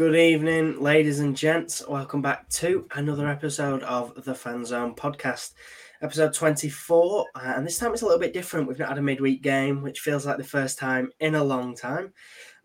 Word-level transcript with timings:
Good 0.00 0.16
evening, 0.16 0.80
ladies 0.80 1.20
and 1.20 1.36
gents. 1.36 1.86
Welcome 1.86 2.22
back 2.22 2.48
to 2.48 2.88
another 2.94 3.28
episode 3.28 3.82
of 3.82 4.24
the 4.24 4.34
Fan 4.34 4.64
Zone 4.64 4.94
podcast, 4.94 5.52
episode 6.00 6.32
24. 6.32 7.26
Uh, 7.34 7.52
and 7.54 7.66
this 7.66 7.76
time 7.76 7.92
it's 7.92 8.00
a 8.00 8.06
little 8.06 8.18
bit 8.18 8.32
different. 8.32 8.66
We've 8.66 8.78
not 8.78 8.88
had 8.88 8.96
a 8.96 9.02
midweek 9.02 9.42
game, 9.42 9.82
which 9.82 10.00
feels 10.00 10.24
like 10.24 10.38
the 10.38 10.42
first 10.42 10.78
time 10.78 11.10
in 11.20 11.34
a 11.34 11.44
long 11.44 11.76
time. 11.76 12.14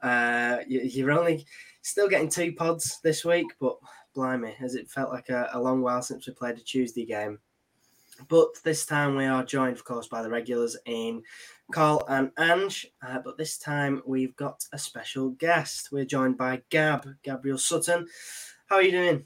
Uh, 0.02 0.60
you, 0.66 1.06
are 1.10 1.12
only 1.12 1.46
still 1.82 2.08
getting 2.08 2.30
two 2.30 2.54
pods 2.54 3.02
this 3.04 3.26
week, 3.26 3.48
but 3.60 3.76
blimey, 4.16 4.54
has 4.54 4.76
it 4.76 4.90
felt 4.90 5.12
like 5.12 5.28
a, 5.28 5.50
a 5.52 5.60
long 5.60 5.82
while 5.82 6.02
since 6.02 6.26
we 6.26 6.34
played 6.34 6.56
a 6.56 6.62
Tuesday 6.62 7.06
game. 7.06 7.38
But 8.28 8.50
this 8.64 8.86
time 8.86 9.16
we 9.16 9.26
are 9.26 9.44
joined, 9.44 9.76
of 9.76 9.84
course, 9.84 10.08
by 10.08 10.22
the 10.22 10.30
regulars 10.30 10.78
in 10.86 11.24
Carl 11.72 12.06
and 12.08 12.32
Ange. 12.40 12.88
Uh, 13.06 13.20
but 13.20 13.38
this 13.38 13.58
time 13.58 14.02
we've 14.06 14.36
got 14.36 14.64
a 14.72 14.78
special 14.78 15.30
guest. 15.32 15.90
We're 15.92 16.06
joined 16.06 16.38
by 16.38 16.62
Gab, 16.70 17.08
Gabriel 17.24 17.58
Sutton. 17.58 18.08
How 18.68 18.78
are 18.78 18.84
you 18.84 18.92
doing? 18.92 19.26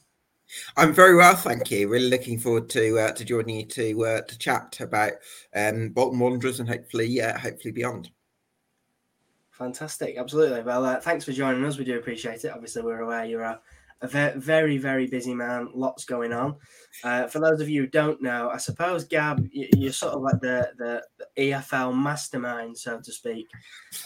I'm 0.77 0.93
very 0.93 1.15
well, 1.15 1.35
thank 1.35 1.69
you. 1.69 1.87
Really 1.87 2.09
looking 2.09 2.39
forward 2.39 2.69
to 2.69 2.97
uh, 2.97 3.11
to 3.11 3.23
joining 3.23 3.57
you 3.57 3.65
to 3.65 4.05
uh, 4.05 4.21
to 4.21 4.37
chat 4.37 4.79
about 4.79 5.13
um, 5.55 5.89
Bolton 5.89 6.19
Wanderers 6.19 6.59
and 6.59 6.67
hopefully 6.67 7.21
uh, 7.21 7.37
hopefully 7.37 7.71
beyond. 7.71 8.09
Fantastic, 9.51 10.17
absolutely. 10.17 10.61
Well, 10.61 10.85
uh, 10.85 10.99
thanks 11.01 11.25
for 11.25 11.33
joining 11.33 11.63
us. 11.65 11.77
We 11.77 11.85
do 11.85 11.97
appreciate 11.97 12.45
it. 12.45 12.51
Obviously, 12.51 12.81
we're 12.81 13.01
aware 13.01 13.25
you're 13.25 13.41
a 13.41 13.59
a 14.01 14.33
very, 14.37 14.77
very 14.77 15.07
busy 15.07 15.33
man. 15.33 15.69
Lots 15.73 16.05
going 16.05 16.31
on. 16.31 16.55
Uh, 17.03 17.27
for 17.27 17.39
those 17.39 17.59
of 17.59 17.69
you 17.69 17.81
who 17.81 17.87
don't 17.87 18.21
know, 18.21 18.49
I 18.49 18.57
suppose 18.57 19.03
Gab, 19.03 19.45
you're 19.51 19.91
sort 19.91 20.13
of 20.13 20.21
like 20.21 20.39
the 20.41 20.71
the, 20.77 21.03
the 21.17 21.41
EFL 21.41 21.95
mastermind, 21.95 22.77
so 22.77 22.99
to 22.99 23.11
speak. 23.11 23.47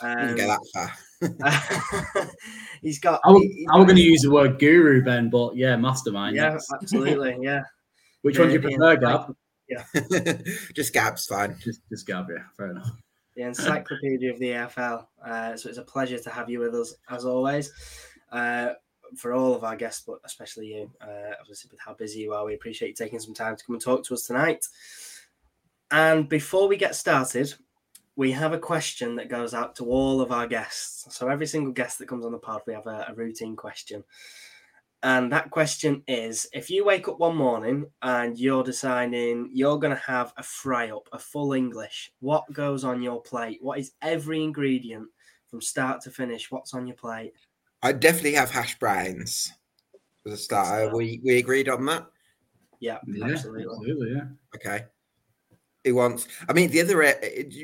Um, 0.02 0.36
get 0.36 0.48
that 0.48 0.60
far. 0.74 2.28
he's 2.82 3.00
got. 3.00 3.22
I 3.24 3.32
was, 3.32 3.44
was 3.44 3.86
going 3.86 3.96
to 3.96 4.02
use 4.02 4.22
the 4.22 4.32
word 4.32 4.60
guru, 4.60 5.04
Ben, 5.04 5.30
but 5.30 5.56
yeah, 5.56 5.76
mastermind. 5.76 6.36
Yeah, 6.36 6.58
absolutely. 6.74 7.38
Yeah. 7.44 7.62
Which 8.22 8.40
one 8.40 8.48
do 8.48 8.54
you 8.54 8.62
prefer, 8.62 8.96
Gab? 8.96 9.36
Yeah. 9.68 9.84
just 10.74 10.94
Gab's 10.94 11.26
fine. 11.26 11.58
Just, 11.60 11.82
just 11.90 12.08
Gab, 12.08 12.28
yeah. 12.30 12.44
Fair 12.56 12.72
enough. 12.72 12.90
The 13.36 13.44
encyclopedia 13.44 14.32
of 14.32 14.40
the 14.40 14.50
EFL. 14.50 15.06
Uh, 15.26 15.58
so 15.58 15.68
it's 15.68 15.78
a 15.78 15.84
pleasure 15.84 16.20
to 16.20 16.30
have 16.30 16.50
you 16.50 16.60
with 16.60 16.74
us 16.74 16.96
as 17.10 17.26
always. 17.26 17.72
Uh, 18.32 18.74
for 19.16 19.34
all 19.34 19.56
of 19.56 19.64
our 19.64 19.76
guests, 19.76 20.04
but 20.06 20.20
especially 20.26 20.68
you, 20.68 20.92
uh, 21.02 21.34
obviously 21.40 21.70
with 21.72 21.80
how 21.80 21.94
busy 21.94 22.20
you 22.20 22.34
are, 22.34 22.46
we 22.46 22.56
appreciate 22.56 22.90
you 22.90 22.94
taking 22.94 23.20
some 23.20 23.34
time 23.34 23.56
to 23.56 23.64
come 23.66 23.76
and 23.76 23.84
talk 23.84 24.04
to 24.06 24.14
us 24.14 24.28
tonight. 24.28 24.66
And 25.92 26.28
before 26.28 26.68
we 26.68 26.78
get 26.78 26.96
started, 26.96 27.54
we 28.16 28.32
have 28.32 28.54
a 28.54 28.60
question 28.60 29.16
that 29.16 29.30
goes 29.30 29.54
out 29.54 29.76
to 29.76 29.86
all 29.86 30.22
of 30.22 30.32
our 30.32 30.48
guests. 30.48 31.06
So 31.16 31.28
every 31.28 31.48
single 31.48 31.74
guest 31.74 32.00
that 32.00 32.08
comes 32.08 32.26
on 32.26 32.32
the 32.32 32.38
pod, 32.38 32.62
we 32.68 32.74
have 32.74 32.88
a, 32.88 33.08
a 33.10 33.14
routine 33.14 33.56
question. 33.56 34.04
And 35.04 35.32
that 35.34 35.52
question 35.52 36.02
is 36.08 36.48
if 36.54 36.70
you 36.70 36.86
wake 36.86 37.10
up 37.10 37.20
one 37.20 37.36
morning 37.36 37.88
and 38.02 38.38
you're 38.40 38.64
deciding 38.64 39.50
you're 39.52 39.78
going 39.78 39.94
to 39.94 40.02
have 40.02 40.34
a 40.38 40.44
fry 40.44 40.92
up, 40.92 41.10
a 41.12 41.20
full 41.20 41.54
English, 41.54 42.14
what 42.22 42.46
goes 42.54 42.86
on 42.86 43.02
your 43.02 43.22
plate? 43.22 43.60
What 43.62 43.80
is 43.80 43.92
every 44.02 44.42
ingredient 44.42 45.10
from 45.48 45.60
start 45.60 46.00
to 46.02 46.10
finish? 46.10 46.50
What's 46.50 46.74
on 46.74 46.88
your 46.88 46.96
plate? 46.96 47.34
I 47.84 47.92
definitely 47.92 48.34
have 48.34 48.50
hash 48.50 48.80
browns 48.80 49.52
as 50.26 50.34
a 50.34 50.38
starter. 50.38 50.96
We 50.96 51.20
we 51.24 51.38
agreed 51.38 51.68
on 51.68 51.86
that. 51.86 52.08
Yeah, 52.80 52.98
yeah 53.06 53.26
absolutely. 53.26 53.66
absolutely. 53.66 54.14
Yeah. 54.16 54.24
Okay. 54.56 54.86
Who 55.84 55.96
wants? 55.96 56.28
I 56.48 56.54
mean, 56.54 56.72
the 56.72 56.82
other. 56.82 57.04
Uh, 57.04 57.14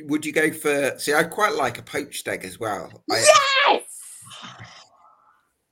would 0.03 0.26
you 0.26 0.34
go 0.34 0.52
for? 0.52 1.00
See, 1.00 1.14
I 1.14 1.23
quite 1.23 1.53
like 1.53 1.78
a 1.78 1.84
poached 1.84 2.28
egg 2.28 2.44
as 2.44 2.59
well. 2.59 2.92
Yes. 3.08 3.30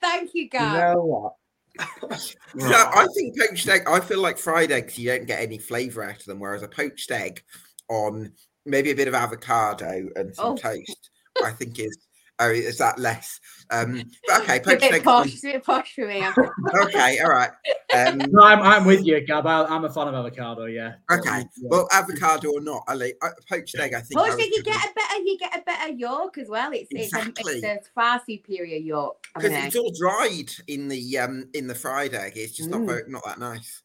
Thank 0.01 0.31
you, 0.33 0.49
guys. 0.49 0.73
You 0.73 0.95
know 0.95 1.03
what? 1.03 1.33
no, 2.55 2.89
I 2.95 3.05
think 3.13 3.37
poached 3.37 3.67
egg. 3.67 3.81
I 3.85 3.99
feel 3.99 4.21
like 4.21 4.37
fried 4.37 4.71
eggs. 4.71 4.97
You 4.97 5.09
don't 5.09 5.27
get 5.27 5.41
any 5.41 5.57
flavor 5.57 6.03
out 6.03 6.19
of 6.19 6.25
them, 6.25 6.39
whereas 6.39 6.63
a 6.63 6.67
poached 6.69 7.11
egg 7.11 7.43
on 7.89 8.31
maybe 8.65 8.91
a 8.91 8.95
bit 8.95 9.09
of 9.09 9.13
avocado 9.13 10.07
and 10.15 10.33
some 10.33 10.53
oh. 10.53 10.55
toast, 10.55 11.09
I 11.43 11.51
think 11.51 11.79
is 11.79 12.06
Oh, 12.39 12.51
is 12.51 12.77
that 12.77 12.99
less? 12.99 13.39
Um, 13.71 14.03
but 14.27 14.41
okay, 14.43 14.59
poached 14.59 14.83
a 14.83 14.91
bit 14.91 15.03
posh, 15.03 15.37
a 15.37 15.41
bit 15.41 15.63
posh 15.63 15.95
for 15.95 16.07
me. 16.07 16.23
okay, 16.83 17.19
all 17.19 17.31
right. 17.31 17.49
Um, 17.95 18.19
no, 18.29 18.43
I'm, 18.43 18.61
I'm 18.61 18.85
with 18.85 19.03
you, 19.05 19.19
Gab. 19.21 19.47
I, 19.47 19.75
am 19.75 19.85
a 19.85 19.89
fan 19.89 20.07
of 20.07 20.13
avocado. 20.13 20.65
Yeah. 20.65 20.95
Okay. 21.11 21.39
Yeah. 21.39 21.43
Well, 21.63 21.87
avocado 21.91 22.51
or 22.51 22.61
not, 22.61 22.83
I 22.87 22.93
like 22.93 23.17
uh, 23.23 23.29
poached 23.49 23.75
egg. 23.79 23.95
I 23.95 24.01
think. 24.01 24.19
Poached 24.19 24.39
egg, 24.39 24.51
you 24.53 24.61
get 24.61 24.75
a 24.75 24.93
better, 24.93 25.23
you 25.23 25.37
get 25.39 25.57
a 25.57 25.61
better 25.63 25.93
yolk 25.93 26.37
as 26.37 26.47
well. 26.47 26.71
It's 26.73 26.91
exactly. 26.91 27.53
it's, 27.53 27.63
a, 27.63 27.73
it's 27.73 27.87
a 27.87 27.91
far 27.91 28.21
superior 28.23 28.77
yolk. 28.77 29.25
Because 29.33 29.51
it's 29.51 29.75
all 29.75 29.91
dried 29.99 30.51
in 30.67 30.87
the 30.87 31.17
um 31.17 31.49
in 31.55 31.65
the 31.67 31.75
fried 31.75 32.13
egg. 32.13 32.33
It's 32.35 32.55
just 32.55 32.69
mm. 32.69 32.73
not 32.73 32.87
very, 32.87 33.03
not 33.07 33.25
that 33.25 33.39
nice. 33.39 33.81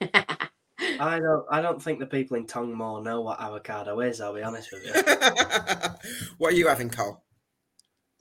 I 0.98 1.18
don't. 1.18 1.44
I 1.50 1.60
don't 1.60 1.82
think 1.82 1.98
the 1.98 2.06
people 2.06 2.38
in 2.38 2.46
Tonge 2.46 2.74
Moor 2.74 3.02
know 3.02 3.20
what 3.20 3.40
avocado 3.40 4.00
is. 4.00 4.20
I'll 4.22 4.34
be 4.34 4.42
honest 4.42 4.72
with 4.72 4.84
you. 4.84 4.92
what 6.38 6.54
are 6.54 6.56
you 6.56 6.68
having, 6.68 6.88
Cole? 6.88 7.22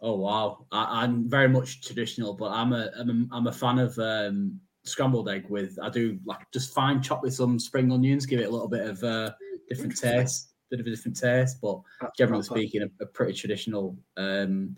Oh 0.01 0.15
wow, 0.15 0.65
I, 0.71 1.03
am 1.03 1.29
very 1.29 1.47
much 1.47 1.81
traditional, 1.81 2.33
but 2.33 2.51
I'm 2.51 2.73
a 2.73 2.91
I'm 2.97 3.09
a, 3.09 3.35
I'm 3.35 3.47
a 3.47 3.51
fan 3.51 3.79
of 3.79 3.97
um, 3.97 4.59
scrambled 4.83 5.29
egg 5.29 5.45
with 5.49 5.77
I 5.81 5.89
do 5.89 6.19
like 6.25 6.39
just 6.51 6.73
fine 6.73 7.01
chop 7.01 7.23
with 7.23 7.33
some 7.33 7.59
spring 7.59 7.91
onions, 7.91 8.25
give 8.25 8.39
it 8.39 8.47
a 8.47 8.51
little 8.51 8.67
bit 8.67 8.85
of 8.85 9.03
uh, 9.03 9.31
different 9.69 9.97
taste, 9.97 10.53
bit 10.69 10.79
of 10.79 10.85
a 10.85 10.89
different 10.89 11.17
taste. 11.17 11.59
But 11.61 11.79
generally 12.17 12.43
speaking, 12.43 12.81
a, 12.83 13.03
a 13.03 13.05
pretty 13.07 13.33
traditional 13.33 13.97
um, 14.17 14.75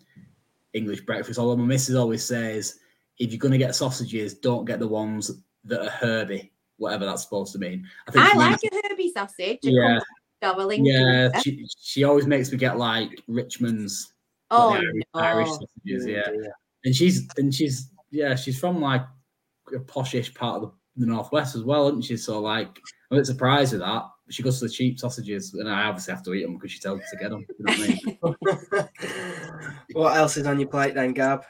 English 0.74 1.02
breakfast. 1.02 1.40
Although 1.40 1.58
my 1.58 1.66
missus 1.66 1.96
always 1.96 2.24
says, 2.24 2.80
if 3.20 3.32
you're 3.32 3.40
going 3.40 3.52
to 3.52 3.58
get 3.58 3.76
sausages, 3.76 4.36
don't 4.36 4.66
get 4.66 4.80
the 4.80 4.88
ones 4.88 5.32
that 5.66 5.84
are 5.84 5.90
herby, 5.90 6.52
whatever 6.78 7.06
that's 7.06 7.24
supposed 7.24 7.54
to 7.54 7.60
mean. 7.60 7.88
I 8.08 8.12
think 8.12 8.26
I 8.26 8.38
like 8.38 8.60
means, 8.62 8.84
a 8.84 8.88
herby 8.90 9.12
sausage. 9.12 9.60
Yeah. 9.64 10.00
Yeah, 10.84 11.40
she, 11.40 11.68
she 11.80 12.04
always 12.04 12.28
makes 12.28 12.52
me 12.52 12.60
get 12.60 12.78
like 12.78 13.10
Richmond's 13.28 14.14
Oh, 14.52 14.74
Irish, 14.74 15.04
no. 15.14 15.20
Irish 15.20 15.50
sausages, 15.50 16.06
yeah. 16.06 16.30
yeah. 16.32 16.50
And 16.86 16.96
she's 16.96 17.28
and 17.38 17.54
she's 17.54 17.92
yeah, 18.12 18.36
she's 18.36 18.60
from 18.60 18.82
like 18.82 19.04
a 19.74 19.80
poshish 19.80 20.34
part 20.34 20.62
of 20.62 20.72
the, 20.96 21.06
the 21.06 21.12
northwest 21.12 21.56
as 21.56 21.64
well, 21.64 21.88
isn't 21.90 22.04
she? 22.04 22.18
So 22.18 22.40
like, 22.40 22.68
I'm 23.12 23.18
a 23.18 23.20
bit 23.20 23.26
surprised 23.26 23.74
with 23.74 23.82
that. 23.82 24.04
She 24.30 24.44
goes 24.44 24.60
to 24.60 24.66
the 24.66 24.72
cheap 24.72 25.00
sausages, 25.00 25.54
and 25.54 25.70
I 25.70 25.84
obviously 25.84 26.14
have 26.14 26.24
to 26.24 26.34
eat 26.34 26.44
them 26.44 26.56
because 26.56 26.72
she 26.72 26.80
tells 26.80 27.00
me 27.00 27.06
to 27.10 27.18
get 27.18 27.30
them. 27.30 27.46
You 27.58 27.66
know 27.66 27.74
what, 27.74 28.50
I 28.74 28.84
mean? 28.84 29.70
what 29.94 30.18
else 30.18 30.38
is 30.38 30.46
on 30.46 30.60
your 30.60 30.70
plate 30.70 30.96
then, 30.96 31.14
Gab? 31.14 31.44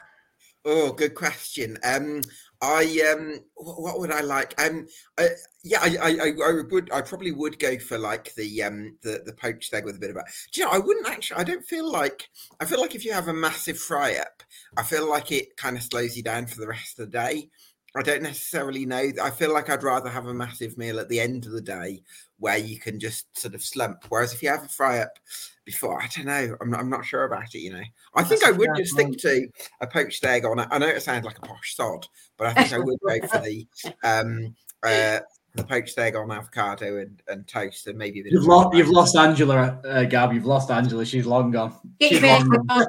Oh, 0.64 0.92
good 0.92 1.14
question. 1.14 1.78
Um, 1.82 2.20
I 2.60 3.12
um, 3.12 3.40
what 3.54 4.00
would 4.00 4.10
I 4.10 4.20
like? 4.20 4.60
Um, 4.60 4.88
I, 5.16 5.28
yeah, 5.62 5.78
I, 5.80 5.96
I, 6.02 6.32
I 6.44 6.52
would, 6.68 6.90
I 6.92 7.02
probably 7.02 7.30
would 7.30 7.58
go 7.58 7.78
for 7.78 7.98
like 7.98 8.34
the 8.34 8.62
um, 8.64 8.96
the 9.02 9.22
the 9.24 9.32
poached 9.32 9.72
egg 9.72 9.84
with 9.84 9.96
a 9.96 10.00
bit 10.00 10.10
of. 10.10 10.16
A, 10.16 10.24
do 10.52 10.60
you 10.60 10.66
know? 10.66 10.72
I 10.72 10.78
wouldn't 10.78 11.08
actually. 11.08 11.40
I 11.40 11.44
don't 11.44 11.64
feel 11.64 11.90
like. 11.90 12.28
I 12.60 12.64
feel 12.64 12.80
like 12.80 12.96
if 12.96 13.04
you 13.04 13.12
have 13.12 13.28
a 13.28 13.34
massive 13.34 13.78
fry 13.78 14.16
up, 14.16 14.42
I 14.76 14.82
feel 14.82 15.08
like 15.08 15.30
it 15.30 15.56
kind 15.56 15.76
of 15.76 15.84
slows 15.84 16.16
you 16.16 16.22
down 16.22 16.46
for 16.46 16.60
the 16.60 16.68
rest 16.68 16.98
of 16.98 17.06
the 17.06 17.18
day. 17.18 17.50
I 17.96 18.02
don't 18.02 18.22
necessarily 18.22 18.86
know. 18.86 19.10
I 19.22 19.30
feel 19.30 19.52
like 19.52 19.70
I'd 19.70 19.82
rather 19.82 20.10
have 20.10 20.26
a 20.26 20.34
massive 20.34 20.76
meal 20.76 20.98
at 20.98 21.08
the 21.08 21.20
end 21.20 21.46
of 21.46 21.52
the 21.52 21.62
day 21.62 22.02
where 22.38 22.58
you 22.58 22.78
can 22.78 23.00
just 23.00 23.36
sort 23.38 23.54
of 23.54 23.62
slump. 23.62 24.04
Whereas 24.08 24.32
if 24.32 24.42
you 24.42 24.48
have 24.48 24.64
a 24.64 24.68
fry 24.68 25.00
up 25.00 25.18
before, 25.64 26.00
I 26.00 26.06
don't 26.06 26.26
know. 26.26 26.56
I'm 26.60 26.70
not, 26.70 26.80
I'm 26.80 26.90
not 26.90 27.04
sure 27.04 27.24
about 27.24 27.54
it. 27.54 27.58
You 27.58 27.72
know, 27.72 27.82
I 28.14 28.24
think 28.24 28.44
I 28.44 28.50
would 28.50 28.70
just 28.76 28.92
stick 28.92 29.18
to 29.18 29.48
a 29.80 29.86
poached 29.86 30.24
egg 30.24 30.44
on 30.44 30.58
it. 30.58 30.68
I 30.70 30.78
know 30.78 30.86
it 30.86 31.02
sounds 31.02 31.24
like 31.24 31.38
a 31.38 31.42
posh 31.42 31.74
sod, 31.74 32.06
but 32.36 32.48
I 32.48 32.54
think 32.54 32.72
I 32.72 32.78
would 32.78 32.98
go 33.00 33.26
for 33.26 33.38
the 33.42 33.66
um, 34.04 34.54
uh, 34.82 35.20
the 35.58 35.64
poached 35.64 35.98
egg 35.98 36.16
on 36.16 36.30
avocado 36.30 36.98
and, 36.98 37.22
and 37.28 37.46
toast 37.46 37.86
and 37.86 37.98
maybe 37.98 38.20
a 38.20 38.22
bit 38.22 38.32
you've 38.32 38.44
lost 38.44 38.74
you've 38.74 38.88
lost 38.88 39.16
Angela 39.16 39.80
uh, 39.84 40.04
Gab. 40.04 40.32
You've 40.32 40.46
lost 40.46 40.70
Angela. 40.70 41.04
She's 41.04 41.26
long 41.26 41.50
gone. 41.50 41.74
Get 41.98 42.12
your 42.12 42.22
long 42.22 42.48
gone. 42.48 42.86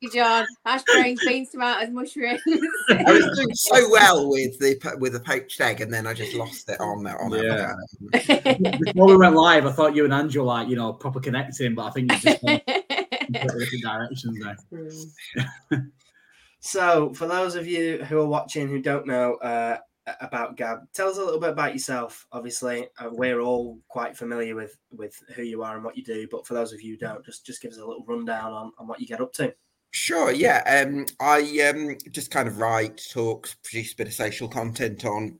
get 0.00 0.14
your 0.14 0.46
hash 0.64 0.82
browns 0.84 1.20
beans 1.26 1.50
tomatoes 1.50 1.90
mushrooms. 1.90 2.40
I 2.90 3.12
was 3.12 3.36
doing 3.36 3.54
so 3.54 3.90
well 3.90 4.30
with 4.30 4.58
the 4.58 4.96
with 4.98 5.12
the 5.12 5.20
poached 5.20 5.60
egg 5.60 5.80
and 5.80 5.92
then 5.92 6.06
I 6.06 6.14
just 6.14 6.34
lost 6.34 6.68
it 6.68 6.80
on 6.80 7.06
on 7.06 7.32
yeah. 7.32 7.74
before 8.12 9.06
we 9.06 9.16
went 9.16 9.34
live 9.34 9.66
I 9.66 9.72
thought 9.72 9.94
you 9.94 10.04
and 10.04 10.14
Angela 10.14 10.44
like 10.44 10.68
you 10.68 10.76
know 10.76 10.92
proper 10.92 11.20
connecting 11.20 11.74
but 11.74 11.86
I 11.86 11.90
think 11.90 12.12
you 12.12 12.18
just 12.18 12.42
went 12.42 12.64
different 13.30 13.82
directions 13.82 14.38
there. 14.40 15.90
So 16.66 17.12
for 17.12 17.26
those 17.26 17.56
of 17.56 17.66
you 17.66 18.02
who 18.04 18.18
are 18.18 18.26
watching 18.26 18.68
who 18.68 18.80
don't 18.80 19.06
know 19.06 19.34
uh 19.34 19.76
about 20.20 20.56
Gab. 20.56 20.80
Tell 20.92 21.08
us 21.08 21.18
a 21.18 21.24
little 21.24 21.40
bit 21.40 21.50
about 21.50 21.72
yourself. 21.72 22.26
Obviously, 22.32 22.88
uh, 22.98 23.08
we're 23.10 23.40
all 23.40 23.78
quite 23.88 24.16
familiar 24.16 24.54
with 24.54 24.76
with 24.90 25.20
who 25.34 25.42
you 25.42 25.62
are 25.62 25.76
and 25.76 25.84
what 25.84 25.96
you 25.96 26.04
do, 26.04 26.28
but 26.30 26.46
for 26.46 26.54
those 26.54 26.72
of 26.72 26.82
you 26.82 26.92
who 26.94 26.98
don't, 26.98 27.24
just 27.24 27.44
just 27.46 27.62
give 27.62 27.72
us 27.72 27.78
a 27.78 27.86
little 27.86 28.04
rundown 28.06 28.52
on, 28.52 28.72
on 28.78 28.86
what 28.86 29.00
you 29.00 29.06
get 29.06 29.20
up 29.20 29.32
to. 29.34 29.54
Sure, 29.92 30.32
yeah. 30.32 30.84
Um, 30.84 31.06
I 31.20 31.38
um, 31.68 31.96
just 32.10 32.32
kind 32.32 32.48
of 32.48 32.58
write, 32.58 33.00
talk, 33.12 33.48
produce 33.62 33.92
a 33.92 33.96
bit 33.96 34.08
of 34.08 34.12
social 34.12 34.48
content 34.48 35.04
on 35.04 35.38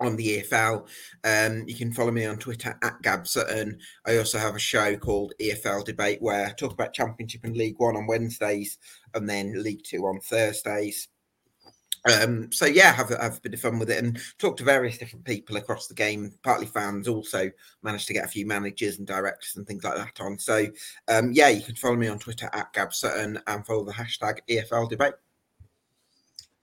on 0.00 0.16
the 0.16 0.42
EFL. 0.42 0.86
Um, 1.24 1.64
you 1.66 1.74
can 1.74 1.92
follow 1.92 2.10
me 2.10 2.24
on 2.24 2.38
Twitter 2.38 2.78
at 2.82 3.02
Gab 3.02 3.26
Sutton. 3.26 3.78
I 4.06 4.18
also 4.18 4.38
have 4.38 4.54
a 4.54 4.60
show 4.60 4.96
called 4.96 5.32
EFL 5.40 5.84
Debate 5.84 6.20
where 6.20 6.46
I 6.46 6.50
talk 6.50 6.72
about 6.72 6.92
Championship 6.92 7.44
and 7.44 7.56
League 7.56 7.78
One 7.78 7.96
on 7.96 8.06
Wednesdays 8.06 8.78
and 9.14 9.28
then 9.28 9.60
League 9.62 9.82
Two 9.84 10.06
on 10.06 10.20
Thursdays. 10.20 11.08
Um, 12.06 12.50
so 12.52 12.66
yeah, 12.66 12.92
have 12.92 13.10
have 13.10 13.36
a 13.36 13.40
bit 13.40 13.54
of 13.54 13.60
fun 13.60 13.78
with 13.78 13.90
it 13.90 14.02
and 14.02 14.18
talk 14.38 14.56
to 14.58 14.64
various 14.64 14.98
different 14.98 15.24
people 15.24 15.56
across 15.56 15.86
the 15.86 15.94
game, 15.94 16.32
partly 16.42 16.66
fans. 16.66 17.08
Also 17.08 17.50
managed 17.82 18.06
to 18.08 18.14
get 18.14 18.24
a 18.24 18.28
few 18.28 18.46
managers 18.46 18.98
and 18.98 19.06
directors 19.06 19.56
and 19.56 19.66
things 19.66 19.84
like 19.84 19.96
that 19.96 20.20
on. 20.20 20.38
So 20.38 20.66
um, 21.08 21.32
yeah, 21.32 21.48
you 21.48 21.62
can 21.62 21.74
follow 21.74 21.96
me 21.96 22.08
on 22.08 22.18
Twitter 22.18 22.48
at 22.52 22.72
Gab 22.72 22.94
Sutton 22.94 23.40
and 23.46 23.66
follow 23.66 23.84
the 23.84 23.92
hashtag 23.92 24.38
EFL 24.48 24.88
debate. 24.88 25.14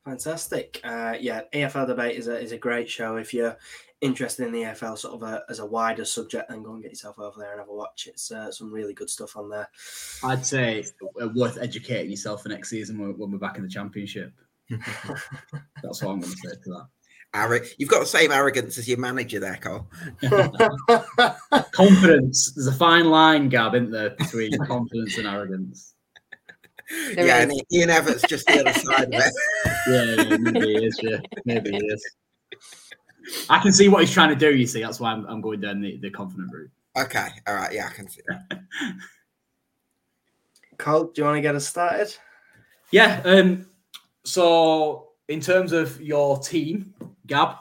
Fantastic. 0.05 0.79
Uh, 0.83 1.15
yeah, 1.19 1.41
EFL 1.51 1.87
debate 1.87 2.17
is 2.17 2.27
a 2.27 2.39
is 2.39 2.51
a 2.51 2.57
great 2.57 2.89
show. 2.89 3.17
If 3.17 3.33
you're 3.33 3.57
interested 4.01 4.45
in 4.45 4.51
the 4.51 4.61
EFL 4.61 4.97
sort 4.97 5.15
of 5.15 5.23
a, 5.23 5.43
as 5.49 5.59
a 5.59 5.65
wider 5.65 6.05
subject, 6.05 6.49
then 6.49 6.61
go 6.61 6.73
and 6.73 6.83
get 6.83 6.91
yourself 6.91 7.17
over 7.17 7.39
there 7.39 7.51
and 7.51 7.59
have 7.59 7.69
a 7.69 7.73
watch. 7.73 8.07
It's 8.07 8.31
uh, 8.31 8.51
some 8.51 8.71
really 8.71 8.93
good 8.93 9.09
stuff 9.09 9.35
on 9.35 9.49
there. 9.49 9.67
I'd 10.23 10.45
say 10.45 10.85
worth 11.33 11.57
educating 11.59 12.11
yourself 12.11 12.43
for 12.43 12.49
next 12.49 12.69
season 12.69 12.99
when, 12.99 13.17
when 13.17 13.31
we're 13.31 13.39
back 13.39 13.57
in 13.57 13.63
the 13.63 13.69
championship. 13.69 14.31
That's 15.83 16.01
what 16.01 16.11
I'm 16.11 16.19
going 16.19 16.21
to 16.21 16.27
say 16.29 16.49
to 16.63 16.69
that. 16.69 16.87
Ari, 17.33 17.61
you've 17.77 17.89
got 17.89 17.99
the 17.99 18.05
same 18.05 18.31
arrogance 18.31 18.77
as 18.77 18.87
your 18.87 18.97
manager 18.97 19.39
there, 19.39 19.57
Carl. 19.57 19.87
confidence. 21.71 22.53
There's 22.53 22.67
a 22.67 22.71
fine 22.71 23.09
line, 23.09 23.49
Gab, 23.49 23.75
isn't 23.75 23.91
there, 23.91 24.11
between 24.11 24.57
confidence 24.67 25.17
and 25.17 25.27
arrogance. 25.27 25.93
There 27.15 27.25
yeah, 27.25 27.39
is. 27.39 27.43
and 27.43 27.61
Ian 27.73 27.89
Evatt's 27.89 28.21
just 28.23 28.47
the 28.47 28.61
other 28.61 28.73
side 28.73 29.13
of 29.13 29.13
it. 29.13 29.33
Yeah, 29.87 30.03
yeah, 30.03 30.37
maybe 30.37 30.59
he 30.59 30.85
is. 30.85 30.99
Yeah, 31.01 31.17
maybe 31.43 31.71
he 31.71 31.77
is. 31.77 32.15
I 33.49 33.59
can 33.59 33.73
see 33.73 33.89
what 33.89 34.01
he's 34.01 34.11
trying 34.11 34.29
to 34.29 34.35
do. 34.35 34.55
You 34.55 34.67
see, 34.67 34.81
that's 34.81 34.99
why 34.99 35.11
I'm, 35.11 35.25
I'm 35.25 35.41
going 35.41 35.61
down 35.61 35.81
the, 35.81 35.97
the 35.97 36.11
confident 36.11 36.53
route. 36.53 36.69
Okay, 36.95 37.27
all 37.47 37.55
right, 37.55 37.73
yeah, 37.73 37.87
I 37.87 37.93
can 37.93 38.07
see 38.07 38.21
that. 38.27 38.61
Cole, 40.77 41.05
do 41.05 41.21
you 41.21 41.25
want 41.25 41.37
to 41.37 41.41
get 41.41 41.55
us 41.55 41.67
started? 41.67 42.15
Yeah. 42.91 43.21
Um. 43.25 43.67
So, 44.25 45.09
in 45.27 45.39
terms 45.39 45.71
of 45.71 46.01
your 46.01 46.39
team, 46.39 46.93
Gab, 47.27 47.57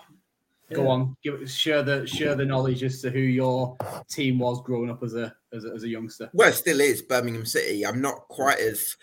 yeah. 0.70 0.76
go 0.76 0.88
on, 0.88 1.16
give 1.22 1.50
share 1.50 1.82
the 1.82 2.06
share 2.06 2.34
the 2.34 2.44
knowledge 2.44 2.82
as 2.82 3.00
to 3.02 3.10
who 3.10 3.18
your 3.18 3.76
team 4.08 4.38
was 4.38 4.62
growing 4.62 4.90
up 4.90 5.02
as 5.02 5.14
a 5.14 5.34
as 5.52 5.64
a, 5.64 5.68
as 5.68 5.82
a 5.84 5.88
youngster. 5.88 6.30
Well, 6.32 6.48
it 6.48 6.54
still 6.54 6.80
is 6.80 7.02
Birmingham 7.02 7.46
City. 7.46 7.86
I'm 7.86 8.00
not 8.00 8.28
quite 8.28 8.58
as 8.58 8.96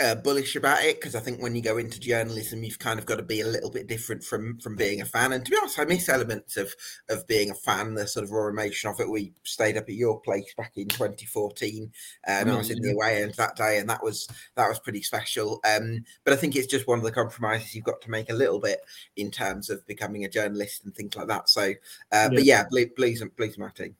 uh, 0.00 0.14
bullish 0.16 0.56
about 0.56 0.82
it 0.82 1.00
because 1.00 1.14
I 1.14 1.20
think 1.20 1.40
when 1.40 1.54
you 1.54 1.62
go 1.62 1.78
into 1.78 2.00
journalism, 2.00 2.64
you've 2.64 2.78
kind 2.78 2.98
of 2.98 3.06
got 3.06 3.16
to 3.16 3.22
be 3.22 3.40
a 3.40 3.46
little 3.46 3.70
bit 3.70 3.86
different 3.86 4.24
from 4.24 4.58
from 4.58 4.74
being 4.74 5.00
a 5.00 5.04
fan. 5.04 5.32
And 5.32 5.44
to 5.44 5.50
be 5.50 5.56
honest, 5.56 5.78
I 5.78 5.84
miss 5.84 6.08
elements 6.08 6.56
of 6.56 6.74
of 7.08 7.26
being 7.26 7.50
a 7.50 7.54
fan, 7.54 7.94
the 7.94 8.06
sort 8.06 8.24
of 8.24 8.32
raw 8.32 8.48
emotion 8.48 8.90
of 8.90 8.98
it. 9.00 9.08
We 9.08 9.32
stayed 9.44 9.76
up 9.76 9.84
at 9.84 9.94
your 9.94 10.20
place 10.20 10.52
back 10.56 10.72
in 10.76 10.88
2014, 10.88 11.92
uh, 12.26 12.30
and 12.30 12.50
I 12.50 12.56
was 12.56 12.70
in 12.70 12.82
the 12.82 12.92
away 12.92 13.22
end 13.22 13.34
that 13.34 13.56
day, 13.56 13.78
and 13.78 13.88
that 13.88 14.02
was 14.02 14.28
that 14.56 14.68
was 14.68 14.80
pretty 14.80 15.02
special. 15.02 15.60
Um, 15.64 16.04
but 16.24 16.32
I 16.32 16.36
think 16.36 16.56
it's 16.56 16.66
just 16.66 16.88
one 16.88 16.98
of 16.98 17.04
the 17.04 17.12
compromises 17.12 17.74
you've 17.74 17.84
got 17.84 18.00
to 18.02 18.10
make 18.10 18.30
a 18.30 18.34
little 18.34 18.58
bit 18.58 18.80
in 19.16 19.30
terms 19.30 19.70
of 19.70 19.86
becoming 19.86 20.24
a 20.24 20.28
journalist 20.28 20.84
and 20.84 20.94
things 20.94 21.14
like 21.14 21.28
that. 21.28 21.48
So, 21.48 21.62
uh, 21.62 21.72
yeah. 22.10 22.28
but 22.28 22.44
yeah, 22.44 22.64
please, 22.64 22.90
please, 22.96 23.22
please, 23.36 23.56
team. 23.74 23.94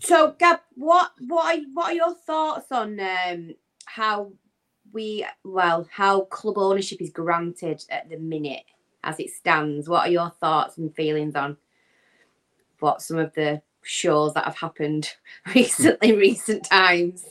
So, 0.00 0.34
Gab, 0.38 0.60
what 0.74 1.12
what 1.28 1.58
are, 1.58 1.62
what 1.74 1.86
are 1.86 1.94
your 1.94 2.14
thoughts 2.14 2.72
on 2.72 2.98
um, 3.00 3.54
how 3.84 4.32
we 4.92 5.26
well 5.44 5.86
how 5.92 6.22
club 6.22 6.58
ownership 6.58 7.00
is 7.00 7.10
granted 7.10 7.84
at 7.90 8.08
the 8.08 8.16
minute 8.16 8.64
as 9.04 9.20
it 9.20 9.30
stands? 9.30 9.88
What 9.88 10.08
are 10.08 10.12
your 10.12 10.30
thoughts 10.40 10.78
and 10.78 10.94
feelings 10.94 11.34
on 11.36 11.56
what 12.80 13.02
some 13.02 13.18
of 13.18 13.34
the 13.34 13.62
shows 13.82 14.34
that 14.34 14.44
have 14.44 14.56
happened 14.56 15.10
recently, 15.54 16.12
recent 16.16 16.64
times? 16.64 17.24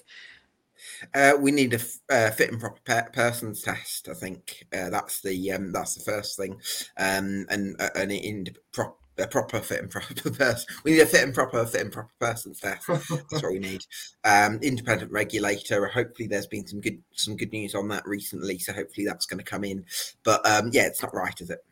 Uh, 1.13 1.33
we 1.39 1.51
need 1.51 1.73
a 1.73 1.79
uh, 2.13 2.31
fit 2.31 2.51
and 2.51 2.59
proper 2.59 2.79
pe- 2.85 3.11
persons 3.13 3.61
test. 3.61 4.09
I 4.09 4.13
think 4.13 4.67
uh, 4.73 4.89
that's 4.89 5.21
the 5.21 5.51
um, 5.51 5.71
that's 5.71 5.95
the 5.95 6.03
first 6.03 6.37
thing, 6.37 6.53
um, 6.97 7.45
and 7.49 7.75
uh, 7.79 7.89
an 7.95 8.11
in, 8.11 8.47
pro- 8.71 8.95
a 9.19 9.27
proper 9.27 9.59
fit 9.59 9.81
and 9.81 9.89
proper 9.89 10.13
person. 10.31 10.75
We 10.83 10.91
need 10.91 11.01
a 11.01 11.05
fit 11.05 11.23
and 11.23 11.33
proper 11.33 11.65
fit 11.65 11.81
and 11.81 11.91
proper 11.91 12.13
person 12.19 12.53
test. 12.53 12.87
That's 12.87 13.09
what 13.09 13.51
we 13.51 13.59
need. 13.59 13.85
Um, 14.23 14.59
independent 14.61 15.11
regulator. 15.11 15.87
Hopefully, 15.87 16.27
there's 16.27 16.47
been 16.47 16.67
some 16.67 16.81
good 16.81 17.01
some 17.13 17.35
good 17.35 17.51
news 17.51 17.75
on 17.75 17.87
that 17.89 18.05
recently. 18.05 18.59
So 18.59 18.73
hopefully, 18.73 19.05
that's 19.05 19.25
going 19.25 19.39
to 19.39 19.43
come 19.43 19.63
in. 19.63 19.85
But 20.23 20.45
um, 20.45 20.69
yeah, 20.71 20.85
it's 20.87 21.01
not 21.01 21.13
right, 21.13 21.39
is 21.39 21.49
it? 21.49 21.63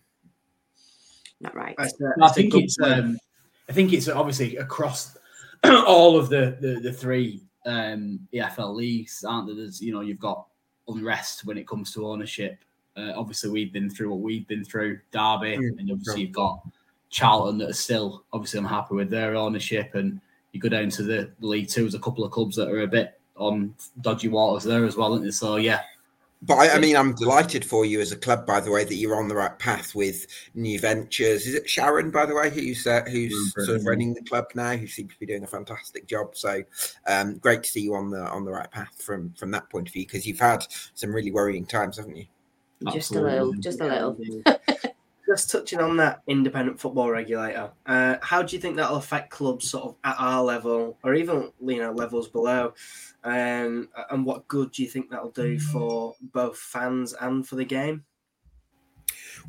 Not 1.39 1.55
right. 1.55 1.75
I, 1.77 1.89
I 2.21 2.29
think 2.29 2.53
it's. 2.55 2.77
Um, 2.81 3.17
I 3.69 3.73
think 3.73 3.93
it's 3.93 4.07
obviously 4.07 4.55
across 4.57 5.17
all 5.63 6.17
of 6.17 6.29
the 6.29 6.57
the, 6.61 6.79
the 6.81 6.93
three 6.93 7.43
um, 7.65 8.19
EFL 8.33 8.75
leagues, 8.75 9.23
aren't 9.27 9.47
there? 9.47 9.55
There's 9.55 9.81
you 9.81 9.93
know 9.93 10.01
you've 10.01 10.19
got 10.19 10.47
unrest 10.88 11.45
when 11.45 11.57
it 11.57 11.67
comes 11.67 11.93
to 11.93 12.07
ownership. 12.07 12.63
Uh, 12.95 13.13
obviously, 13.15 13.51
we've 13.51 13.73
been 13.73 13.89
through 13.89 14.09
what 14.09 14.21
we've 14.21 14.47
been 14.47 14.63
through, 14.63 15.00
Derby, 15.11 15.57
mm, 15.57 15.79
and 15.79 15.91
obviously 15.91 16.21
you've 16.21 16.31
got 16.31 16.59
Charlton 17.09 17.57
that 17.59 17.69
are 17.69 17.74
still 17.74 18.24
obviously 18.33 18.59
unhappy 18.59 18.95
with 18.95 19.09
their 19.09 19.36
ownership, 19.36 19.95
and 19.95 20.19
you 20.51 20.59
go 20.59 20.69
down 20.69 20.89
to 20.89 21.04
the, 21.04 21.31
League 21.39 21.69
Two, 21.69 21.81
there's 21.81 21.95
a 21.95 22.00
couple 22.00 22.24
of 22.24 22.31
clubs 22.31 22.56
that 22.56 22.69
are 22.69 22.81
a 22.81 22.88
bit 22.88 23.19
on 23.36 23.74
dodgy 24.01 24.27
waters 24.27 24.63
there 24.63 24.86
as 24.86 24.98
well, 24.98 25.13
isn't 25.13 25.24
there? 25.24 25.31
So 25.31 25.57
yeah. 25.57 25.81
But 26.44 26.56
I, 26.56 26.75
I, 26.75 26.80
mean, 26.80 26.95
I'm 26.95 27.15
delighted 27.15 27.65
for 27.65 27.83
you 27.83 28.00
as 28.00 28.12
a 28.12 28.15
club, 28.15 28.45
by 28.45 28.59
the 28.59 28.69
way, 28.69 28.83
that 28.83 28.94
you're 28.94 29.18
on 29.18 29.27
the 29.27 29.36
right 29.36 29.57
path 29.57 29.95
with 29.95 30.27
new 30.54 30.80
ventures. 30.80 31.48
Is 31.48 31.56
it 31.56 31.68
Sharon, 31.68 32.12
by 32.12 32.27
the 32.27 32.36
way, 32.36 32.51
who's 32.51 32.86
uh, 32.86 33.01
who's 33.07 33.53
sort 33.53 33.69
of 33.69 33.86
running 33.86 34.13
the 34.13 34.21
club 34.21 34.45
now, 34.53 34.75
who 34.75 34.86
seems 34.86 35.13
to 35.13 35.19
be 35.19 35.25
doing 35.25 35.44
a 35.44 35.48
fantastic 35.48 36.06
job? 36.06 36.36
So, 36.36 36.62
um, 37.07 37.39
great 37.39 37.63
to 37.63 37.69
see 37.69 37.81
you 37.81 37.95
on 37.95 38.12
the 38.12 38.21
on 38.21 38.45
the 38.45 38.51
right 38.51 38.69
path 38.69 39.01
from 39.01 39.33
from 39.33 39.50
that 39.51 39.68
point 39.71 39.88
of 39.88 39.94
view, 39.94 40.06
because 40.06 40.27
you've 40.27 40.39
had 40.39 40.63
some 40.94 41.12
really 41.12 41.31
worrying 41.31 41.65
times, 41.65 41.98
haven't 41.98 42.18
you? 42.18 42.27
Just 42.92 43.15
a 43.15 43.21
little, 43.21 43.53
just 43.53 43.81
a 43.81 43.86
little. 43.86 44.18
Just 45.27 45.51
touching 45.51 45.79
on 45.79 45.97
that 45.97 46.21
independent 46.27 46.79
football 46.79 47.12
regulator, 47.12 47.69
uh, 47.85 48.15
how 48.21 48.41
do 48.41 48.56
you 48.56 48.62
think 48.62 48.75
that'll 48.75 48.97
affect 48.97 49.29
clubs 49.29 49.69
sort 49.69 49.85
of 49.85 49.95
at 50.03 50.15
our 50.18 50.44
level 50.44 50.97
or 51.03 51.13
even 51.13 51.51
you 51.62 51.79
know 51.79 51.91
levels 51.91 52.27
below? 52.27 52.74
Um, 53.24 53.89
and 54.09 54.25
what 54.25 54.47
good 54.47 54.71
do 54.71 54.83
you 54.83 54.89
think 54.89 55.09
that'll 55.09 55.31
do 55.31 55.59
for 55.59 56.15
both 56.33 56.57
fans 56.57 57.13
and 57.13 57.47
for 57.47 57.56
the 57.56 57.65
game? 57.65 58.03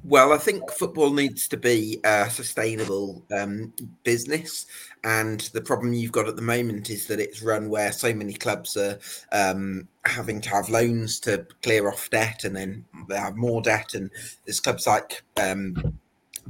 Well, 0.04 0.32
I 0.32 0.38
think 0.38 0.70
football 0.70 1.12
needs 1.12 1.48
to 1.48 1.56
be 1.56 2.00
a 2.04 2.30
sustainable 2.30 3.24
um, 3.32 3.72
business, 4.04 4.66
and 5.02 5.40
the 5.52 5.60
problem 5.60 5.92
you've 5.92 6.12
got 6.12 6.28
at 6.28 6.36
the 6.36 6.42
moment 6.42 6.88
is 6.88 7.06
that 7.08 7.20
it's 7.20 7.42
run 7.42 7.68
where 7.68 7.92
so 7.92 8.14
many 8.14 8.32
clubs 8.32 8.76
are 8.76 8.98
um, 9.32 9.88
having 10.04 10.40
to 10.42 10.50
have 10.50 10.68
loans 10.68 11.18
to 11.20 11.46
clear 11.62 11.88
off 11.88 12.10
debt, 12.10 12.44
and 12.44 12.54
then 12.54 12.84
they 13.08 13.16
have 13.16 13.36
more 13.36 13.60
debt, 13.60 13.94
and 13.94 14.10
there's 14.46 14.60
clubs 14.60 14.86
like 14.86 15.22
um, 15.36 15.98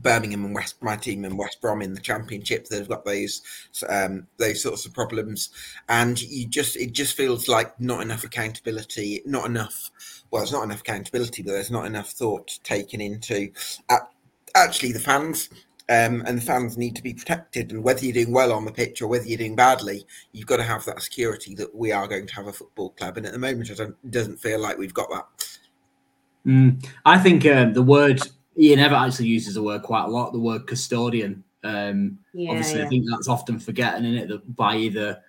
Birmingham 0.03 0.45
and 0.45 0.55
West, 0.55 0.83
my 0.83 0.97
team 0.97 1.25
and 1.25 1.39
West 1.39 1.61
Brom 1.61 1.83
in 1.83 1.95
the 1.95 2.01
Championship 2.01 2.67
that 2.67 2.79
have 2.79 2.89
got 2.89 3.05
those 3.05 3.43
um, 3.89 4.27
those 4.37 4.63
sorts 4.63 4.87
of 4.87 4.95
problems, 4.95 5.51
and 5.89 6.21
you 6.21 6.47
just 6.47 6.77
it 6.77 6.93
just 6.93 7.17
feels 7.17 7.49
like 7.49 7.79
not 7.81 8.03
enough 8.03 8.25
accountability, 8.25 9.23
not 9.27 9.47
enough. 9.47 9.91
Well, 10.31 10.43
there's 10.43 10.53
not 10.53 10.65
enough 10.65 10.81
accountability, 10.81 11.43
but 11.43 11.53
there's 11.53 11.71
not 11.71 11.87
enough 11.87 12.11
thought 12.11 12.59
taken 12.63 13.01
into 13.01 13.51
uh, 13.89 13.99
actually 14.55 14.93
the 14.93 15.01
fans. 15.01 15.49
Um, 15.91 16.23
and 16.27 16.37
the 16.37 16.43
fans 16.43 16.77
need 16.77 16.97
to 16.97 17.03
be 17.03 17.15
protected. 17.15 17.73
And 17.73 17.83
whether 17.83 18.05
you're 18.05 18.13
doing 18.13 18.31
well 18.31 18.53
on 18.53 18.67
the 18.67 18.71
pitch 18.71 19.01
or 19.01 19.09
whether 19.09 19.25
you're 19.25 19.39
doing 19.39 19.57
badly, 19.57 20.05
you've 20.33 20.47
got 20.47 20.59
to 20.59 20.63
have 20.63 20.85
that 20.85 21.01
security 21.01 21.55
that 21.55 21.75
we 21.75 21.93
are 21.93 22.07
going 22.07 22.27
to 22.27 22.35
have 22.35 22.47
a 22.47 22.53
football 22.53 22.91
club. 22.91 23.17
And 23.17 23.25
at 23.25 23.33
the 23.33 23.39
moment, 23.39 23.71
it 23.71 24.11
doesn't 24.11 24.37
feel 24.37 24.61
like 24.61 24.77
we've 24.77 24.93
got 24.93 25.09
that. 25.09 25.49
Mm, 26.47 26.87
I 27.07 27.19
think 27.19 27.47
uh, 27.47 27.71
the 27.71 27.83
word 27.83 28.21
Ian 28.59 28.81
Evatt 28.81 29.09
actually 29.09 29.29
uses 29.29 29.55
the 29.55 29.63
word 29.63 29.83
quite 29.83 30.05
a 30.05 30.09
lot, 30.09 30.33
the 30.33 30.39
word 30.39 30.67
custodian. 30.67 31.45
Um, 31.65 32.19
yeah, 32.33 32.51
obviously, 32.51 32.81
yeah. 32.81 32.87
I 32.87 32.89
think 32.89 33.07
that's 33.09 33.29
often 33.29 33.59
forgotten 33.59 34.05
in 34.05 34.15
it 34.15 34.29
that 34.29 34.57
by 34.57 34.77
either 34.77 35.23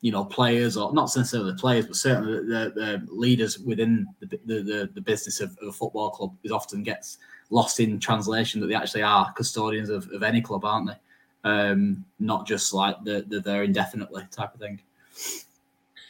you 0.00 0.10
know 0.10 0.24
players 0.24 0.76
or 0.76 0.92
not 0.92 1.14
necessarily 1.14 1.54
players, 1.54 1.86
but 1.86 1.96
certainly 1.96 2.38
the, 2.38 2.72
the 2.74 3.06
leaders 3.10 3.58
within 3.58 4.06
the, 4.20 4.38
the, 4.46 4.90
the 4.94 5.00
business 5.00 5.40
of, 5.40 5.56
of, 5.60 5.68
a 5.68 5.72
football 5.72 6.10
club 6.10 6.34
is 6.42 6.52
often 6.52 6.82
gets 6.82 7.18
lost 7.50 7.80
in 7.80 7.98
translation 7.98 8.60
that 8.60 8.68
they 8.68 8.74
actually 8.74 9.02
are 9.02 9.32
custodians 9.32 9.90
of, 9.90 10.08
of 10.12 10.22
any 10.22 10.40
club, 10.40 10.64
aren't 10.64 10.88
they? 10.88 10.96
Um, 11.42 12.04
not 12.18 12.46
just 12.46 12.72
like 12.72 13.02
the, 13.04 13.24
the 13.28 13.40
they're 13.40 13.64
indefinitely 13.64 14.26
type 14.30 14.54
of 14.54 14.60
thing. 14.60 14.80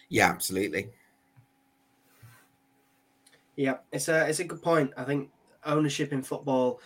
Yeah, 0.08 0.28
absolutely. 0.28 0.90
Yeah, 3.56 3.78
it's 3.92 4.08
a 4.08 4.28
it's 4.28 4.40
a 4.40 4.44
good 4.44 4.62
point. 4.62 4.92
I 4.96 5.04
think 5.04 5.30
ownership 5.64 6.12
in 6.12 6.23
football 6.23 6.81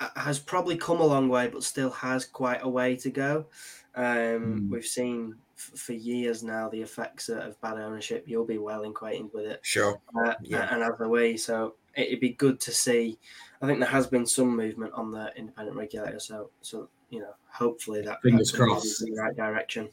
uh, 0.00 0.08
has 0.16 0.38
probably 0.38 0.76
come 0.76 1.00
a 1.00 1.06
long 1.06 1.28
way, 1.28 1.48
but 1.48 1.62
still 1.62 1.90
has 1.90 2.24
quite 2.24 2.62
a 2.62 2.68
way 2.68 2.96
to 2.96 3.10
go. 3.10 3.46
Um, 3.94 4.04
mm. 4.04 4.70
We've 4.70 4.84
seen 4.84 5.34
f- 5.56 5.78
for 5.78 5.94
years 5.94 6.42
now 6.42 6.68
the 6.68 6.82
effects 6.82 7.28
of 7.28 7.60
bad 7.60 7.78
ownership. 7.78 8.24
You'll 8.26 8.44
be 8.44 8.58
well 8.58 8.84
acquainted 8.84 9.30
with 9.32 9.46
it, 9.46 9.60
sure, 9.62 10.00
uh, 10.22 10.34
yeah, 10.42 10.68
and 10.72 10.82
other 10.82 11.08
way. 11.08 11.36
So 11.36 11.76
it'd 11.94 12.20
be 12.20 12.30
good 12.30 12.60
to 12.60 12.72
see. 12.72 13.18
I 13.62 13.66
think 13.66 13.80
there 13.80 13.88
has 13.88 14.06
been 14.06 14.26
some 14.26 14.54
movement 14.54 14.92
on 14.94 15.10
the 15.10 15.32
independent 15.36 15.76
regulator. 15.76 16.20
So, 16.20 16.50
so 16.60 16.88
you 17.08 17.20
know, 17.20 17.34
hopefully 17.50 18.02
that 18.02 18.20
fingers 18.22 18.52
crossed 18.52 19.02
in 19.02 19.14
the 19.14 19.20
right 19.20 19.36
direction. 19.36 19.88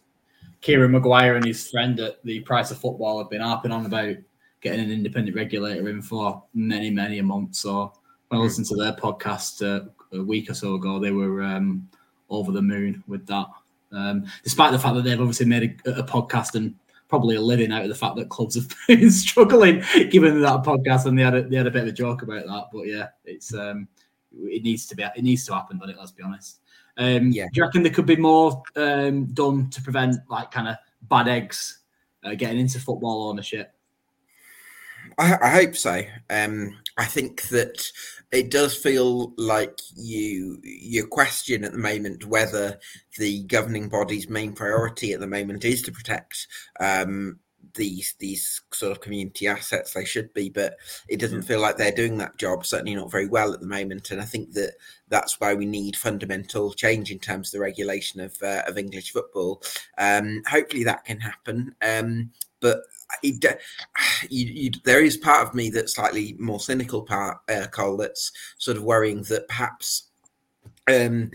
Kieran 0.62 0.92
Maguire 0.92 1.36
and 1.36 1.46
his 1.46 1.70
friend 1.70 2.00
at 2.00 2.24
the 2.24 2.39
Price 2.42 2.72
of 2.72 2.77
Football 2.77 3.20
have 3.20 3.30
been 3.30 3.42
harping 3.42 3.72
on 3.72 3.86
about 3.86 4.15
getting 4.63 4.79
an 4.79 4.91
independent 4.91 5.36
regulator 5.36 5.88
in 5.89 6.01
for 6.01 6.41
many, 6.53 6.89
many 6.89 7.20
a 7.20 7.24
month. 7.24 7.55
So 7.55 7.93
when 8.29 8.39
I 8.39 8.43
listened 8.43 8.67
to 8.67 8.75
their 8.75 8.93
podcast 8.93 9.62
uh, 9.62 9.89
a 10.17 10.24
week 10.24 10.50
or 10.50 10.53
so 10.53 10.75
ago, 10.75 11.00
they 11.00 11.12
were 11.12 11.43
um, 11.43 11.88
over 12.29 12.51
the 12.51 12.62
moon 12.62 13.03
with 13.05 13.27
that. 13.27 13.48
Um, 13.91 14.25
despite 14.43 14.72
the 14.72 14.79
fact 14.79 14.96
that 14.96 15.03
they've 15.03 15.20
obviously 15.20 15.46
made 15.46 15.79
a, 15.86 16.00
a, 16.00 16.03
podcast 16.03 16.55
and 16.55 16.74
probably 17.10 17.36
a 17.36 17.41
living 17.41 17.72
out 17.72 17.84
of 17.84 17.89
the 17.89 17.96
fact 17.96 18.15
that 18.15 18.29
clubs 18.29 18.55
have 18.55 18.67
been 18.88 19.12
struggling, 19.12 19.84
given 20.10 20.41
that 20.41 20.63
podcast, 20.63 21.05
and 21.05 21.20
they 21.20 21.22
had 21.22 21.36
a, 21.36 21.43
they 21.43 21.58
had 21.58 21.67
a 21.67 21.72
bit 21.72 21.84
of 21.84 21.89
a 21.89 21.91
joke 21.91 22.24
about 22.24 22.46
that. 22.48 22.65
But 22.74 22.88
yeah, 22.88 23.10
it's 23.24 23.53
um, 23.53 23.88
it 24.36 24.63
needs 24.63 24.88
to 24.88 24.96
be 24.96 25.03
it 25.03 25.24
needs 25.24 25.46
to 25.46 25.53
happen, 25.53 25.77
doesn't 25.77 25.93
it? 25.93 26.00
Let's 26.00 26.12
be 26.12 26.24
honest. 26.24 26.62
Um, 26.98 27.32
yeah. 27.32 27.46
Do 27.46 27.60
you 27.60 27.63
reckon 27.63 27.84
there 27.84 27.91
could 27.91 28.05
be 28.05 28.15
more 28.15 28.63
um, 28.75 29.25
done 29.27 29.70
to 29.70 29.82
prevent 29.82 30.15
like 30.29 30.50
kind 30.50 30.70
of 30.70 30.77
bad 31.03 31.27
eggs 31.27 31.79
uh, 32.24 32.34
getting 32.34 32.60
into 32.60 32.79
football 32.79 33.29
ownership? 33.29 33.73
I, 35.17 35.38
I 35.41 35.50
hope 35.50 35.75
so. 35.75 36.01
Um, 36.29 36.77
I 36.98 37.05
think 37.05 37.50
that 37.50 37.91
it 38.32 38.50
does 38.50 38.75
feel 38.75 39.34
like 39.38 39.79
you 39.96 40.60
you 40.63 41.05
question 41.08 41.63
at 41.63 41.72
the 41.72 41.77
moment 41.77 42.25
whether 42.25 42.79
the 43.17 43.43
governing 43.43 43.89
body's 43.89 44.29
main 44.29 44.53
priority 44.53 45.13
at 45.13 45.20
the 45.20 45.27
moment 45.27 45.63
is 45.63 45.82
to 45.84 45.91
protect 45.91 46.48
um, 46.79 47.39
these 47.75 48.15
these 48.20 48.62
sort 48.74 48.91
of 48.91 49.01
community 49.01 49.48
assets 49.48 49.93
they 49.93 50.05
should 50.05 50.34
be 50.34 50.50
but 50.50 50.75
it 51.08 51.20
doesn't 51.20 51.41
mm. 51.41 51.46
feel 51.46 51.60
like 51.60 51.77
they're 51.77 51.91
doing 51.91 52.17
that 52.17 52.38
job 52.38 52.65
certainly 52.65 52.96
not 52.96 53.12
very 53.12 53.27
well 53.27 53.53
at 53.53 53.60
the 53.60 53.67
moment 53.67 54.12
and 54.12 54.22
i 54.22 54.25
think 54.25 54.51
that 54.53 54.74
that's 55.08 55.39
why 55.39 55.53
we 55.53 55.65
need 55.65 55.96
fundamental 55.96 56.74
change 56.74 57.12
in 57.12 57.20
terms 57.20 57.48
of 57.48 57.53
the 57.53 57.63
regulation 57.63 58.20
of 58.20 58.36
uh, 58.43 58.62
of 58.67 58.77
english 58.77 59.12
football 59.12 59.62
um, 59.98 60.41
hopefully 60.48 60.84
that 60.84 61.05
can 61.05 61.20
happen 61.20 61.74
um, 61.82 62.32
but 62.63 62.79
it, 63.22 63.60
you, 64.32 64.46
you, 64.46 64.72
there 64.84 65.03
is 65.03 65.17
part 65.17 65.48
of 65.48 65.53
me 65.53 65.70
that's 65.70 65.93
slightly 65.93 66.36
more 66.39 66.60
cynical 66.60 67.03
part, 67.03 67.38
uh, 67.50 67.67
Cole, 67.67 67.98
that's 67.98 68.32
sort 68.58 68.77
of 68.77 68.84
worrying 68.84 69.22
that 69.24 69.48
perhaps, 69.48 70.08
um, 70.89 71.29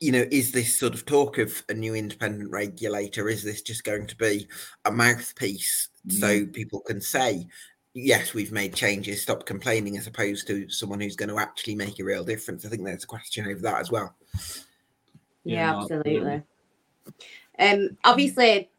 you 0.00 0.10
know, 0.10 0.24
is 0.32 0.50
this 0.50 0.76
sort 0.76 0.94
of 0.94 1.06
talk 1.06 1.38
of 1.38 1.62
a 1.68 1.74
new 1.74 1.94
independent 1.94 2.50
regulator? 2.50 3.28
Is 3.28 3.44
this 3.44 3.62
just 3.62 3.84
going 3.84 4.06
to 4.06 4.16
be 4.16 4.48
a 4.86 4.90
mouthpiece 4.90 5.90
mm. 6.08 6.12
so 6.12 6.46
people 6.46 6.80
can 6.80 7.00
say, 7.00 7.46
yes, 7.92 8.32
we've 8.32 8.52
made 8.52 8.74
changes, 8.74 9.22
stop 9.22 9.44
complaining, 9.44 9.98
as 9.98 10.06
opposed 10.06 10.46
to 10.46 10.68
someone 10.70 11.00
who's 11.00 11.16
going 11.16 11.28
to 11.28 11.38
actually 11.38 11.74
make 11.74 12.00
a 12.00 12.04
real 12.04 12.24
difference? 12.24 12.64
I 12.64 12.70
think 12.70 12.84
there's 12.84 13.04
a 13.04 13.08
question 13.08 13.46
over 13.46 13.60
that 13.60 13.80
as 13.80 13.90
well. 13.90 14.14
Yeah, 15.44 15.74
yeah 15.74 15.80
absolutely. 15.82 16.42
Um, 17.58 17.98
obviously, 18.04 18.70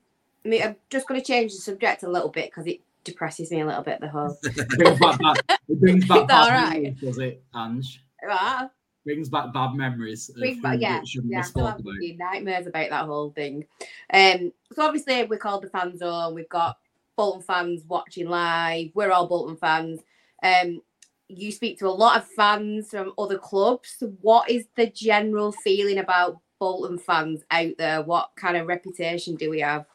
I 0.45 0.49
mean, 0.49 0.63
I'm 0.63 0.75
just 0.89 1.07
going 1.07 1.19
to 1.19 1.25
change 1.25 1.53
the 1.53 1.59
subject 1.59 2.03
a 2.03 2.09
little 2.09 2.29
bit 2.29 2.49
because 2.49 2.67
it 2.67 2.81
depresses 3.03 3.51
me 3.51 3.61
a 3.61 3.65
little 3.65 3.83
bit. 3.83 3.99
The 3.99 4.09
whole 4.09 4.37
it 4.43 4.67
brings 4.69 4.99
back, 4.99 5.19
bad, 5.19 5.59
it 5.67 5.79
brings 5.79 6.07
back 6.07 6.27
bad 6.27 6.51
right? 6.51 6.81
memories, 6.81 7.01
does 7.01 7.17
it, 7.19 7.43
Ange? 7.55 8.03
What? 8.23 8.71
Brings 9.03 9.29
back 9.29 9.53
bad 9.53 9.73
memories. 9.73 10.29
Brings 10.37 10.61
back, 10.61 10.79
yeah, 10.79 11.01
yeah. 11.23 11.41
Still 11.41 11.65
have 11.65 11.81
nightmares 11.83 12.67
about 12.67 12.89
that 12.89 13.05
whole 13.05 13.31
thing. 13.31 13.65
Um, 14.13 14.53
so 14.73 14.83
obviously 14.85 15.23
we're 15.23 15.39
called 15.39 15.63
the 15.63 15.69
fan 15.69 15.97
zone. 15.97 16.35
We've 16.35 16.49
got 16.49 16.77
Bolton 17.17 17.41
fans 17.41 17.83
watching 17.87 18.29
live. 18.29 18.89
We're 18.93 19.11
all 19.11 19.27
Bolton 19.27 19.57
fans. 19.57 20.01
Um, 20.43 20.81
you 21.27 21.51
speak 21.51 21.79
to 21.79 21.87
a 21.87 21.89
lot 21.89 22.17
of 22.17 22.27
fans 22.27 22.89
from 22.89 23.13
other 23.17 23.37
clubs. 23.37 24.03
What 24.21 24.49
is 24.49 24.67
the 24.75 24.87
general 24.87 25.51
feeling 25.51 25.97
about 25.97 26.39
Bolton 26.59 26.97
fans 26.97 27.41
out 27.49 27.77
there? 27.77 28.03
What 28.03 28.31
kind 28.35 28.57
of 28.57 28.67
reputation 28.67 29.35
do 29.35 29.49
we 29.49 29.61
have? 29.61 29.85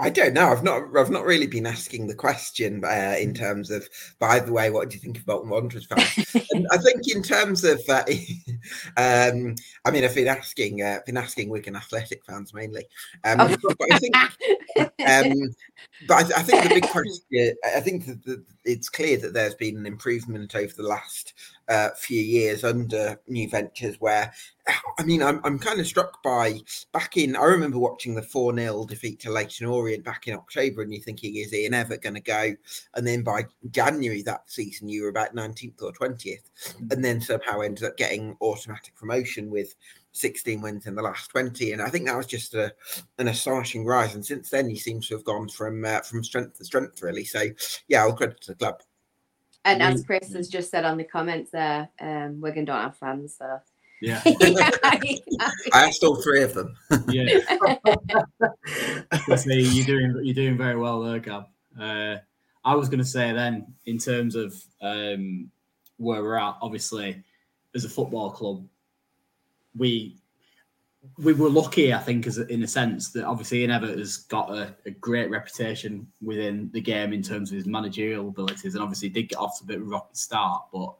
I 0.00 0.08
don't 0.08 0.32
know. 0.32 0.50
I've 0.50 0.64
not. 0.64 0.96
I've 0.96 1.10
not 1.10 1.26
really 1.26 1.46
been 1.46 1.66
asking 1.66 2.06
the 2.06 2.14
question 2.14 2.82
uh, 2.84 3.16
in 3.20 3.34
terms 3.34 3.70
of. 3.70 3.86
By 4.18 4.40
the 4.40 4.52
way, 4.52 4.70
what 4.70 4.88
do 4.88 4.94
you 4.94 5.00
think 5.00 5.18
of 5.18 5.24
about 5.24 5.46
Wanderers 5.46 5.86
fans? 5.86 6.34
I 6.70 6.78
think 6.78 7.06
in 7.14 7.22
terms 7.22 7.64
of. 7.64 7.80
Uh, 7.88 8.04
um, 8.96 9.54
I 9.84 9.90
mean, 9.90 10.04
I've 10.04 10.14
been 10.14 10.28
asking. 10.28 10.82
Uh, 10.82 11.00
been 11.04 11.18
asking 11.18 11.50
Wigan 11.50 11.76
Athletic 11.76 12.24
fans 12.24 12.54
mainly. 12.54 12.84
Um, 13.24 13.40
oh. 13.40 13.56
but 13.62 13.92
I 13.92 13.98
think. 13.98 14.16
Um, 14.76 15.54
but 16.08 16.14
I, 16.14 16.38
I, 16.38 16.42
think 16.42 16.62
the 16.62 16.74
big 16.74 16.88
question. 16.88 17.56
I 17.76 17.80
think 17.80 18.06
that 18.06 18.44
it's 18.64 18.88
clear 18.88 19.18
that 19.18 19.34
there's 19.34 19.54
been 19.54 19.76
an 19.76 19.86
improvement 19.86 20.54
over 20.54 20.72
the 20.74 20.82
last 20.82 21.34
uh, 21.68 21.90
few 21.96 22.20
years 22.20 22.64
under 22.64 23.20
New 23.28 23.48
Ventures, 23.48 23.96
where 24.00 24.32
I 24.98 25.02
mean, 25.04 25.22
I'm, 25.22 25.40
I'm 25.44 25.58
kind 25.58 25.80
of 25.80 25.86
struck 25.86 26.22
by 26.22 26.60
back 26.92 27.16
in. 27.16 27.36
I 27.36 27.44
remember 27.44 27.78
watching 27.78 28.14
the 28.14 28.22
4 28.22 28.56
0 28.56 28.84
defeat 28.86 29.20
to 29.20 29.30
Leyton 29.30 29.66
Orient 29.66 30.04
back 30.04 30.28
in 30.28 30.34
October, 30.34 30.82
and 30.82 30.92
you're 30.92 31.02
thinking, 31.02 31.36
is 31.36 31.54
Ian 31.54 31.74
ever 31.74 31.96
going 31.96 32.14
to 32.14 32.20
go? 32.20 32.54
And 32.94 33.06
then 33.06 33.22
by 33.22 33.46
January 33.70 34.22
that 34.22 34.50
season, 34.50 34.88
you 34.88 35.02
were 35.02 35.08
about 35.08 35.34
19th 35.34 35.82
or 35.82 35.92
20th, 35.92 36.24
mm. 36.24 36.92
and 36.92 37.04
then 37.04 37.20
somehow 37.20 37.60
ended 37.60 37.84
up 37.84 37.96
getting 37.96 38.36
automatic 38.40 38.94
promotion 38.94 39.50
with 39.50 39.74
16 40.12 40.60
wins 40.60 40.86
in 40.86 40.94
the 40.94 41.02
last 41.02 41.30
20. 41.30 41.72
And 41.72 41.80
I 41.80 41.88
think 41.88 42.06
that 42.06 42.16
was 42.16 42.26
just 42.26 42.54
a, 42.54 42.74
an 43.18 43.28
astonishing 43.28 43.84
rise. 43.84 44.14
And 44.14 44.24
since 44.24 44.50
then, 44.50 44.68
he 44.68 44.76
seems 44.76 45.08
to 45.08 45.14
have 45.14 45.24
gone 45.24 45.48
from 45.48 45.84
uh, 45.84 46.00
from 46.00 46.24
strength 46.24 46.58
to 46.58 46.64
strength, 46.64 47.02
really. 47.02 47.24
So, 47.24 47.44
yeah, 47.88 48.02
I'll 48.02 48.12
credit 48.12 48.40
to 48.42 48.52
the 48.52 48.56
club. 48.56 48.82
And 49.64 49.82
as 49.82 50.04
Chris 50.04 50.32
has 50.32 50.48
just 50.48 50.70
said 50.70 50.84
on 50.86 50.96
the 50.96 51.04
comments 51.04 51.50
there, 51.50 51.88
um, 52.00 52.40
Wigan 52.40 52.64
don't 52.64 52.80
have 52.80 52.96
fans, 52.96 53.36
so. 53.38 53.60
Yeah. 54.02 54.22
I 55.74 55.86
asked 55.86 56.02
all 56.02 56.16
three 56.22 56.42
of 56.42 56.54
them. 56.54 56.74
yeah. 57.08 57.38
See, 59.36 59.60
you're 59.60 59.84
doing 59.84 60.20
you're 60.24 60.34
doing 60.34 60.56
very 60.56 60.76
well 60.76 61.02
there, 61.02 61.18
Gab. 61.18 61.44
Uh, 61.78 62.16
I 62.64 62.74
was 62.74 62.88
going 62.88 63.00
to 63.00 63.04
say 63.04 63.32
then, 63.32 63.74
in 63.84 63.98
terms 63.98 64.36
of 64.36 64.54
um, 64.80 65.50
where 65.98 66.22
we're 66.22 66.36
at, 66.36 66.56
obviously, 66.62 67.22
as 67.74 67.84
a 67.84 67.90
football 67.90 68.30
club, 68.30 68.64
we 69.76 70.16
we 71.18 71.32
were 71.32 71.48
lucky, 71.48 71.94
I 71.94 71.98
think, 71.98 72.26
as 72.26 72.38
in 72.38 72.62
a 72.62 72.66
sense 72.66 73.10
that 73.12 73.24
obviously 73.24 73.62
Ian 73.62 73.70
Evatt 73.70 73.98
has 73.98 74.18
got 74.18 74.50
a, 74.50 74.74
a, 74.84 74.90
great 74.90 75.30
reputation 75.30 76.06
within 76.20 76.68
the 76.72 76.80
game 76.80 77.14
in 77.14 77.22
terms 77.22 77.50
of 77.50 77.56
his 77.56 77.66
managerial 77.66 78.28
abilities, 78.28 78.74
and 78.74 78.82
obviously 78.82 79.08
did 79.08 79.28
get 79.28 79.38
off 79.38 79.58
to 79.58 79.64
a 79.64 79.66
bit 79.66 79.76
of 79.76 79.82
a 79.82 79.86
rocky 79.86 80.14
start. 80.14 80.64
But 80.72 80.94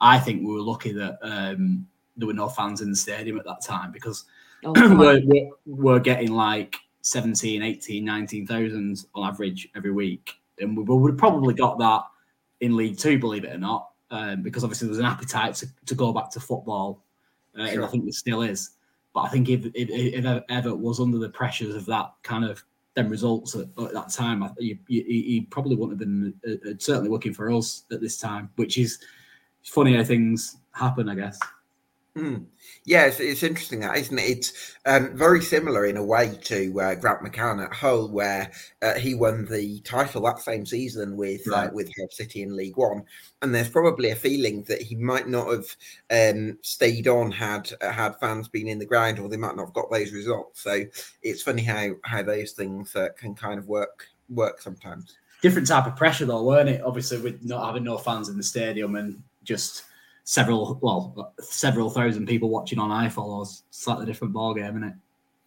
I 0.00 0.18
think 0.18 0.40
we 0.40 0.54
were 0.54 0.62
lucky 0.62 0.92
that 0.92 1.18
um, 1.22 1.86
there 2.16 2.26
were 2.26 2.34
no 2.34 2.48
fans 2.48 2.80
in 2.80 2.90
the 2.90 2.96
stadium 2.96 3.38
at 3.38 3.44
that 3.44 3.62
time 3.62 3.92
because 3.92 4.24
oh, 4.64 4.72
we're, 4.96 5.20
we're, 5.24 5.50
we're, 5.66 6.00
getting 6.00 6.32
like 6.32 6.76
17, 7.02 7.62
18, 7.62 8.04
19,000 8.04 9.06
on 9.14 9.28
average 9.28 9.68
every 9.74 9.92
week, 9.92 10.34
and 10.58 10.76
we 10.76 10.82
would 10.82 11.12
have 11.12 11.18
probably 11.18 11.54
got 11.54 11.78
that 11.78 12.02
in 12.60 12.76
League 12.76 12.98
Two, 12.98 13.18
believe 13.18 13.44
it 13.44 13.54
or 13.54 13.58
not, 13.58 13.90
um, 14.10 14.42
because 14.42 14.64
obviously 14.64 14.86
there 14.86 14.92
was 14.92 14.98
an 14.98 15.04
appetite 15.04 15.54
to, 15.56 15.66
to 15.86 15.94
go 15.94 16.12
back 16.12 16.30
to 16.30 16.40
football, 16.40 17.02
uh, 17.58 17.66
sure. 17.66 17.74
and 17.74 17.84
I 17.84 17.88
think 17.88 18.04
there 18.04 18.12
still 18.12 18.42
is. 18.42 18.70
But 19.14 19.22
I 19.22 19.28
think 19.28 19.48
if, 19.48 19.66
if, 19.74 19.90
if 19.90 20.64
was 20.78 21.00
under 21.00 21.18
the 21.18 21.28
pressures 21.28 21.74
of 21.74 21.84
that 21.86 22.12
kind 22.22 22.44
of 22.44 22.64
them 22.94 23.08
results 23.08 23.54
at, 23.54 23.66
at 23.82 23.92
that 23.92 24.10
time, 24.10 24.48
he, 24.58 24.78
he, 24.88 25.02
he, 25.02 25.46
probably 25.50 25.76
wouldn't 25.76 25.98
have 25.98 26.08
been 26.08 26.34
uh, 26.46 26.70
uh, 26.70 26.74
certainly 26.78 27.10
looking 27.10 27.32
for 27.32 27.50
us 27.50 27.84
at 27.90 28.00
this 28.00 28.18
time, 28.18 28.50
which 28.56 28.78
is 28.78 28.98
funny 29.62 29.94
how 29.96 30.04
things 30.04 30.56
happen, 30.72 31.08
I 31.08 31.14
guess. 31.14 31.38
Mm. 32.16 32.44
Yeah, 32.84 33.06
it's, 33.06 33.20
it's, 33.20 33.42
interesting 33.42 33.80
that, 33.80 33.96
isn't 33.96 34.18
it? 34.18 34.22
It's 34.22 34.76
um, 34.84 35.16
very 35.16 35.40
similar 35.40 35.86
in 35.86 35.96
a 35.96 36.04
way 36.04 36.36
to 36.42 36.80
uh, 36.80 36.94
Grant 36.94 37.22
McCann 37.22 37.64
at 37.64 37.72
Hull, 37.72 38.10
where 38.10 38.52
uh, 38.82 38.94
he 38.94 39.14
won 39.14 39.46
the 39.46 39.80
title 39.80 40.20
that 40.22 40.38
same 40.38 40.66
season 40.66 41.16
with 41.16 41.40
uh, 41.48 41.52
right. 41.52 41.70
uh, 41.70 41.72
with 41.72 41.90
Hull 41.96 42.08
City 42.10 42.42
in 42.42 42.54
League 42.54 42.76
One, 42.76 43.04
and 43.40 43.54
there's 43.54 43.70
probably 43.70 44.10
a 44.10 44.16
feeling 44.16 44.62
that 44.64 44.82
he 44.82 44.94
might 44.94 45.26
not 45.26 45.48
have 45.48 45.76
um, 46.10 46.58
stayed 46.60 47.08
on 47.08 47.30
had 47.30 47.70
had 47.80 48.20
fans 48.20 48.46
been 48.46 48.68
in 48.68 48.78
the 48.78 48.84
ground, 48.84 49.18
or 49.18 49.30
they 49.30 49.38
might 49.38 49.56
not 49.56 49.66
have 49.66 49.74
got 49.74 49.90
those 49.90 50.12
results. 50.12 50.60
So 50.60 50.84
it's 51.22 51.42
funny 51.42 51.62
how 51.62 51.92
how 52.04 52.22
those 52.22 52.52
things 52.52 52.94
uh, 52.94 53.08
can 53.16 53.34
kind 53.34 53.58
of 53.58 53.68
work 53.68 54.06
work 54.28 54.60
sometimes. 54.60 55.16
Different 55.40 55.66
type 55.66 55.86
of 55.86 55.96
pressure, 55.96 56.26
though, 56.26 56.44
weren't 56.44 56.68
it? 56.68 56.82
Obviously, 56.82 57.20
with 57.20 57.42
not 57.42 57.64
having 57.64 57.84
no 57.84 57.96
fans 57.96 58.28
in 58.28 58.36
the 58.36 58.42
stadium 58.42 58.96
and 58.96 59.22
just 59.44 59.84
several 60.24 60.78
well 60.82 61.34
several 61.40 61.90
thousand 61.90 62.26
people 62.26 62.48
watching 62.50 62.78
on 62.78 62.90
iFollows. 63.08 63.62
Slightly 63.70 64.06
different 64.06 64.32
ball 64.32 64.54
game, 64.54 64.76
isn't 64.76 64.84
it? 64.84 64.94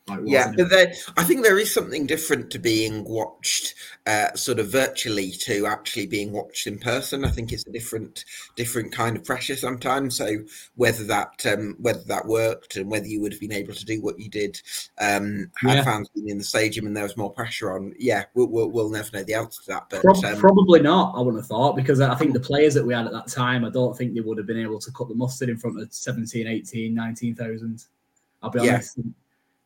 Like, 0.07 0.19
yeah, 0.23 0.53
but 0.55 0.69
there, 0.69 0.93
I 1.17 1.23
think 1.23 1.41
there 1.41 1.57
is 1.57 1.73
something 1.73 2.05
different 2.05 2.51
to 2.51 2.59
being 2.59 3.03
watched 3.05 3.73
uh, 4.05 4.31
sort 4.35 4.59
of 4.59 4.67
virtually 4.67 5.31
to 5.31 5.65
actually 5.65 6.05
being 6.05 6.31
watched 6.31 6.67
in 6.67 6.77
person. 6.77 7.25
I 7.25 7.31
think 7.31 7.51
it's 7.51 7.65
a 7.65 7.71
different 7.71 8.23
different 8.55 8.91
kind 8.91 9.17
of 9.17 9.25
pressure 9.25 9.55
sometimes. 9.55 10.15
So 10.15 10.43
whether 10.75 11.03
that 11.05 11.43
um, 11.47 11.75
whether 11.79 12.03
that 12.03 12.27
worked 12.27 12.75
and 12.75 12.91
whether 12.91 13.07
you 13.07 13.19
would 13.19 13.31
have 13.31 13.41
been 13.41 13.51
able 13.51 13.73
to 13.73 13.83
do 13.83 13.99
what 13.99 14.19
you 14.19 14.29
did 14.29 14.61
um, 14.99 15.49
had 15.55 15.77
yeah. 15.77 15.83
fans 15.83 16.09
been 16.09 16.29
in 16.29 16.37
the 16.37 16.43
stadium 16.43 16.85
and 16.85 16.95
there 16.95 17.03
was 17.03 17.17
more 17.17 17.31
pressure 17.31 17.75
on, 17.75 17.95
yeah, 17.97 18.25
we'll, 18.35 18.47
we'll, 18.47 18.69
we'll 18.69 18.91
never 18.91 19.09
know 19.11 19.23
the 19.23 19.33
answer 19.33 19.63
to 19.63 19.67
that. 19.69 19.87
But 19.89 20.01
Pro- 20.01 20.13
um, 20.13 20.37
probably 20.37 20.81
not. 20.81 21.15
I 21.15 21.19
wouldn't 21.19 21.41
have 21.41 21.47
thought 21.47 21.75
because 21.75 21.99
I 21.99 22.13
think 22.13 22.33
the 22.33 22.39
players 22.39 22.75
that 22.75 22.85
we 22.85 22.93
had 22.93 23.07
at 23.07 23.11
that 23.11 23.27
time, 23.27 23.65
I 23.65 23.71
don't 23.71 23.97
think 23.97 24.13
they 24.13 24.21
would 24.21 24.37
have 24.37 24.45
been 24.45 24.61
able 24.61 24.79
to 24.81 24.91
cut 24.91 25.07
the 25.07 25.15
mustard 25.15 25.49
in 25.49 25.57
front 25.57 25.81
of 25.81 25.91
17, 25.91 26.45
18, 26.45 26.93
19,000. 26.93 27.85
I'll 28.43 28.51
be 28.51 28.59
honest. 28.59 28.97
Yeah 28.97 29.03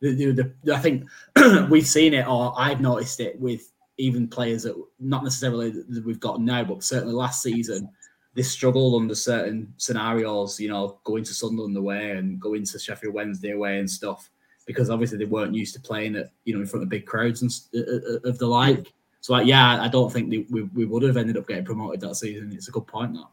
the, 0.00 0.32
the, 0.32 0.52
the, 0.64 0.74
I 0.74 0.78
think 0.78 1.08
we've 1.70 1.86
seen 1.86 2.14
it, 2.14 2.26
or 2.26 2.54
I've 2.56 2.80
noticed 2.80 3.20
it 3.20 3.38
with 3.38 3.70
even 3.98 4.28
players 4.28 4.62
that 4.62 4.74
not 4.98 5.24
necessarily 5.24 5.70
that 5.70 6.04
we've 6.04 6.20
got 6.20 6.40
now, 6.40 6.64
but 6.64 6.82
certainly 6.82 7.14
last 7.14 7.42
season, 7.42 7.88
they 8.34 8.42
struggled 8.42 9.00
under 9.00 9.14
certain 9.14 9.72
scenarios. 9.76 10.58
You 10.58 10.70
know, 10.70 10.98
going 11.04 11.24
to 11.24 11.34
Sunderland 11.34 11.76
away 11.76 12.12
and 12.12 12.40
going 12.40 12.64
to 12.64 12.78
Sheffield 12.78 13.14
Wednesday 13.14 13.52
away 13.52 13.78
and 13.78 13.90
stuff, 13.90 14.30
because 14.66 14.90
obviously 14.90 15.18
they 15.18 15.24
weren't 15.24 15.54
used 15.54 15.74
to 15.74 15.80
playing 15.80 16.16
at 16.16 16.30
you 16.44 16.54
know 16.54 16.60
in 16.60 16.66
front 16.66 16.82
of 16.82 16.88
big 16.88 17.06
crowds 17.06 17.42
and 17.42 17.50
uh, 17.74 17.90
uh, 17.90 18.28
of 18.28 18.38
the 18.38 18.46
like. 18.46 18.92
So 19.20 19.34
like, 19.34 19.46
yeah, 19.46 19.82
I 19.82 19.88
don't 19.88 20.10
think 20.10 20.30
they, 20.30 20.46
we, 20.48 20.62
we 20.62 20.86
would 20.86 21.02
have 21.02 21.18
ended 21.18 21.36
up 21.36 21.46
getting 21.46 21.64
promoted 21.64 22.00
that 22.00 22.16
season. 22.16 22.52
It's 22.54 22.68
a 22.68 22.72
good 22.72 22.86
point 22.86 23.12
that. 23.14 23.26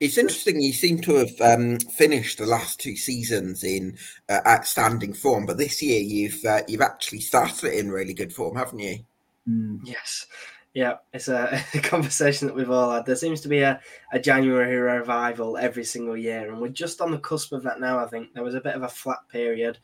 It's 0.00 0.16
interesting. 0.16 0.62
You 0.62 0.72
seem 0.72 1.00
to 1.02 1.16
have 1.16 1.40
um, 1.42 1.78
finished 1.78 2.38
the 2.38 2.46
last 2.46 2.80
two 2.80 2.96
seasons 2.96 3.62
in 3.62 3.98
uh, 4.30 4.40
outstanding 4.46 5.12
form, 5.12 5.44
but 5.44 5.58
this 5.58 5.82
year 5.82 6.00
you've 6.00 6.42
uh, 6.44 6.62
you've 6.66 6.80
actually 6.80 7.20
started 7.20 7.64
it 7.64 7.78
in 7.78 7.90
really 7.90 8.14
good 8.14 8.32
form, 8.32 8.56
haven't 8.56 8.78
you? 8.78 9.00
Mm. 9.48 9.80
Yes. 9.84 10.26
Yeah, 10.72 10.94
it's 11.12 11.28
a, 11.28 11.62
a, 11.74 11.78
conversation 11.82 12.46
that 12.46 12.54
we've 12.54 12.70
all 12.70 12.92
had. 12.92 13.04
There 13.04 13.16
seems 13.16 13.40
to 13.42 13.48
be 13.48 13.60
a, 13.60 13.80
a 14.12 14.20
January 14.20 14.76
revival 14.76 15.56
every 15.56 15.84
single 15.84 16.16
year, 16.16 16.48
and 16.48 16.60
we're 16.60 16.68
just 16.68 17.00
on 17.00 17.10
the 17.10 17.18
cusp 17.18 17.52
of 17.52 17.64
that 17.64 17.80
now. 17.80 17.98
I 17.98 18.06
think 18.06 18.32
there 18.32 18.44
was 18.44 18.54
a 18.54 18.60
bit 18.60 18.76
of 18.76 18.84
a 18.84 18.88
flat 18.88 19.18
period 19.30 19.78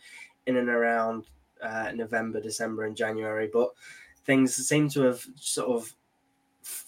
in 0.46 0.56
and 0.56 0.68
around 0.68 1.26
uh, 1.60 1.90
November, 1.94 2.40
December, 2.40 2.84
and 2.84 2.96
January, 2.96 3.50
but 3.52 3.70
things 4.24 4.54
seem 4.54 4.88
to 4.90 5.02
have 5.02 5.26
sort 5.34 5.68
of 5.68 5.92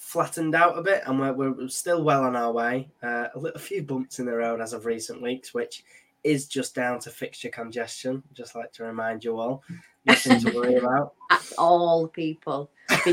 flattened 0.08 0.54
out 0.54 0.78
a 0.78 0.82
bit, 0.82 1.02
and 1.04 1.20
we're, 1.20 1.52
we're 1.52 1.68
still 1.68 2.02
well 2.02 2.24
on 2.24 2.34
our 2.34 2.50
way. 2.50 2.88
Uh, 3.02 3.26
a, 3.34 3.38
little, 3.38 3.56
a 3.56 3.60
few 3.60 3.82
bumps 3.82 4.18
in 4.18 4.24
the 4.24 4.34
road 4.34 4.58
as 4.58 4.72
of 4.72 4.86
recent 4.86 5.20
weeks, 5.20 5.52
which 5.52 5.84
is 6.24 6.46
just 6.46 6.74
down 6.74 6.98
to 6.98 7.10
fixture 7.10 7.50
congestion. 7.50 8.22
Just 8.32 8.54
like 8.54 8.72
to 8.72 8.84
remind 8.84 9.22
you 9.22 9.38
all, 9.38 9.62
nothing 10.06 10.40
to 10.40 10.50
worry 10.52 10.74
about. 10.82 11.12
That's 11.28 11.52
all 11.52 12.08
people. 12.08 12.70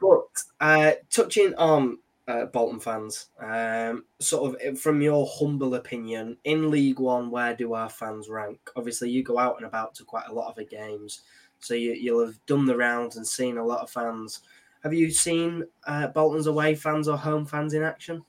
but 0.00 0.24
uh, 0.58 0.92
touching 1.10 1.54
on 1.56 1.98
uh, 2.26 2.46
Bolton 2.46 2.80
fans, 2.80 3.26
um, 3.40 4.06
sort 4.20 4.54
of 4.54 4.60
eh, 4.62 4.72
from 4.72 5.02
your 5.02 5.28
humble 5.30 5.74
opinion, 5.74 6.38
in 6.44 6.70
League 6.70 6.98
One, 6.98 7.30
where 7.30 7.54
do 7.54 7.74
our 7.74 7.90
fans 7.90 8.30
rank? 8.30 8.58
Obviously, 8.74 9.10
you 9.10 9.22
go 9.22 9.38
out 9.38 9.56
and 9.58 9.66
about 9.66 9.94
to 9.96 10.04
quite 10.04 10.28
a 10.30 10.34
lot 10.34 10.48
of 10.48 10.56
the 10.56 10.64
games, 10.64 11.20
so 11.60 11.74
you, 11.74 11.92
you'll 11.92 12.24
have 12.24 12.38
done 12.46 12.64
the 12.64 12.76
rounds 12.76 13.18
and 13.18 13.26
seen 13.26 13.58
a 13.58 13.64
lot 13.64 13.80
of 13.82 13.90
fans. 13.90 14.40
Have 14.82 14.94
you 14.94 15.10
seen 15.10 15.64
uh, 15.86 16.08
Bolton's 16.08 16.46
away 16.46 16.74
fans 16.74 17.08
or 17.08 17.16
home 17.16 17.44
fans 17.44 17.74
in 17.74 17.82
action? 17.82 18.24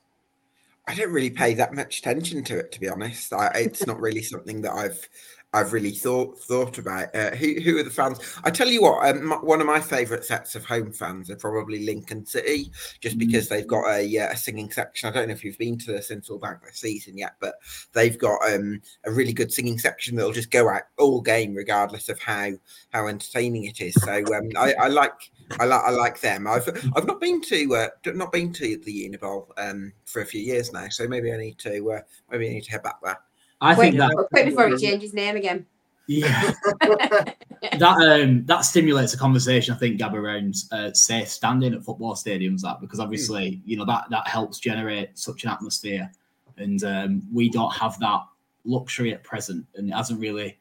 I 0.88 0.94
don't 0.94 1.12
really 1.12 1.30
pay 1.30 1.54
that 1.54 1.74
much 1.74 2.00
attention 2.00 2.42
to 2.44 2.58
it, 2.58 2.72
to 2.72 2.80
be 2.80 2.88
honest. 2.88 3.32
I, 3.32 3.48
it's 3.54 3.86
not 3.86 4.00
really 4.00 4.22
something 4.22 4.62
that 4.62 4.72
I've 4.72 5.08
I've 5.52 5.72
really 5.72 5.90
thought 5.90 6.38
thought 6.38 6.78
about. 6.78 7.14
Uh, 7.14 7.30
who 7.30 7.60
who 7.60 7.78
are 7.78 7.82
the 7.82 7.90
fans? 7.90 8.20
I 8.44 8.50
tell 8.50 8.68
you 8.68 8.82
what, 8.82 9.08
um, 9.08 9.32
one 9.42 9.60
of 9.60 9.66
my 9.66 9.80
favourite 9.80 10.24
sets 10.24 10.54
of 10.54 10.64
home 10.64 10.92
fans 10.92 11.28
are 11.28 11.36
probably 11.36 11.84
Lincoln 11.84 12.24
City, 12.24 12.70
just 13.00 13.16
mm. 13.16 13.20
because 13.20 13.48
they've 13.48 13.66
got 13.66 13.88
a, 13.88 14.16
a 14.16 14.36
singing 14.36 14.70
section. 14.70 15.08
I 15.08 15.12
don't 15.12 15.28
know 15.28 15.34
if 15.34 15.42
you've 15.42 15.58
been 15.58 15.76
to 15.78 15.92
the 15.92 15.98
Sincil 15.98 16.40
Bank 16.40 16.58
this 16.62 16.78
season 16.78 17.18
yet, 17.18 17.34
but 17.40 17.56
they've 17.92 18.16
got 18.16 18.38
um, 18.48 18.80
a 19.04 19.10
really 19.10 19.32
good 19.32 19.52
singing 19.52 19.78
section 19.78 20.14
that'll 20.14 20.32
just 20.32 20.52
go 20.52 20.68
out 20.68 20.82
all 20.98 21.20
game, 21.20 21.54
regardless 21.54 22.08
of 22.08 22.20
how 22.20 22.52
how 22.92 23.08
entertaining 23.08 23.64
it 23.64 23.80
is. 23.80 23.94
So 23.94 24.24
um, 24.34 24.50
I, 24.56 24.74
I, 24.74 24.86
like. 24.88 25.32
I 25.58 25.64
like 25.64 25.82
I 25.84 25.90
like 25.90 26.20
them. 26.20 26.46
I've 26.46 26.68
I've 26.94 27.08
not 27.08 27.20
been 27.20 27.40
to 27.40 27.74
uh, 27.74 27.88
not 28.14 28.30
been 28.30 28.52
to 28.52 28.76
the 28.76 29.10
Unibowl 29.10 29.48
um, 29.56 29.92
for 30.04 30.22
a 30.22 30.24
few 30.24 30.40
years 30.40 30.72
now, 30.72 30.88
so 30.90 31.08
maybe 31.08 31.32
I 31.32 31.36
need 31.36 31.58
to 31.58 31.90
uh, 31.90 32.00
maybe 32.30 32.46
I 32.46 32.52
need 32.52 32.64
to 32.64 32.70
head 32.70 32.84
back 32.84 33.00
there. 33.02 33.18
I 33.60 33.74
Wait, 33.74 33.90
think 33.90 33.98
that 33.98 34.26
quick 34.30 34.46
before 34.46 34.68
he 34.68 34.76
changes 34.76 35.10
his 35.10 35.14
name 35.14 35.36
again. 35.36 35.66
Yeah, 36.06 36.52
that 36.80 37.82
um 37.82 38.44
that 38.46 38.62
stimulates 38.62 39.14
a 39.14 39.18
conversation. 39.18 39.74
I 39.74 39.78
think 39.78 39.98
Gab 39.98 40.14
around 40.14 40.56
uh, 40.72 40.92
safe 40.92 41.28
standing 41.28 41.72
at 41.72 41.84
football 41.84 42.14
stadiums. 42.14 42.62
That 42.62 42.80
because 42.80 42.98
obviously 42.98 43.52
mm. 43.52 43.60
you 43.64 43.76
know 43.76 43.84
that 43.84 44.06
that 44.10 44.26
helps 44.26 44.58
generate 44.58 45.16
such 45.16 45.44
an 45.44 45.50
atmosphere, 45.50 46.10
and 46.56 46.82
um, 46.82 47.22
we 47.32 47.48
don't 47.48 47.72
have 47.72 47.98
that 48.00 48.22
luxury 48.64 49.12
at 49.12 49.22
present, 49.22 49.64
and 49.76 49.88
it 49.88 49.92
hasn't 49.92 50.18
really 50.18 50.58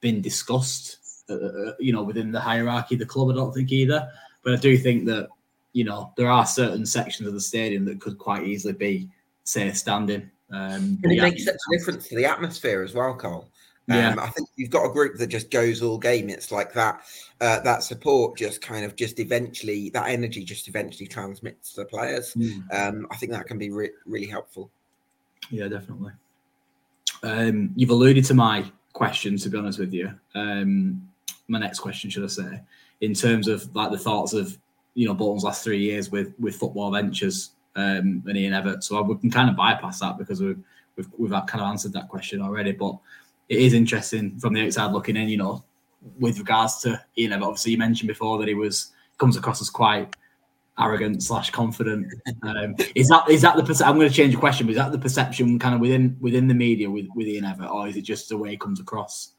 been 0.00 0.20
discussed. 0.20 0.98
Uh, 1.28 1.34
uh, 1.34 1.72
you 1.80 1.92
know, 1.92 2.02
within 2.02 2.30
the 2.30 2.40
hierarchy 2.40 2.94
of 2.94 3.00
the 3.00 3.06
club, 3.06 3.30
I 3.30 3.34
don't 3.34 3.52
think 3.52 3.72
either. 3.72 4.08
But 4.44 4.52
I 4.54 4.56
do 4.56 4.76
think 4.76 5.06
that 5.06 5.30
you 5.72 5.84
know 5.84 6.12
there 6.16 6.30
are 6.30 6.46
certain 6.46 6.86
sections 6.86 7.26
of 7.26 7.34
the 7.34 7.40
stadium 7.40 7.84
that 7.86 8.00
could 8.00 8.18
quite 8.18 8.44
easily 8.46 8.74
be 8.74 9.08
safe 9.44 9.76
standing. 9.76 10.30
Um, 10.52 10.98
and 11.02 11.12
it 11.12 11.20
makes 11.20 11.44
such 11.44 11.54
a 11.54 11.76
difference 11.76 12.08
to 12.08 12.16
the 12.16 12.26
atmosphere 12.26 12.82
as 12.82 12.94
well, 12.94 13.14
Cole. 13.14 13.48
Um, 13.90 13.96
yeah. 13.96 14.14
I 14.18 14.28
think 14.28 14.48
you've 14.56 14.70
got 14.70 14.84
a 14.84 14.92
group 14.92 15.16
that 15.16 15.26
just 15.26 15.50
goes 15.50 15.82
all 15.82 15.98
game. 15.98 16.28
It's 16.28 16.52
like 16.52 16.72
that 16.74 17.02
uh, 17.40 17.60
that 17.60 17.82
support 17.82 18.36
just 18.36 18.60
kind 18.60 18.84
of 18.84 18.94
just 18.94 19.18
eventually 19.18 19.90
that 19.90 20.08
energy 20.08 20.44
just 20.44 20.68
eventually 20.68 21.06
transmits 21.06 21.72
to 21.72 21.80
the 21.80 21.86
players. 21.86 22.34
Mm. 22.34 22.72
Um, 22.72 23.06
I 23.10 23.16
think 23.16 23.32
that 23.32 23.46
can 23.46 23.58
be 23.58 23.70
re- 23.70 23.90
really 24.06 24.26
helpful. 24.26 24.70
Yeah, 25.50 25.68
definitely. 25.68 26.12
Um, 27.24 27.72
you've 27.74 27.90
alluded 27.90 28.24
to 28.26 28.34
my 28.34 28.70
question, 28.92 29.36
to 29.38 29.48
be 29.48 29.58
honest 29.58 29.78
with 29.78 29.92
you. 29.92 30.12
Um, 30.34 31.08
my 31.48 31.58
next 31.58 31.80
question, 31.80 32.08
should 32.08 32.24
I 32.24 32.28
say, 32.28 32.60
in 33.00 33.14
terms 33.14 33.48
of 33.48 33.74
like 33.74 33.90
the 33.90 33.98
thoughts 33.98 34.32
of 34.32 34.56
you 34.94 35.08
know 35.08 35.14
Bolton's 35.14 35.44
last 35.44 35.64
three 35.64 35.80
years 35.80 36.10
with 36.10 36.34
with 36.38 36.54
football 36.54 36.92
ventures 36.92 37.50
um, 37.76 38.22
and 38.26 38.36
Ian 38.36 38.52
Evatt. 38.52 38.82
So 38.82 39.00
we 39.02 39.16
can 39.16 39.30
kind 39.30 39.50
of 39.50 39.56
bypass 39.56 40.00
that 40.00 40.18
because 40.18 40.40
we've 40.40 40.62
we've, 40.96 41.08
we've 41.16 41.30
kind 41.30 41.60
of 41.60 41.68
answered 41.68 41.92
that 41.94 42.08
question 42.08 42.40
already. 42.40 42.72
But 42.72 42.96
it 43.48 43.58
is 43.58 43.74
interesting 43.74 44.38
from 44.38 44.54
the 44.54 44.64
outside 44.64 44.92
looking 44.92 45.16
in, 45.16 45.28
you 45.28 45.36
know, 45.36 45.64
with 46.18 46.38
regards 46.38 46.78
to 46.80 47.00
Ian 47.18 47.32
Evatt. 47.32 47.42
Obviously, 47.42 47.72
you 47.72 47.78
mentioned 47.78 48.08
before 48.08 48.38
that 48.38 48.48
he 48.48 48.54
was 48.54 48.92
comes 49.18 49.36
across 49.36 49.60
as 49.60 49.70
quite 49.70 50.14
arrogant 50.78 51.22
slash 51.22 51.50
confident. 51.50 52.06
Um, 52.42 52.74
is 52.94 53.08
that 53.08 53.28
is 53.28 53.42
that 53.42 53.56
the 53.56 53.62
perce- 53.62 53.82
I'm 53.82 53.96
going 53.96 54.08
to 54.08 54.14
change 54.14 54.34
the 54.34 54.40
question, 54.40 54.66
but 54.66 54.72
is 54.72 54.78
that 54.78 54.92
the 54.92 54.98
perception 54.98 55.58
kind 55.58 55.74
of 55.74 55.80
within 55.80 56.16
within 56.20 56.48
the 56.48 56.54
media 56.54 56.90
with 56.90 57.06
with 57.14 57.26
Ian 57.26 57.44
Evatt, 57.44 57.70
or 57.70 57.88
is 57.88 57.96
it 57.96 58.02
just 58.02 58.28
the 58.28 58.36
way 58.36 58.50
he 58.50 58.56
comes 58.56 58.80
across? 58.80 59.31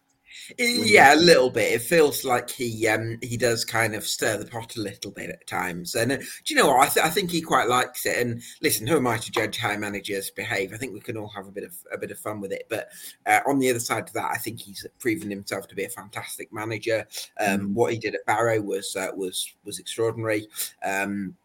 Yeah, 0.57 1.15
a 1.15 1.17
little 1.17 1.49
bit. 1.49 1.71
It 1.73 1.81
feels 1.81 2.23
like 2.23 2.49
he 2.49 2.87
um 2.87 3.17
he 3.21 3.37
does 3.37 3.63
kind 3.65 3.95
of 3.95 4.05
stir 4.05 4.37
the 4.37 4.45
pot 4.45 4.75
a 4.75 4.81
little 4.81 5.11
bit 5.11 5.29
at 5.29 5.47
times. 5.47 5.95
And 5.95 6.11
uh, 6.11 6.17
do 6.17 6.53
you 6.53 6.55
know 6.55 6.67
what? 6.67 6.87
I, 6.87 6.89
th- 6.89 7.05
I 7.05 7.09
think 7.09 7.31
he 7.31 7.41
quite 7.41 7.67
likes 7.67 8.05
it. 8.05 8.17
And 8.17 8.41
listen, 8.61 8.87
who 8.87 8.97
am 8.97 9.07
I 9.07 9.17
to 9.17 9.31
judge 9.31 9.57
how 9.57 9.75
managers 9.77 10.29
behave? 10.31 10.73
I 10.73 10.77
think 10.77 10.93
we 10.93 10.99
can 10.99 11.17
all 11.17 11.29
have 11.29 11.47
a 11.47 11.51
bit 11.51 11.63
of 11.63 11.75
a 11.91 11.97
bit 11.97 12.11
of 12.11 12.19
fun 12.19 12.41
with 12.41 12.51
it. 12.51 12.65
But 12.69 12.89
uh, 13.25 13.39
on 13.47 13.59
the 13.59 13.69
other 13.69 13.79
side 13.79 14.07
of 14.07 14.13
that, 14.13 14.31
I 14.31 14.37
think 14.37 14.59
he's 14.59 14.85
proven 14.99 15.29
himself 15.29 15.67
to 15.67 15.75
be 15.75 15.85
a 15.85 15.89
fantastic 15.89 16.51
manager. 16.51 17.07
Um, 17.39 17.59
mm. 17.59 17.73
What 17.73 17.93
he 17.93 17.99
did 17.99 18.15
at 18.15 18.25
Barrow 18.25 18.61
was 18.61 18.95
uh, 18.95 19.09
was 19.15 19.53
was 19.63 19.79
extraordinary. 19.79 20.47
Um, 20.83 21.35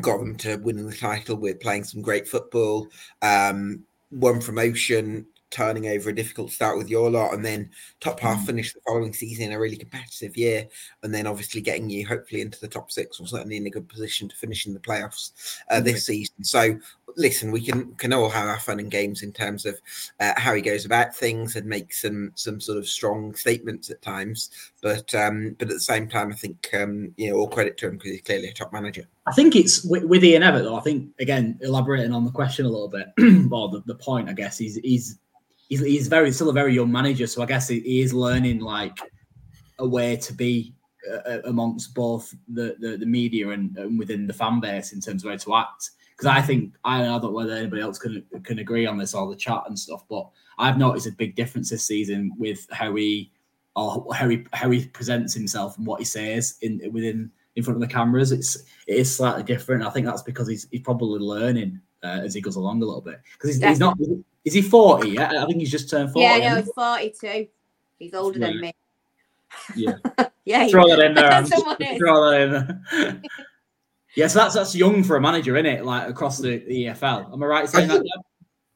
got 0.00 0.18
them 0.18 0.36
to 0.36 0.56
winning 0.56 0.88
the 0.88 0.96
title 0.96 1.36
with 1.36 1.60
playing 1.60 1.84
some 1.84 2.02
great 2.02 2.28
football. 2.28 2.88
Um, 3.22 3.84
one 4.10 4.40
promotion 4.40 5.26
turning 5.50 5.88
over 5.88 6.10
a 6.10 6.14
difficult 6.14 6.50
start 6.50 6.78
with 6.78 6.88
your 6.88 7.10
lot 7.10 7.34
and 7.34 7.44
then 7.44 7.68
top 8.00 8.20
half 8.20 8.40
mm. 8.40 8.46
finish 8.46 8.72
the 8.72 8.80
following 8.86 9.12
season 9.12 9.46
in 9.46 9.52
a 9.52 9.58
really 9.58 9.76
competitive 9.76 10.36
year 10.36 10.66
and 11.02 11.14
then 11.14 11.26
obviously 11.26 11.60
getting 11.60 11.90
you 11.90 12.06
hopefully 12.06 12.40
into 12.40 12.60
the 12.60 12.68
top 12.68 12.90
six 12.90 13.20
or 13.20 13.26
certainly 13.26 13.56
in 13.56 13.66
a 13.66 13.70
good 13.70 13.88
position 13.88 14.28
to 14.28 14.36
finish 14.36 14.66
in 14.66 14.74
the 14.74 14.80
playoffs 14.80 15.58
uh, 15.70 15.80
this 15.80 16.06
season 16.06 16.42
so 16.42 16.78
listen 17.16 17.50
we 17.50 17.60
can 17.60 17.92
can 17.94 18.12
all 18.12 18.28
have 18.28 18.46
our 18.46 18.60
fun 18.60 18.78
and 18.78 18.90
games 18.90 19.22
in 19.22 19.32
terms 19.32 19.66
of 19.66 19.80
uh, 20.20 20.32
how 20.36 20.54
he 20.54 20.62
goes 20.62 20.84
about 20.84 21.14
things 21.14 21.56
and 21.56 21.66
make 21.66 21.92
some 21.92 22.30
some 22.36 22.60
sort 22.60 22.78
of 22.78 22.86
strong 22.86 23.34
statements 23.34 23.90
at 23.90 24.00
times 24.00 24.50
but 24.80 25.12
um 25.14 25.56
but 25.58 25.68
at 25.68 25.74
the 25.74 25.80
same 25.80 26.08
time 26.08 26.30
i 26.30 26.34
think 26.34 26.68
um 26.74 27.12
you 27.16 27.28
know 27.28 27.36
all 27.36 27.48
credit 27.48 27.76
to 27.76 27.88
him 27.88 27.96
because 27.96 28.12
he's 28.12 28.22
clearly 28.22 28.48
a 28.48 28.52
top 28.52 28.72
manager 28.72 29.06
I 29.26 29.32
think 29.32 29.54
it's 29.54 29.84
with, 29.84 30.02
with 30.04 30.24
Ian 30.24 30.42
Evatt 30.42 30.62
though. 30.62 30.76
I 30.76 30.80
think 30.80 31.10
again, 31.20 31.56
elaborating 31.60 32.12
on 32.12 32.24
the 32.24 32.32
question 32.32 32.66
a 32.66 32.68
little 32.68 32.88
bit, 32.88 33.06
or 33.52 33.68
the, 33.68 33.80
the 33.86 33.94
point, 33.94 34.28
I 34.28 34.32
guess, 34.32 34.58
he's 34.58 34.76
he's 34.76 35.18
he's, 35.70 35.80
he's 35.80 36.08
very 36.08 36.30
still 36.32 36.50
a 36.50 36.52
very 36.52 36.74
young 36.74 36.92
manager, 36.92 37.26
so 37.26 37.42
I 37.42 37.46
guess 37.46 37.68
he, 37.68 37.80
he 37.80 38.02
is 38.02 38.12
learning 38.12 38.60
like 38.60 38.98
a 39.78 39.88
way 39.88 40.16
to 40.16 40.34
be 40.34 40.74
uh, 41.10 41.38
amongst 41.44 41.94
both 41.94 42.34
the, 42.48 42.76
the, 42.78 42.98
the 42.98 43.06
media 43.06 43.48
and, 43.50 43.74
and, 43.78 43.98
within 43.98 44.26
the 44.26 44.34
fan 44.34 44.60
base 44.60 44.92
in 44.92 45.00
terms 45.00 45.24
of 45.24 45.30
how 45.30 45.36
to 45.36 45.54
act. 45.54 45.90
Because 46.10 46.26
I 46.26 46.42
think 46.42 46.74
I, 46.84 47.02
don't 47.02 47.22
know 47.22 47.30
whether 47.30 47.54
anybody 47.54 47.80
else 47.80 47.98
can 47.98 48.22
can 48.42 48.58
agree 48.58 48.84
on 48.84 48.98
this, 48.98 49.14
all 49.14 49.30
the 49.30 49.36
chat 49.36 49.62
and 49.66 49.78
stuff, 49.78 50.04
but 50.10 50.28
I've 50.58 50.76
noticed 50.76 51.06
a 51.06 51.12
big 51.12 51.34
difference 51.34 51.70
this 51.70 51.86
season 51.86 52.32
with 52.36 52.66
how 52.70 52.94
he 52.94 53.32
or 53.74 54.06
how 54.12 54.28
he 54.28 54.44
how 54.52 54.70
he 54.70 54.84
presents 54.86 55.32
himself 55.32 55.78
and 55.78 55.86
what 55.86 56.00
he 56.00 56.04
says 56.04 56.58
in 56.60 56.82
within 56.92 57.30
in 57.56 57.62
front 57.62 57.76
of 57.76 57.80
the 57.80 57.94
cameras. 57.94 58.32
It's 58.32 58.56
it 58.86 58.96
is 58.96 59.16
slightly 59.16 59.44
different. 59.44 59.82
I 59.82 59.88
think 59.88 60.04
that's 60.04 60.20
because 60.20 60.46
he's 60.46 60.68
he's 60.70 60.82
probably 60.82 61.20
learning 61.20 61.80
uh, 62.02 62.20
as 62.22 62.34
he 62.34 62.42
goes 62.42 62.56
along 62.56 62.82
a 62.82 62.84
little 62.84 63.00
bit 63.00 63.20
because 63.32 63.56
he's, 63.56 63.64
he's, 63.64 63.80
not 63.80 63.96
is 64.44 64.54
he 64.54 64.62
40? 64.62 65.10
Yeah, 65.10 65.42
I 65.42 65.46
think 65.46 65.58
he's 65.58 65.70
just 65.70 65.90
turned 65.90 66.12
40. 66.12 66.24
Yeah, 66.24 66.54
no, 66.54 66.56
he's 66.62 66.72
42. 66.74 67.48
He's 67.98 68.14
older 68.14 68.38
yeah. 68.38 68.46
than 68.46 68.60
me. 68.60 68.72
Yeah. 69.76 69.92
yeah. 70.44 70.68
Throw 70.70 70.88
that 70.88 71.00
in 71.00 71.14
there. 71.14 71.44
throw 71.98 72.30
that 72.30 72.40
in 72.40 72.50
there. 72.50 73.22
yeah, 74.16 74.26
so 74.26 74.38
that's 74.38 74.54
that's 74.54 74.74
young 74.74 75.04
for 75.04 75.16
a 75.16 75.20
manager, 75.20 75.56
isn't 75.56 75.66
it? 75.66 75.84
Like 75.84 76.08
across 76.08 76.38
the, 76.38 76.58
the 76.58 76.86
EFL. 76.86 77.32
Am 77.32 77.42
I 77.42 77.46
right 77.46 77.68
saying 77.68 77.88
that? 77.88 78.02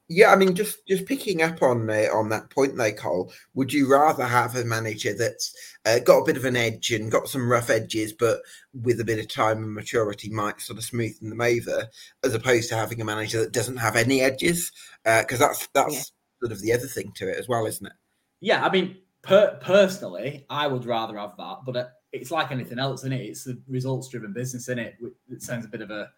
Yeah, 0.09 0.33
I 0.33 0.37
mean, 0.37 0.55
just 0.55 0.87
just 0.87 1.07
picking 1.07 1.41
up 1.41 1.63
on 1.63 1.89
uh, 1.89 2.09
on 2.13 2.29
that 2.29 2.51
point, 2.51 2.77
though, 2.77 2.93
Cole. 2.93 3.33
Would 3.55 3.73
you 3.73 3.91
rather 3.91 4.25
have 4.25 4.55
a 4.55 4.65
manager 4.65 5.15
that's 5.17 5.55
uh, 5.87 5.99
got 6.01 6.19
a 6.19 6.25
bit 6.25 6.37
of 6.37 6.45
an 6.45 6.57
edge 6.57 6.91
and 6.91 7.11
got 7.11 7.29
some 7.29 7.51
rough 7.51 7.71
edges, 7.71 8.13
but 8.13 8.41
with 8.75 9.01
a 9.01 9.05
bit 9.05 9.19
of 9.19 9.29
time 9.29 9.65
and 9.65 9.75
maturity 9.75 10.29
might 10.29 10.61
sort 10.61 10.79
of 10.79 10.85
smoothen 10.85 11.31
them 11.31 11.41
over, 11.41 11.89
as 12.23 12.35
opposed 12.35 12.69
to 12.69 12.77
having 12.77 13.01
a 13.01 13.05
manager 13.05 13.41
that 13.41 13.53
doesn't 13.53 13.79
have 13.79 13.97
any 13.97 14.21
edges? 14.21 14.71
Because 15.05 15.41
uh, 15.41 15.49
that's 15.49 15.69
that's 15.73 15.95
yeah. 15.95 16.03
sort 16.41 16.53
of 16.53 16.61
the 16.61 16.75
other 16.75 16.87
thing 16.87 17.13
to 17.17 17.31
it 17.31 17.39
as 17.39 17.49
well, 17.49 17.65
isn't 17.65 17.87
it? 17.87 17.95
Yeah, 18.41 18.63
I 18.63 18.71
mean, 18.71 18.99
per- 19.23 19.59
personally, 19.63 20.45
I 20.51 20.67
would 20.67 20.85
rather 20.85 21.17
have 21.17 21.39
that, 21.39 21.61
but 21.65 21.77
uh, 21.77 21.87
it's 22.13 22.31
like 22.31 22.53
anything 22.53 22.79
else, 22.79 23.01
isn't 23.01 23.13
it? 23.15 23.23
It's 23.23 23.45
the 23.45 23.59
results 23.69 24.09
driven 24.09 24.35
business, 24.35 24.69
isn't 24.69 24.79
it? 24.79 24.97
It 25.31 25.41
sounds 25.41 25.65
a 25.65 25.69
bit 25.69 25.81
of 25.81 25.91
a 25.91 26.11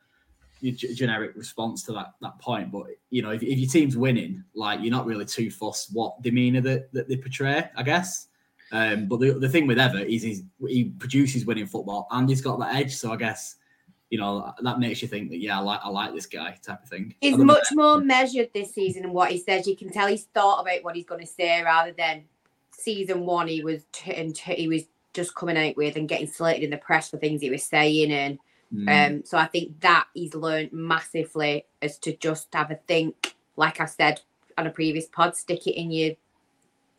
generic 0.62 1.32
response 1.36 1.82
to 1.84 1.92
that 1.92 2.14
that 2.22 2.38
point. 2.38 2.70
But 2.70 2.86
you 3.10 3.22
know, 3.22 3.30
if, 3.30 3.42
if 3.42 3.58
your 3.58 3.68
team's 3.68 3.96
winning, 3.96 4.42
like 4.54 4.80
you're 4.80 4.90
not 4.90 5.06
really 5.06 5.24
too 5.24 5.50
fussed 5.50 5.90
what 5.92 6.20
demeanor 6.22 6.60
that, 6.62 6.92
that 6.92 7.08
they 7.08 7.16
portray, 7.16 7.68
I 7.76 7.82
guess. 7.82 8.28
Um, 8.72 9.06
but 9.06 9.20
the, 9.20 9.32
the 9.32 9.48
thing 9.48 9.66
with 9.66 9.78
Evatt 9.78 10.12
is 10.12 10.22
he's, 10.22 10.42
he 10.66 10.86
produces 10.98 11.46
winning 11.46 11.66
football 11.66 12.08
and 12.10 12.28
he's 12.28 12.40
got 12.40 12.58
that 12.58 12.74
edge. 12.74 12.96
So 12.96 13.12
I 13.12 13.16
guess 13.16 13.56
you 14.10 14.18
know 14.18 14.52
that 14.60 14.78
makes 14.78 15.02
you 15.02 15.08
think 15.08 15.30
that 15.30 15.38
yeah, 15.38 15.58
I 15.58 15.62
like 15.62 15.80
I 15.82 15.88
like 15.88 16.14
this 16.14 16.26
guy 16.26 16.56
type 16.62 16.82
of 16.82 16.88
thing. 16.88 17.14
He's 17.20 17.36
much 17.36 17.68
more 17.72 18.00
measured 18.00 18.50
this 18.54 18.74
season 18.74 19.04
in 19.04 19.12
what 19.12 19.30
he 19.30 19.38
says. 19.38 19.66
You 19.66 19.76
can 19.76 19.90
tell 19.90 20.06
he's 20.06 20.24
thought 20.24 20.60
about 20.60 20.82
what 20.84 20.96
he's 20.96 21.06
going 21.06 21.20
to 21.20 21.26
say 21.26 21.62
rather 21.62 21.92
than 21.92 22.24
season 22.70 23.26
one. 23.26 23.48
He 23.48 23.62
was 23.62 23.82
t- 23.92 24.14
and 24.14 24.34
t- 24.34 24.54
he 24.54 24.68
was 24.68 24.84
just 25.12 25.34
coming 25.34 25.56
out 25.56 25.76
with 25.76 25.96
and 25.96 26.08
getting 26.08 26.26
slated 26.26 26.62
in 26.62 26.70
the 26.70 26.76
press 26.76 27.10
for 27.10 27.16
things 27.16 27.40
he 27.40 27.50
was 27.50 27.64
saying 27.64 28.12
and 28.12 28.38
Mm. 28.74 29.06
Um, 29.16 29.24
so 29.24 29.38
I 29.38 29.46
think 29.46 29.80
that 29.80 30.06
he's 30.14 30.34
learned 30.34 30.72
massively 30.72 31.66
as 31.82 31.98
to 31.98 32.16
just 32.16 32.52
have 32.52 32.70
a 32.70 32.76
think, 32.86 33.34
like 33.56 33.80
I 33.80 33.86
said 33.86 34.20
on 34.58 34.66
a 34.66 34.70
previous 34.70 35.06
pod, 35.06 35.36
stick 35.36 35.66
it 35.66 35.78
in 35.78 35.90
your 35.90 36.14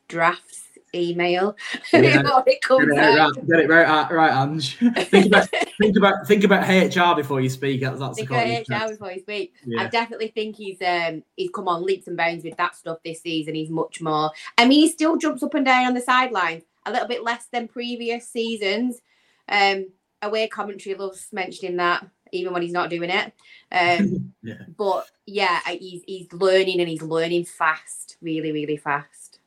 drafts 0.07 0.63
email 0.95 1.55
yeah. 1.93 2.23
it 2.45 2.61
comes 2.61 2.93
get 2.93 2.97
it 2.97 3.19
out. 3.19 3.35
Right, 3.35 3.47
get 3.47 3.59
it 3.59 3.69
right, 3.69 4.11
right, 4.11 4.43
Ange. 4.43 4.77
think 5.09 5.27
about 5.27 5.49
think 5.79 5.97
about 5.97 6.27
think 6.27 6.43
about 6.43 6.67
HR 6.67 7.15
before 7.15 7.41
you 7.41 7.49
speak. 7.49 7.81
That's, 7.81 7.99
that's 7.99 8.17
think 8.17 8.29
about 8.29 8.47
HR 8.47 8.91
before 8.91 9.11
you 9.11 9.19
speak. 9.19 9.53
Yeah. 9.65 9.81
I 9.81 9.87
definitely 9.87 10.29
think 10.29 10.55
he's 10.55 10.81
um 10.81 11.23
he's 11.35 11.49
come 11.53 11.67
on 11.67 11.83
leaps 11.83 12.07
and 12.07 12.17
bounds 12.17 12.43
with 12.43 12.57
that 12.57 12.75
stuff 12.75 12.99
this 13.03 13.21
season. 13.21 13.55
He's 13.55 13.69
much 13.69 14.01
more. 14.01 14.31
I 14.57 14.67
mean, 14.67 14.81
he 14.81 14.89
still 14.89 15.17
jumps 15.17 15.43
up 15.43 15.53
and 15.53 15.65
down 15.65 15.87
on 15.87 15.93
the 15.93 16.01
sidelines 16.01 16.63
a 16.85 16.91
little 16.91 17.07
bit 17.07 17.23
less 17.23 17.47
than 17.51 17.67
previous 17.67 18.27
seasons. 18.27 19.01
Um, 19.49 19.87
away 20.21 20.47
commentary 20.47 20.95
loves 20.95 21.27
mentioning 21.31 21.77
that 21.77 22.07
even 22.31 22.53
when 22.53 22.61
he's 22.61 22.73
not 22.73 22.89
doing 22.89 23.09
it. 23.09 23.33
Um, 23.71 24.33
yeah. 24.43 24.63
But 24.77 25.07
yeah, 25.25 25.59
he's 25.67 26.03
he's 26.05 26.31
learning 26.33 26.79
and 26.79 26.89
he's 26.89 27.01
learning 27.01 27.45
fast, 27.45 28.17
really, 28.21 28.51
really 28.51 28.77
fast. 28.77 29.39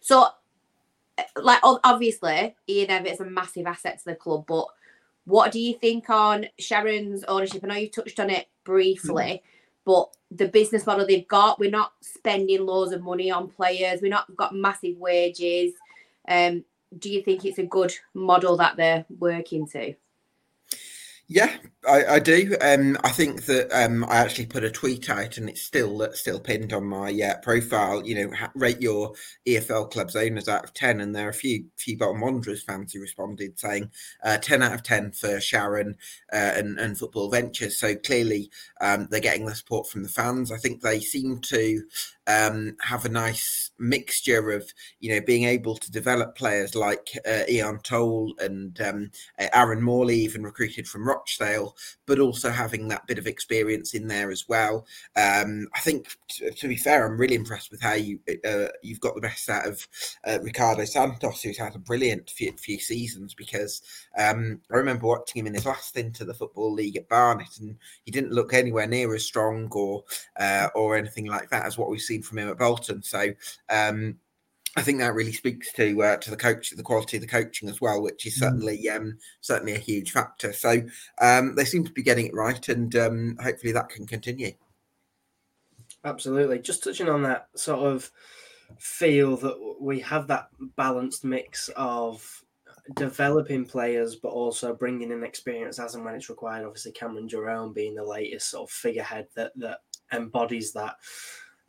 So, 0.00 0.26
eh, 1.18 1.24
like 1.36 1.60
obviously, 1.62 2.56
Ian 2.68 2.90
Evatt's 2.90 3.20
a 3.20 3.24
massive 3.24 3.66
asset 3.66 3.98
to 3.98 4.04
the 4.06 4.14
club. 4.14 4.46
But 4.46 4.66
what 5.24 5.52
do 5.52 5.60
you 5.60 5.74
think 5.74 6.10
on 6.10 6.46
Sharon's 6.58 7.24
ownership? 7.24 7.62
I 7.64 7.68
know 7.68 7.74
you 7.74 7.88
touched 7.88 8.20
on 8.20 8.30
it 8.30 8.48
briefly. 8.64 9.24
Mm. 9.24 9.42
But 9.84 10.14
the 10.30 10.48
business 10.48 10.86
model 10.86 11.06
they've 11.06 11.26
got, 11.26 11.58
we're 11.58 11.70
not 11.70 11.92
spending 12.00 12.64
loads 12.66 12.92
of 12.92 13.02
money 13.02 13.30
on 13.30 13.48
players. 13.48 14.00
We're 14.02 14.08
not 14.08 14.36
got 14.36 14.54
massive 14.54 14.96
wages. 14.98 15.72
Um, 16.28 16.64
do 16.98 17.10
you 17.10 17.22
think 17.22 17.44
it's 17.44 17.58
a 17.58 17.64
good 17.64 17.94
model 18.14 18.56
that 18.56 18.76
they're 18.76 19.04
working 19.08 19.66
to? 19.68 19.94
Yeah, 21.32 21.58
I, 21.88 22.04
I 22.04 22.18
do. 22.18 22.56
Um, 22.60 22.98
I 23.04 23.10
think 23.10 23.44
that 23.44 23.70
um, 23.72 24.04
I 24.06 24.16
actually 24.16 24.46
put 24.46 24.64
a 24.64 24.70
tweet 24.70 25.08
out, 25.08 25.38
and 25.38 25.48
it's 25.48 25.62
still 25.62 26.08
still 26.12 26.40
pinned 26.40 26.72
on 26.72 26.86
my 26.86 27.12
uh, 27.12 27.38
profile. 27.40 28.04
You 28.04 28.16
know, 28.16 28.48
rate 28.56 28.82
your 28.82 29.12
EFL 29.46 29.92
club's 29.92 30.16
owners 30.16 30.48
out 30.48 30.64
of 30.64 30.74
ten, 30.74 31.00
and 31.00 31.14
there 31.14 31.28
are 31.28 31.30
a 31.30 31.32
few 31.32 31.66
few 31.76 31.96
Bolton 31.96 32.20
Wanderers 32.20 32.64
fans 32.64 32.92
who 32.92 33.00
responded 33.00 33.60
saying 33.60 33.92
uh, 34.24 34.38
ten 34.38 34.60
out 34.60 34.74
of 34.74 34.82
ten 34.82 35.12
for 35.12 35.40
Sharon 35.40 35.96
uh, 36.32 36.54
and 36.56 36.80
and 36.80 36.98
Football 36.98 37.30
Ventures. 37.30 37.78
So 37.78 37.94
clearly, 37.94 38.50
um, 38.80 39.06
they're 39.08 39.20
getting 39.20 39.46
the 39.46 39.54
support 39.54 39.88
from 39.88 40.02
the 40.02 40.08
fans. 40.08 40.50
I 40.50 40.56
think 40.56 40.80
they 40.80 40.98
seem 40.98 41.38
to 41.42 41.84
um, 42.30 42.76
have 42.80 43.04
a 43.04 43.08
nice 43.08 43.70
mixture 43.78 44.50
of 44.50 44.72
you 45.00 45.12
know 45.12 45.20
being 45.26 45.44
able 45.44 45.74
to 45.74 45.90
develop 45.90 46.36
players 46.36 46.74
like 46.74 47.18
uh, 47.26 47.42
Ian 47.48 47.78
Toal 47.82 48.34
and 48.38 48.80
um, 48.80 49.10
Aaron 49.38 49.82
Morley, 49.82 50.16
even 50.16 50.42
recruited 50.42 50.86
from 50.86 51.08
Rochdale, 51.08 51.76
but 52.06 52.18
also 52.18 52.50
having 52.50 52.88
that 52.88 53.06
bit 53.06 53.18
of 53.18 53.26
experience 53.26 53.94
in 53.94 54.06
there 54.06 54.30
as 54.30 54.48
well. 54.48 54.86
Um, 55.16 55.66
I 55.74 55.80
think, 55.80 56.08
to, 56.28 56.50
to, 56.50 56.68
be 56.68 56.76
fair, 56.76 57.06
I'm 57.06 57.18
really 57.18 57.34
impressed 57.34 57.70
with 57.70 57.80
how 57.80 57.94
you 57.94 58.20
uh, 58.44 58.68
you've 58.82 59.00
got 59.00 59.14
the 59.14 59.20
best 59.20 59.48
out 59.48 59.66
of 59.66 59.86
uh, 60.26 60.38
Ricardo 60.42 60.84
Santos, 60.84 61.42
who's 61.42 61.58
had 61.58 61.74
a 61.74 61.80
brilliant 61.80 62.30
few, 62.30 62.52
few 62.52 62.78
seasons. 62.78 63.34
Because 63.34 63.82
um, 64.18 64.60
I 64.72 64.76
remember 64.76 65.06
watching 65.06 65.40
him 65.40 65.46
in 65.46 65.54
his 65.54 65.66
last 65.66 65.88
stint 65.88 66.16
to 66.16 66.24
the 66.24 66.34
Football 66.34 66.72
League 66.72 66.96
at 66.96 67.08
Barnet, 67.08 67.58
and 67.60 67.76
he 68.04 68.10
didn't 68.10 68.32
look 68.32 68.52
anywhere 68.52 68.86
near 68.86 69.14
as 69.14 69.24
strong 69.24 69.68
or 69.72 70.04
uh, 70.38 70.68
or 70.74 70.96
anything 70.96 71.26
like 71.26 71.50
that 71.50 71.64
as 71.64 71.78
what 71.78 71.90
we've 71.90 72.00
seen 72.00 72.19
from 72.22 72.38
him 72.38 72.48
at 72.48 72.58
Bolton. 72.58 73.02
So 73.02 73.32
um, 73.68 74.16
I 74.76 74.82
think 74.82 74.98
that 74.98 75.14
really 75.14 75.32
speaks 75.32 75.72
to 75.72 76.02
uh, 76.02 76.16
to 76.18 76.30
the 76.30 76.36
coach, 76.36 76.70
the 76.70 76.82
quality 76.82 77.16
of 77.16 77.22
the 77.22 77.26
coaching 77.26 77.68
as 77.68 77.80
well, 77.80 78.02
which 78.02 78.26
is 78.26 78.36
mm. 78.36 78.40
certainly 78.40 78.88
um, 78.88 79.18
certainly 79.40 79.74
a 79.74 79.78
huge 79.78 80.12
factor. 80.12 80.52
So 80.52 80.82
um, 81.20 81.54
they 81.56 81.64
seem 81.64 81.84
to 81.84 81.92
be 81.92 82.02
getting 82.02 82.26
it 82.26 82.34
right, 82.34 82.68
and 82.68 82.94
um, 82.96 83.38
hopefully 83.42 83.72
that 83.72 83.88
can 83.88 84.06
continue. 84.06 84.52
Absolutely. 86.04 86.60
Just 86.60 86.84
touching 86.84 87.08
on 87.08 87.22
that 87.24 87.48
sort 87.56 87.80
of 87.80 88.10
feel 88.78 89.36
that 89.38 89.76
we 89.80 90.00
have 90.00 90.28
that 90.28 90.48
balanced 90.76 91.24
mix 91.24 91.68
of 91.76 92.42
developing 92.94 93.64
players, 93.64 94.16
but 94.16 94.28
also 94.28 94.74
bringing 94.74 95.10
in 95.10 95.24
experience 95.24 95.78
as 95.78 95.94
and 95.94 96.04
when 96.04 96.14
it's 96.14 96.30
required. 96.30 96.64
Obviously, 96.64 96.92
Cameron 96.92 97.28
Jerome 97.28 97.72
being 97.72 97.94
the 97.94 98.04
latest 98.04 98.50
sort 98.50 98.68
of 98.68 98.72
figurehead 98.72 99.26
that 99.34 99.52
that 99.56 99.80
embodies 100.12 100.72
that 100.72 100.96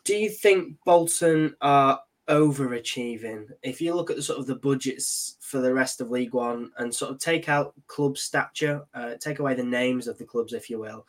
do 0.04 0.16
you 0.16 0.30
think 0.30 0.78
Bolton 0.86 1.56
are 1.62 2.00
overachieving? 2.30 3.48
If 3.62 3.82
you 3.82 3.94
look 3.94 4.10
at 4.10 4.16
the 4.16 4.24
sort 4.24 4.40
of 4.40 4.48
the 4.48 4.56
budgets 4.56 5.38
for 5.42 5.60
the 5.60 5.74
rest 5.74 6.02
of 6.02 6.10
League 6.10 6.34
One 6.34 6.72
and 6.78 6.94
sort 6.94 7.12
of 7.12 7.20
take 7.20 7.50
out 7.50 7.74
club 7.88 8.18
stature, 8.18 8.84
uh, 8.94 9.16
take 9.20 9.40
away 9.40 9.54
the 9.54 9.64
names 9.64 10.08
of 10.08 10.18
the 10.18 10.26
clubs, 10.26 10.54
if 10.54 10.70
you 10.70 10.80
will, 10.80 11.06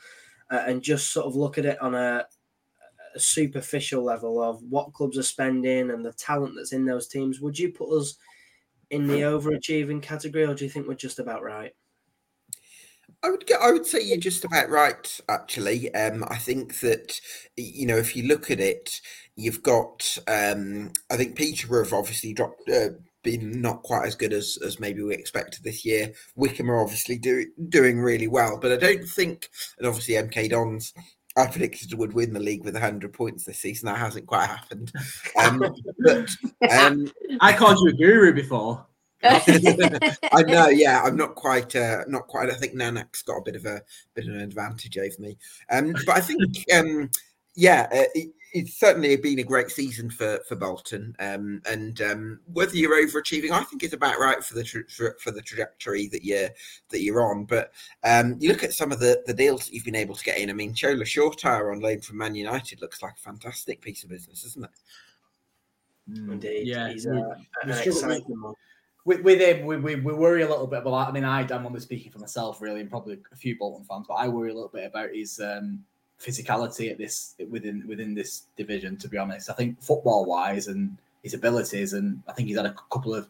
uh, 0.51 0.65
and 0.67 0.83
just 0.83 1.13
sort 1.13 1.27
of 1.27 1.37
look 1.37 1.59
at 1.59 1.65
it 1.65 1.81
on 1.81 1.95
a, 1.95 2.27
a, 3.15 3.21
superficial 3.21 4.03
level 4.03 4.43
of 4.43 4.63
what 4.63 4.93
clubs 4.93 5.17
are 5.17 5.23
spending 5.23 5.91
and 5.91 6.05
the 6.05 6.13
talent 6.13 6.55
that's 6.57 6.73
in 6.73 6.85
those 6.85 7.09
teams, 7.09 7.41
would 7.41 7.59
you 7.59 7.73
put 7.73 7.97
us 7.97 8.17
in 8.91 9.07
the 9.07 9.21
overachieving 9.23 10.03
category, 10.03 10.45
or 10.45 10.55
do 10.55 10.65
you 10.65 10.71
think 10.71 10.87
we're 10.87 10.95
just 10.95 11.19
about 11.19 11.43
right? 11.43 11.73
I 13.23 13.31
would 13.31 13.47
get, 13.47 13.61
I 13.61 13.71
would 13.71 13.87
say 13.87 14.01
you're 14.03 14.19
just 14.19 14.45
about 14.45 14.71
right. 14.71 15.21
Actually, 15.29 15.95
um, 15.95 16.25
I 16.29 16.37
think 16.37 16.81
that 16.81 17.21
you 17.57 17.87
know 17.87 17.97
if 17.97 18.17
you 18.17 18.25
look 18.27 18.51
at 18.51 18.61
it, 18.61 19.01
you've 19.37 19.63
got. 19.63 20.17
Um, 20.27 20.93
I 21.11 21.17
think 21.17 21.37
Peterborough 21.37 21.85
have 21.85 21.93
obviously 21.93 22.33
dropped. 22.33 22.69
Uh, 22.69 22.91
been 23.23 23.63
not 23.63 23.85
quite 23.85 24.05
as 24.05 24.17
good 24.17 24.33
as, 24.33 24.59
as 24.67 24.81
maybe 24.81 25.01
we 25.01 25.15
expected 25.15 25.63
this 25.63 25.85
year. 25.85 26.13
Wycombe 26.35 26.73
are 26.73 26.83
obviously 26.83 27.17
do, 27.17 27.47
doing 27.69 28.01
really 28.01 28.27
well, 28.27 28.59
but 28.61 28.73
I 28.73 28.77
don't 28.77 29.07
think, 29.07 29.49
and 29.79 29.87
obviously 29.87 30.15
MK 30.15 30.51
Dons 30.51 30.93
I 31.37 31.47
predicted 31.47 31.95
would 31.95 32.13
win 32.13 32.33
the 32.33 32.41
league 32.41 32.65
with 32.65 32.75
100 32.75 33.13
points 33.13 33.45
this 33.45 33.59
season. 33.59 33.87
That 33.87 33.99
hasn't 33.99 34.27
quite 34.27 34.47
happened. 34.47 34.93
Um, 35.39 35.63
but 35.99 36.31
um, 36.71 37.11
I 37.41 37.55
called 37.55 37.79
you 37.81 37.89
a 37.89 37.93
guru 37.93 38.35
before. 38.35 38.87
I 40.33 40.43
know, 40.43 40.69
yeah, 40.69 41.03
I'm 41.05 41.17
not 41.17 41.35
quite, 41.35 41.77
uh, 41.77 42.05
not 42.09 42.27
quite. 42.27 42.51
I 42.51 42.55
think 42.55 42.75
Nanak's 42.75 43.23
got 43.23 43.39
a 43.39 43.43
bit 43.43 43.57
of 43.57 43.67
a 43.67 43.81
bit 44.15 44.27
of 44.27 44.35
an 44.35 44.41
advantage 44.41 44.99
over 44.99 45.15
me, 45.19 45.37
um, 45.71 45.95
but 46.07 46.17
I 46.17 46.21
think, 46.21 46.43
um, 46.75 47.11
yeah, 47.55 47.87
uh, 47.93 48.05
it, 48.15 48.33
it's 48.53 48.79
certainly 48.79 49.17
been 49.17 49.39
a 49.39 49.45
great 49.45 49.71
season 49.71 50.11
for 50.11 50.41
for 50.49 50.57
Bolton, 50.57 51.15
um, 51.21 51.63
and 51.67 52.01
um, 52.03 52.41
whether 52.53 52.77
you're 52.77 53.07
overachieving, 53.07 53.51
I 53.51 53.63
think 53.65 53.83
it's 53.83 53.95
about 53.95 54.19
right 54.19 54.43
for 54.43 54.55
the 54.55 54.65
tra- 54.65 55.19
for 55.21 55.31
the 55.31 55.41
trajectory 55.41 56.09
that 56.09 56.25
you're 56.25 56.51
that 56.91 57.01
you're 57.01 57.23
on. 57.23 57.45
But 57.45 57.73
um, 58.05 58.37
you 58.41 58.49
look 58.49 58.65
at 58.65 58.75
some 58.75 58.93
of 58.93 58.99
the 58.99 59.23
the 59.27 59.35
deals 59.35 59.65
that 59.65 59.73
you've 59.75 59.85
been 59.85 59.95
able 59.95 60.15
to 60.15 60.25
get 60.25 60.39
in. 60.39 60.51
I 60.51 60.53
mean, 60.53 60.75
Shola 60.75 61.03
Shoretire 61.03 61.73
on 61.73 61.81
loan 61.81 62.01
from 62.01 62.19
Man 62.19 62.35
United 62.35 62.83
looks 62.83 63.03
like 63.03 63.15
a 63.17 63.21
fantastic 63.21 63.81
piece 63.81 64.03
of 64.03 64.11
business, 64.11 64.45
isn't 64.45 64.65
it? 64.65 64.71
Indeed, 66.09 66.67
yeah, 66.67 66.91
he's 66.91 67.07
uh, 67.07 67.35
an 67.63 67.71
exciting 67.71 68.41
one 68.41 68.55
with, 69.05 69.21
with 69.23 69.41
him, 69.41 69.67
we, 69.67 69.77
we, 69.77 69.97
we 69.97 70.13
worry 70.13 70.43
a 70.43 70.49
little 70.49 70.67
bit 70.67 70.81
about. 70.81 71.09
I 71.09 71.13
mean, 71.13 71.25
I, 71.25 71.41
I'm 71.41 71.67
only 71.67 71.81
speaking 71.81 72.13
for 72.13 72.19
myself, 72.19 72.61
really, 72.61 72.81
and 72.81 72.91
probably 72.91 73.19
a 73.33 73.37
few 73.37 73.59
Bolton 73.59 73.85
fans, 73.85 74.07
but 74.09 74.15
I 74.15 74.29
worry 74.29 74.51
a 74.51 74.55
little 74.55 74.69
bit 74.69 74.87
about 74.87 75.11
his 75.13 75.41
um, 75.41 75.85
physicality 76.21 76.91
at 76.91 76.99
this 76.99 77.35
within 77.51 77.85
within 77.89 78.15
this 78.15 78.45
division. 78.57 78.97
To 78.99 79.09
be 79.09 79.19
honest, 79.19 79.51
I 79.51 79.55
think 79.55 79.83
football 79.83 80.25
wise 80.25 80.69
and 80.69 80.97
his 81.23 81.35
abilities, 81.35 81.93
and 81.95 82.23
I 82.29 82.33
think 82.33 82.49
he's 82.49 82.57
had 82.57 82.67
a 82.67 82.77
couple 82.91 83.15
of 83.15 83.29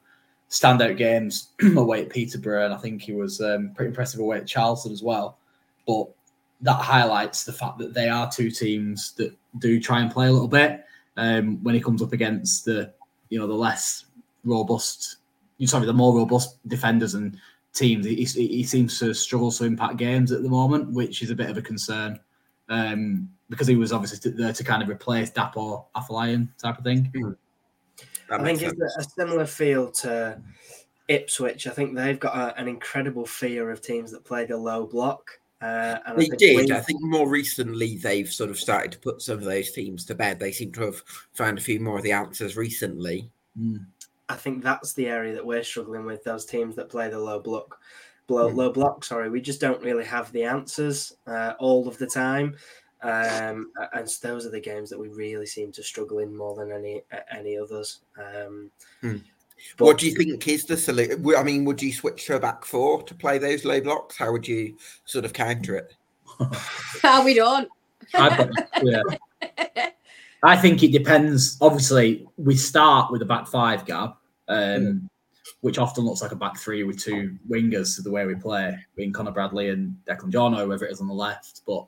standout 0.50 0.98
games 0.98 1.48
away 1.76 2.02
at 2.02 2.10
Peterborough, 2.10 2.66
and 2.66 2.74
I 2.74 2.78
think 2.78 3.02
he 3.02 3.12
was 3.12 3.40
um, 3.40 3.72
pretty 3.74 3.88
impressive 3.88 4.20
away 4.20 4.38
at 4.38 4.46
Charlton 4.46 4.92
as 4.92 5.02
well. 5.02 5.38
But 5.86 6.08
that 6.60 6.80
highlights 6.80 7.44
the 7.44 7.52
fact 7.52 7.78
that 7.78 7.94
they 7.94 8.08
are 8.08 8.30
two 8.30 8.50
teams 8.50 9.12
that 9.12 9.34
do 9.58 9.80
try 9.80 10.00
and 10.00 10.10
play 10.10 10.28
a 10.28 10.32
little 10.32 10.48
bit 10.48 10.84
um, 11.16 11.62
when 11.64 11.74
he 11.74 11.80
comes 11.80 12.02
up 12.02 12.12
against 12.12 12.64
the 12.64 12.92
you 13.30 13.38
know 13.38 13.46
the 13.46 13.54
less 13.54 14.04
robust, 14.44 15.16
sorry, 15.64 15.86
the 15.86 15.92
more 15.92 16.16
robust 16.16 16.66
defenders 16.68 17.14
and 17.14 17.36
teams. 17.72 18.04
He, 18.06 18.24
he 18.24 18.64
seems 18.64 18.98
to 18.98 19.14
struggle 19.14 19.50
to 19.52 19.64
impact 19.64 19.96
games 19.96 20.32
at 20.32 20.42
the 20.42 20.48
moment, 20.48 20.92
which 20.92 21.22
is 21.22 21.30
a 21.30 21.34
bit 21.34 21.50
of 21.50 21.56
a 21.56 21.62
concern 21.62 22.18
um, 22.68 23.28
because 23.48 23.66
he 23.66 23.76
was 23.76 23.92
obviously 23.92 24.30
there 24.32 24.52
to 24.52 24.64
kind 24.64 24.82
of 24.82 24.88
replace 24.88 25.30
Dapo 25.30 25.86
Afolayan 25.94 26.48
type 26.58 26.78
of 26.78 26.84
thing. 26.84 27.12
Mm. 27.14 27.36
I 28.30 28.42
think 28.42 28.60
sense. 28.60 28.74
it's 28.78 29.06
a 29.06 29.10
similar 29.10 29.46
feel 29.46 29.90
to 29.90 30.40
Ipswich. 31.08 31.66
I 31.66 31.70
think 31.70 31.94
they've 31.94 32.18
got 32.18 32.34
a, 32.34 32.58
an 32.58 32.68
incredible 32.68 33.26
fear 33.26 33.70
of 33.70 33.82
teams 33.82 34.10
that 34.12 34.24
play 34.24 34.46
the 34.46 34.56
low 34.56 34.86
block. 34.86 35.38
Uh, 35.60 35.98
they 36.16 36.24
I 36.24 36.36
did. 36.36 36.70
We... 36.70 36.72
I 36.74 36.80
think 36.80 37.00
more 37.02 37.28
recently 37.28 37.98
they've 37.98 38.30
sort 38.30 38.50
of 38.50 38.58
started 38.58 38.92
to 38.92 38.98
put 38.98 39.22
some 39.22 39.38
of 39.38 39.44
those 39.44 39.70
teams 39.70 40.04
to 40.06 40.14
bed. 40.14 40.40
They 40.40 40.50
seem 40.50 40.72
to 40.72 40.80
have 40.82 41.02
found 41.34 41.58
a 41.58 41.60
few 41.60 41.78
more 41.78 41.98
of 41.98 42.02
the 42.02 42.12
answers 42.12 42.56
recently. 42.56 43.30
Mm. 43.60 43.84
I 44.28 44.36
think 44.36 44.62
that's 44.62 44.92
the 44.92 45.08
area 45.08 45.34
that 45.34 45.44
we're 45.44 45.64
struggling 45.64 46.04
with. 46.04 46.24
Those 46.24 46.44
teams 46.44 46.76
that 46.76 46.88
play 46.88 47.08
the 47.10 47.18
low 47.18 47.40
block, 47.40 47.78
low, 48.28 48.50
mm. 48.50 48.56
low 48.56 48.72
block. 48.72 49.04
Sorry, 49.04 49.28
we 49.30 49.40
just 49.40 49.60
don't 49.60 49.82
really 49.82 50.04
have 50.04 50.32
the 50.32 50.44
answers 50.44 51.16
uh, 51.26 51.54
all 51.58 51.88
of 51.88 51.98
the 51.98 52.06
time. 52.06 52.56
Um, 53.02 53.72
and 53.94 54.08
so 54.08 54.28
those 54.28 54.46
are 54.46 54.50
the 54.50 54.60
games 54.60 54.88
that 54.90 54.98
we 54.98 55.08
really 55.08 55.46
seem 55.46 55.72
to 55.72 55.82
struggle 55.82 56.20
in 56.20 56.36
more 56.36 56.54
than 56.54 56.70
any 56.70 57.02
any 57.36 57.58
others. 57.58 58.00
Um, 58.16 58.70
mm. 59.02 59.20
But, 59.76 59.84
what 59.84 59.98
do 59.98 60.06
you 60.08 60.14
think 60.14 60.46
is 60.48 60.64
the 60.64 60.76
solution? 60.76 61.24
I 61.36 61.42
mean, 61.42 61.64
would 61.64 61.82
you 61.82 61.92
switch 61.92 62.26
to 62.26 62.36
a 62.36 62.40
back 62.40 62.64
four 62.64 63.02
to 63.02 63.14
play 63.14 63.38
those 63.38 63.64
low 63.64 63.80
blocks? 63.80 64.16
How 64.16 64.32
would 64.32 64.46
you 64.46 64.76
sort 65.04 65.24
of 65.24 65.32
counter 65.32 65.76
it? 65.76 65.94
oh, 67.04 67.22
we 67.24 67.34
don't. 67.34 67.68
I, 68.14 68.48
yeah. 68.82 69.88
I 70.42 70.56
think 70.56 70.82
it 70.82 70.92
depends. 70.92 71.56
Obviously, 71.60 72.26
we 72.36 72.56
start 72.56 73.12
with 73.12 73.22
a 73.22 73.24
back 73.24 73.46
five, 73.46 73.86
Gab, 73.86 74.14
um, 74.48 74.58
mm. 74.58 75.08
which 75.60 75.78
often 75.78 76.04
looks 76.04 76.20
like 76.20 76.32
a 76.32 76.36
back 76.36 76.58
three 76.58 76.82
with 76.82 77.00
two 77.00 77.38
wingers 77.48 77.94
to 77.96 78.02
the 78.02 78.10
way 78.10 78.26
we 78.26 78.34
play, 78.34 78.76
being 78.96 79.12
Connor 79.12 79.30
Bradley 79.30 79.68
and 79.70 79.96
Declan 80.06 80.30
John, 80.30 80.54
or 80.54 80.64
whoever 80.64 80.84
it 80.84 80.92
is 80.92 81.00
on 81.00 81.06
the 81.06 81.14
left. 81.14 81.60
But 81.64 81.86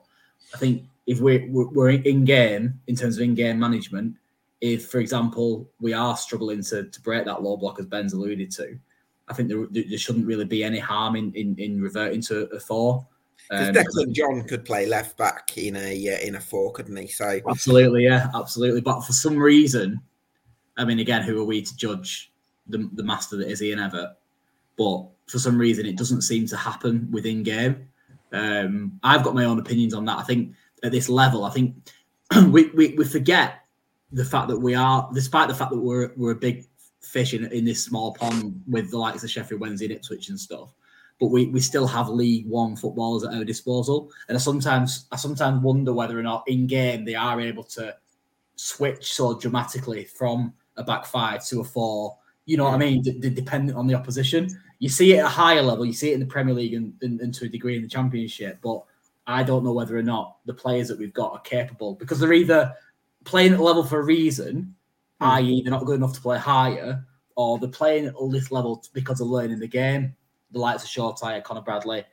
I 0.54 0.58
think 0.58 0.84
if 1.06 1.20
we're, 1.20 1.46
we're 1.50 1.90
in 1.90 2.24
game, 2.24 2.80
in 2.86 2.94
terms 2.94 3.16
of 3.16 3.22
in 3.22 3.34
game 3.34 3.58
management, 3.58 4.16
if, 4.60 4.88
for 4.88 4.98
example, 4.98 5.68
we 5.80 5.92
are 5.92 6.16
struggling 6.16 6.62
to, 6.62 6.84
to 6.84 7.00
break 7.02 7.24
that 7.24 7.42
low 7.42 7.56
block, 7.56 7.80
as 7.80 7.86
Ben's 7.86 8.12
alluded 8.12 8.50
to, 8.52 8.78
I 9.26 9.34
think 9.34 9.48
there, 9.48 9.66
there 9.70 9.98
shouldn't 9.98 10.26
really 10.26 10.44
be 10.44 10.62
any 10.62 10.78
harm 10.78 11.16
in, 11.16 11.32
in, 11.34 11.56
in 11.58 11.82
reverting 11.82 12.22
to 12.22 12.44
a 12.54 12.60
four. 12.60 13.06
Um, 13.50 13.74
Declan 13.74 14.12
John 14.12 14.42
could 14.44 14.64
play 14.64 14.86
left 14.86 15.16
back 15.18 15.56
in 15.58 15.76
a 15.76 16.08
uh, 16.08 16.26
in 16.26 16.34
a 16.36 16.40
four, 16.40 16.72
couldn't 16.72 16.96
he? 16.96 17.06
So 17.08 17.40
absolutely, 17.48 18.04
yeah, 18.04 18.28
absolutely. 18.34 18.80
But 18.80 19.02
for 19.02 19.12
some 19.12 19.36
reason, 19.36 20.00
I 20.76 20.84
mean, 20.84 20.98
again, 20.98 21.22
who 21.22 21.40
are 21.40 21.44
we 21.44 21.62
to 21.62 21.76
judge 21.76 22.32
the, 22.66 22.88
the 22.94 23.02
master 23.02 23.36
that 23.36 23.48
is 23.48 23.62
Ian 23.62 23.78
Evatt? 23.78 24.14
But 24.76 25.06
for 25.26 25.38
some 25.38 25.58
reason, 25.58 25.86
it 25.86 25.96
doesn't 25.96 26.22
seem 26.22 26.46
to 26.48 26.56
happen 26.56 27.08
within 27.10 27.42
game. 27.42 27.88
Um, 28.32 28.98
I've 29.02 29.22
got 29.22 29.34
my 29.34 29.44
own 29.44 29.58
opinions 29.58 29.94
on 29.94 30.04
that. 30.06 30.18
I 30.18 30.22
think 30.22 30.54
at 30.82 30.92
this 30.92 31.08
level, 31.08 31.44
I 31.44 31.50
think 31.50 31.76
we, 32.48 32.70
we, 32.70 32.94
we 32.96 33.04
forget 33.04 33.60
the 34.12 34.24
fact 34.24 34.48
that 34.48 34.58
we 34.58 34.74
are, 34.74 35.08
despite 35.14 35.48
the 35.48 35.54
fact 35.54 35.70
that 35.70 35.80
we're 35.80 36.12
we're 36.16 36.32
a 36.32 36.36
big 36.36 36.66
fish 37.00 37.34
in, 37.34 37.44
in 37.52 37.64
this 37.64 37.84
small 37.84 38.14
pond 38.14 38.62
with 38.66 38.90
the 38.90 38.98
likes 38.98 39.22
of 39.22 39.30
Sheffield 39.30 39.60
Wednesday 39.60 39.86
and 39.86 39.94
Ipswich 39.94 40.30
and 40.30 40.40
stuff, 40.40 40.72
but 41.20 41.28
we, 41.28 41.46
we 41.46 41.60
still 41.60 41.86
have 41.86 42.08
League 42.08 42.46
One 42.48 42.76
footballers 42.76 43.24
at 43.24 43.34
our 43.34 43.44
disposal. 43.44 44.10
And 44.28 44.36
I 44.36 44.40
sometimes 44.40 45.06
I 45.12 45.16
sometimes 45.16 45.62
wonder 45.62 45.92
whether 45.92 46.18
or 46.18 46.22
not 46.22 46.44
in 46.48 46.66
game 46.66 47.04
they 47.04 47.14
are 47.14 47.40
able 47.40 47.64
to 47.64 47.94
switch 48.56 49.12
so 49.12 49.38
dramatically 49.38 50.04
from 50.04 50.52
a 50.76 50.84
back 50.84 51.06
five 51.06 51.44
to 51.46 51.60
a 51.60 51.64
four. 51.64 52.16
You 52.46 52.56
know 52.56 52.64
what 52.64 52.74
I 52.74 52.78
mean? 52.78 53.02
D- 53.02 53.18
d- 53.18 53.30
dependent 53.30 53.78
on 53.78 53.86
the 53.86 53.94
opposition. 53.94 54.48
You 54.78 54.88
see 54.88 55.14
it 55.14 55.18
at 55.18 55.26
a 55.26 55.28
higher 55.28 55.62
level. 55.62 55.86
You 55.86 55.92
see 55.92 56.10
it 56.10 56.14
in 56.14 56.20
the 56.20 56.26
Premier 56.26 56.54
League 56.54 56.74
and, 56.74 56.92
and, 57.00 57.20
and 57.20 57.32
to 57.34 57.46
a 57.46 57.48
degree 57.48 57.76
in 57.76 57.82
the 57.82 57.88
Championship. 57.88 58.58
But 58.62 58.82
I 59.26 59.42
don't 59.42 59.64
know 59.64 59.72
whether 59.72 59.96
or 59.96 60.02
not 60.02 60.38
the 60.44 60.52
players 60.52 60.88
that 60.88 60.98
we've 60.98 61.14
got 61.14 61.32
are 61.32 61.40
capable 61.40 61.94
because 61.94 62.20
they're 62.20 62.32
either 62.32 62.74
playing 63.24 63.54
at 63.54 63.60
a 63.60 63.62
level 63.62 63.84
for 63.84 64.00
a 64.00 64.04
reason, 64.04 64.74
mm. 65.20 65.26
i.e., 65.26 65.62
they're 65.62 65.70
not 65.70 65.86
good 65.86 65.96
enough 65.96 66.12
to 66.14 66.20
play 66.20 66.38
higher, 66.38 67.04
or 67.36 67.58
they're 67.58 67.68
playing 67.68 68.06
at 68.06 68.14
this 68.30 68.50
level 68.50 68.84
because 68.92 69.20
of 69.20 69.28
learning 69.28 69.58
the 69.58 69.66
game. 69.66 70.14
The 70.54 70.60
likes 70.60 70.84
of 70.84 70.88
Shoretire, 70.88 71.42
Connor 71.42 71.62
Bradley, 71.62 72.04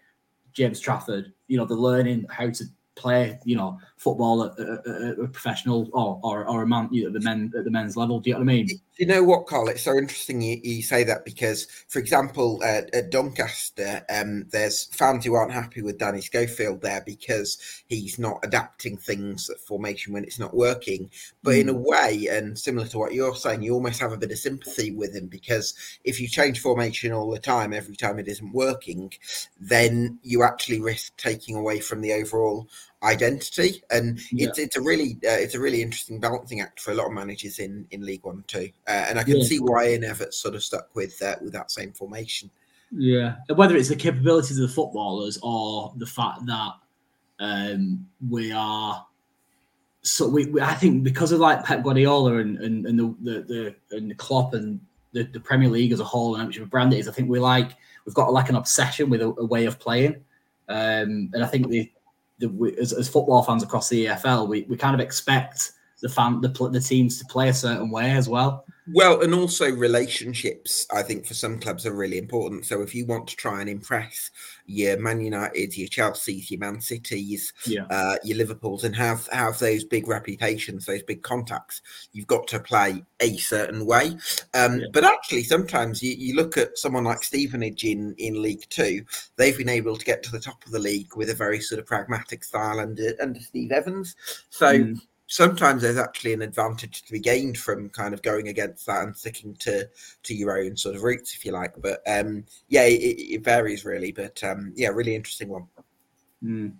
James 0.51 0.79
Trafford, 0.79 1.31
you 1.47 1.57
know, 1.57 1.65
they're 1.65 1.77
learning 1.77 2.25
how 2.29 2.49
to 2.49 2.65
play, 3.01 3.39
you 3.43 3.55
know, 3.55 3.79
football 3.97 4.43
at, 4.43 4.57
a 4.59 5.27
professional 5.31 5.89
or, 5.93 6.19
or, 6.23 6.47
or 6.47 6.63
a 6.63 6.67
man, 6.67 6.87
you 6.91 7.03
know, 7.03 7.11
the 7.11 7.19
men 7.19 7.51
at 7.57 7.63
the 7.63 7.71
men's 7.71 7.97
level. 7.97 8.19
Do 8.19 8.29
you 8.29 8.33
know 8.35 8.39
what 8.39 8.49
I 8.49 8.53
mean? 8.53 8.69
You 8.97 9.07
know 9.07 9.23
what, 9.23 9.47
Carl? 9.47 9.67
It's 9.69 9.81
so 9.81 9.97
interesting 9.97 10.41
you, 10.41 10.59
you 10.63 10.81
say 10.83 11.03
that 11.05 11.25
because, 11.25 11.65
for 11.87 11.99
example, 11.99 12.61
uh, 12.63 12.81
at 12.93 13.09
Doncaster, 13.09 14.03
um, 14.09 14.45
there's 14.51 14.85
fans 14.85 15.25
who 15.25 15.33
aren't 15.33 15.51
happy 15.51 15.81
with 15.81 15.97
Danny 15.97 16.21
Schofield 16.21 16.81
there 16.81 17.01
because 17.05 17.57
he's 17.87 18.19
not 18.19 18.39
adapting 18.43 18.97
things 18.97 19.49
at 19.49 19.59
formation 19.59 20.13
when 20.13 20.23
it's 20.23 20.39
not 20.39 20.53
working. 20.53 21.09
But 21.41 21.55
mm. 21.55 21.61
in 21.61 21.69
a 21.69 21.73
hmm. 21.73 21.83
way, 21.83 22.27
and 22.29 22.57
similar 22.57 22.87
to 22.87 22.99
what 22.99 23.13
you're 23.13 23.35
saying, 23.35 23.63
you 23.63 23.73
almost 23.73 23.99
have 23.99 24.11
a 24.11 24.17
bit 24.17 24.31
of 24.31 24.37
sympathy 24.37 24.91
with 24.91 25.15
him 25.15 25.27
because 25.27 25.73
if 26.03 26.19
you 26.19 26.27
change 26.27 26.59
formation 26.59 27.11
all 27.11 27.31
the 27.31 27.39
time, 27.39 27.73
every 27.73 27.95
time 27.95 28.19
it 28.19 28.27
isn't 28.27 28.53
working, 28.53 29.11
then 29.59 30.19
you 30.21 30.43
actually 30.43 30.79
risk 30.79 31.15
taking 31.17 31.55
away 31.55 31.79
from 31.79 32.01
the 32.01 32.13
overall 32.13 32.67
identity, 33.03 33.83
and 33.89 34.19
yeah. 34.31 34.47
it's 34.47 34.59
it's 34.59 34.75
a 34.75 34.81
really 34.81 35.17
uh, 35.25 35.39
it's 35.39 35.55
a 35.55 35.59
really 35.59 35.81
interesting 35.81 36.19
balancing 36.19 36.61
act 36.61 36.79
for 36.79 36.91
a 36.91 36.95
lot 36.95 37.07
of 37.07 37.13
managers 37.13 37.59
in 37.59 37.87
in 37.91 38.05
League 38.05 38.23
One 38.23 38.43
too. 38.47 38.69
Uh, 38.87 39.05
and 39.09 39.19
I 39.19 39.23
can 39.23 39.37
yeah. 39.37 39.43
see 39.43 39.59
why 39.59 39.89
Ian 39.89 40.03
Evatt 40.03 40.33
sort 40.33 40.55
of 40.55 40.63
stuck 40.63 40.95
with 40.95 41.21
uh, 41.21 41.35
with 41.41 41.53
that 41.53 41.71
same 41.71 41.91
formation. 41.93 42.49
Yeah, 42.91 43.35
whether 43.55 43.75
it's 43.75 43.89
the 43.89 43.95
capabilities 43.95 44.59
of 44.59 44.67
the 44.67 44.73
footballers 44.73 45.39
or 45.41 45.93
the 45.97 46.05
fact 46.05 46.45
that 46.45 46.73
um, 47.39 48.05
we 48.29 48.51
are 48.51 49.05
so 50.03 50.27
we, 50.27 50.45
we, 50.47 50.61
I 50.61 50.73
think 50.73 51.03
because 51.03 51.31
of 51.31 51.39
like 51.39 51.63
Pep 51.63 51.83
Guardiola 51.83 52.37
and 52.37 52.57
and, 52.57 52.85
and 52.85 52.99
the, 52.99 53.15
the 53.21 53.41
the 53.41 53.97
and 53.97 54.09
the 54.09 54.15
Klopp 54.15 54.53
and 54.53 54.79
the, 55.13 55.23
the 55.23 55.39
Premier 55.39 55.69
League 55.69 55.91
as 55.91 55.99
a 55.99 56.05
whole 56.05 56.35
and 56.35 56.47
which 56.47 56.61
brand 56.69 56.93
it 56.93 56.99
is, 56.99 57.07
I 57.07 57.11
think 57.11 57.29
we 57.29 57.39
like 57.39 57.71
we've 58.05 58.15
got 58.15 58.33
like 58.33 58.49
an 58.49 58.55
obsession 58.55 59.09
with 59.09 59.21
a, 59.21 59.27
a 59.27 59.45
way 59.45 59.65
of 59.65 59.79
playing, 59.79 60.15
um, 60.69 61.29
and 61.33 61.43
I 61.43 61.47
think 61.47 61.67
the 61.69 61.91
as, 62.79 62.93
as, 62.93 63.07
football 63.07 63.43
fans 63.43 63.63
across 63.63 63.89
the 63.89 64.05
EFL, 64.05 64.47
we, 64.47 64.63
we 64.63 64.77
kind 64.77 64.93
of 64.93 64.99
expect 64.99 65.71
the 66.01 66.09
fan 66.09 66.41
the, 66.41 66.49
the 66.71 66.79
teams 66.79 67.17
to 67.19 67.25
play 67.25 67.49
a 67.49 67.53
certain 67.53 67.91
way 67.91 68.11
as 68.11 68.27
well. 68.27 68.65
Well, 68.93 69.21
and 69.21 69.33
also 69.33 69.71
relationships, 69.71 70.87
I 70.91 71.03
think 71.03 71.25
for 71.25 71.35
some 71.35 71.59
clubs 71.59 71.85
are 71.85 71.93
really 71.93 72.17
important. 72.17 72.65
So 72.65 72.81
if 72.81 72.95
you 72.95 73.05
want 73.05 73.27
to 73.27 73.35
try 73.35 73.61
and 73.61 73.69
impress 73.69 74.31
your 74.65 74.99
Man 74.99 75.21
United, 75.21 75.77
your 75.77 75.87
Chelsea's, 75.87 76.49
your 76.49 76.59
Man 76.59 76.81
Cities, 76.81 77.53
yeah. 77.65 77.85
uh, 77.89 78.15
your 78.23 78.37
Liverpools, 78.37 78.83
and 78.83 78.95
have 78.95 79.27
have 79.31 79.59
those 79.59 79.83
big 79.83 80.07
reputations, 80.07 80.85
those 80.85 81.03
big 81.03 81.21
contacts, 81.21 81.81
you've 82.11 82.27
got 82.27 82.47
to 82.47 82.59
play 82.59 83.03
a 83.19 83.37
certain 83.37 83.85
way. 83.85 84.17
Um, 84.55 84.79
yeah. 84.79 84.87
But 84.91 85.03
actually, 85.03 85.43
sometimes 85.43 86.01
you, 86.01 86.13
you 86.17 86.35
look 86.35 86.57
at 86.57 86.77
someone 86.77 87.03
like 87.03 87.23
Stevenage 87.23 87.83
in 87.83 88.15
in 88.17 88.41
League 88.41 88.65
Two; 88.69 89.05
they've 89.35 89.57
been 89.57 89.69
able 89.69 89.95
to 89.95 90.05
get 90.05 90.23
to 90.23 90.31
the 90.31 90.39
top 90.39 90.65
of 90.65 90.71
the 90.71 90.79
league 90.79 91.15
with 91.15 91.29
a 91.29 91.35
very 91.35 91.61
sort 91.61 91.79
of 91.79 91.85
pragmatic 91.85 92.43
style 92.43 92.79
under 92.79 93.13
under 93.21 93.39
Steve 93.39 93.71
Evans. 93.71 94.15
So. 94.49 94.79
Mm 94.79 95.01
sometimes 95.31 95.81
there's 95.81 95.97
actually 95.97 96.33
an 96.33 96.41
advantage 96.41 97.03
to 97.03 97.11
be 97.13 97.19
gained 97.19 97.57
from 97.57 97.87
kind 97.89 98.13
of 98.13 98.21
going 98.21 98.49
against 98.49 98.85
that 98.85 99.03
and 99.03 99.15
sticking 99.15 99.55
to 99.55 99.87
to 100.23 100.35
your 100.35 100.59
own 100.59 100.75
sort 100.75 100.93
of 100.93 101.03
roots, 101.03 101.33
if 101.33 101.45
you 101.45 101.53
like. 101.53 101.73
But 101.81 102.01
um, 102.05 102.43
yeah, 102.67 102.83
it, 102.83 102.97
it, 102.97 103.43
varies 103.43 103.85
really. 103.85 104.11
But 104.11 104.43
um, 104.43 104.73
yeah, 104.75 104.89
really 104.89 105.15
interesting 105.15 105.47
one. 105.47 105.67
Mm. 106.43 106.73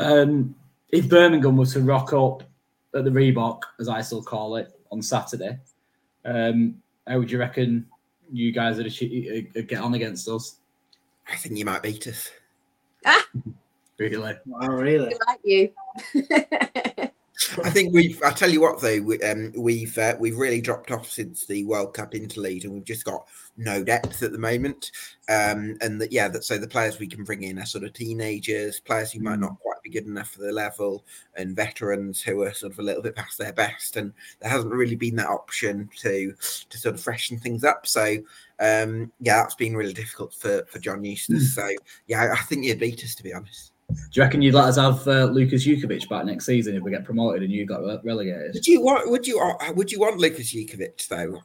Um, 0.00 0.56
if 0.88 1.08
Birmingham 1.08 1.56
was 1.56 1.72
to 1.74 1.80
rock 1.80 2.12
up 2.12 2.42
at 2.96 3.04
the 3.04 3.10
Reebok, 3.10 3.60
as 3.78 3.88
I 3.88 4.02
still 4.02 4.22
call 4.22 4.56
it, 4.56 4.72
on 4.90 5.00
Saturday, 5.00 5.60
um, 6.24 6.82
how 7.06 7.18
would 7.18 7.30
you 7.30 7.38
reckon 7.38 7.86
you 8.32 8.50
guys 8.50 8.76
would 8.76 9.68
get 9.68 9.80
on 9.80 9.94
against 9.94 10.28
us? 10.28 10.56
I 11.28 11.36
think 11.36 11.56
you 11.56 11.64
might 11.64 11.82
beat 11.82 12.08
us. 12.08 12.28
Ah. 13.06 13.24
really? 13.98 14.34
Wow, 14.46 14.66
really? 14.66 15.14
I 15.14 15.30
like 15.30 15.40
you. 15.44 17.10
I 17.64 17.70
think 17.70 17.92
we've. 17.92 18.22
I 18.22 18.30
tell 18.30 18.50
you 18.50 18.60
what, 18.60 18.80
though, 18.80 19.00
we, 19.00 19.20
um, 19.22 19.52
we've 19.56 19.96
uh, 19.98 20.14
we've 20.20 20.38
really 20.38 20.60
dropped 20.60 20.92
off 20.92 21.10
since 21.10 21.46
the 21.46 21.64
World 21.64 21.92
Cup 21.92 22.14
interlude, 22.14 22.64
and 22.64 22.72
we've 22.72 22.84
just 22.84 23.04
got 23.04 23.26
no 23.56 23.82
depth 23.82 24.22
at 24.22 24.30
the 24.30 24.38
moment. 24.38 24.92
Um, 25.28 25.76
and 25.80 26.00
that, 26.00 26.12
yeah, 26.12 26.28
that 26.28 26.44
so 26.44 26.58
the 26.58 26.68
players 26.68 26.98
we 26.98 27.08
can 27.08 27.24
bring 27.24 27.42
in 27.42 27.58
are 27.58 27.66
sort 27.66 27.84
of 27.84 27.92
teenagers, 27.92 28.78
players 28.78 29.10
who 29.10 29.20
might 29.20 29.38
mm. 29.38 29.42
not 29.42 29.58
quite 29.58 29.82
be 29.82 29.90
good 29.90 30.06
enough 30.06 30.30
for 30.30 30.42
the 30.42 30.52
level, 30.52 31.04
and 31.36 31.56
veterans 31.56 32.22
who 32.22 32.42
are 32.42 32.54
sort 32.54 32.72
of 32.72 32.78
a 32.78 32.82
little 32.82 33.02
bit 33.02 33.16
past 33.16 33.38
their 33.38 33.52
best. 33.52 33.96
And 33.96 34.12
there 34.40 34.50
hasn't 34.50 34.72
really 34.72 34.96
been 34.96 35.16
that 35.16 35.28
option 35.28 35.90
to 35.98 36.32
to 36.70 36.78
sort 36.78 36.94
of 36.94 37.00
freshen 37.00 37.38
things 37.38 37.64
up. 37.64 37.86
So 37.86 38.18
um, 38.60 39.10
yeah, 39.20 39.42
that's 39.42 39.56
been 39.56 39.76
really 39.76 39.94
difficult 39.94 40.34
for 40.34 40.64
for 40.68 40.78
John 40.78 41.04
Eustace. 41.04 41.50
Mm. 41.50 41.54
So 41.54 41.68
yeah, 42.06 42.32
I 42.32 42.42
think 42.42 42.64
you'd 42.64 42.78
beat 42.78 43.02
us 43.02 43.16
to 43.16 43.24
be 43.24 43.34
honest. 43.34 43.73
Do 43.90 43.96
you 44.12 44.22
reckon 44.22 44.42
you'd 44.42 44.54
let 44.54 44.64
us 44.64 44.76
have 44.76 45.06
uh, 45.06 45.26
Lukas 45.26 45.66
Jutkiewicz 45.66 46.08
back 46.08 46.24
next 46.24 46.46
season 46.46 46.74
if 46.74 46.82
we 46.82 46.90
get 46.90 47.04
promoted 47.04 47.42
and 47.42 47.52
you 47.52 47.66
got 47.66 47.82
relegated? 48.04 48.54
Would 48.54 48.66
you 48.66 48.80
want? 48.80 49.10
Would 49.10 49.26
you? 49.26 49.38
uh, 49.40 49.72
Would 49.72 49.92
you 49.92 50.00
want 50.00 50.18
Lukas 50.18 50.52
Jutkiewicz 50.52 51.06
though? 51.08 51.42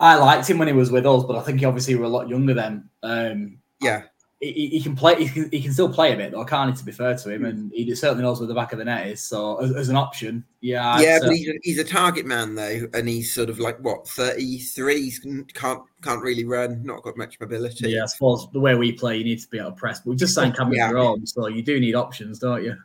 I 0.00 0.14
liked 0.16 0.48
him 0.48 0.58
when 0.58 0.68
he 0.68 0.74
was 0.74 0.90
with 0.90 1.06
us, 1.06 1.24
but 1.24 1.36
I 1.36 1.42
think 1.42 1.58
he 1.60 1.66
obviously 1.66 1.94
were 1.96 2.04
a 2.04 2.08
lot 2.08 2.28
younger 2.28 2.54
then. 2.54 2.88
Um, 3.02 3.58
Yeah. 3.80 4.02
He, 4.40 4.52
he- 4.52 4.68
he 4.68 4.80
can 4.82 4.94
play. 4.94 5.16
He 5.24 5.28
can, 5.28 5.50
he 5.50 5.60
can 5.62 5.72
still 5.72 5.92
play 5.92 6.12
a 6.12 6.16
bit, 6.16 6.32
though. 6.32 6.42
I 6.42 6.44
can't 6.44 6.70
he? 6.70 6.76
To 6.76 6.84
be 6.84 6.92
fair 6.92 7.16
to 7.16 7.30
him, 7.30 7.44
and 7.44 7.72
he 7.72 7.92
certainly 7.94 8.22
knows 8.22 8.38
where 8.38 8.46
the 8.46 8.54
back 8.54 8.72
of 8.72 8.78
the 8.78 8.84
net 8.84 9.06
is. 9.08 9.22
So, 9.22 9.56
as, 9.58 9.74
as 9.74 9.88
an 9.88 9.96
option, 9.96 10.44
yeah, 10.60 10.94
I'd 10.94 11.02
yeah, 11.02 11.18
say- 11.18 11.26
but 11.26 11.36
he's 11.36 11.48
a, 11.48 11.52
he's 11.62 11.78
a 11.78 11.84
target 11.84 12.24
man 12.26 12.54
though, 12.54 12.86
and 12.94 13.08
he's 13.08 13.34
sort 13.34 13.50
of 13.50 13.58
like 13.58 13.78
what 13.80 14.06
thirty 14.08 14.58
three. 14.58 15.12
Can't 15.54 15.82
can't 16.02 16.22
really 16.22 16.44
run. 16.44 16.82
Not 16.84 17.02
got 17.02 17.16
much 17.16 17.38
mobility. 17.40 17.90
yeah, 17.90 18.04
I 18.04 18.06
suppose 18.06 18.46
the 18.52 18.60
way 18.60 18.74
we 18.76 18.92
play, 18.92 19.16
you 19.18 19.24
need 19.24 19.40
to 19.40 19.48
be 19.48 19.58
able 19.58 19.70
to 19.70 19.76
press. 19.76 20.00
But 20.00 20.10
we 20.10 20.16
just 20.16 20.34
signed 20.34 20.56
Cameron 20.56 20.76
Yeah. 20.76 20.90
Jerome, 20.90 21.26
so 21.26 21.48
you 21.48 21.62
do 21.62 21.80
need 21.80 21.94
options, 21.96 22.38
don't 22.38 22.62
you? 22.64 22.76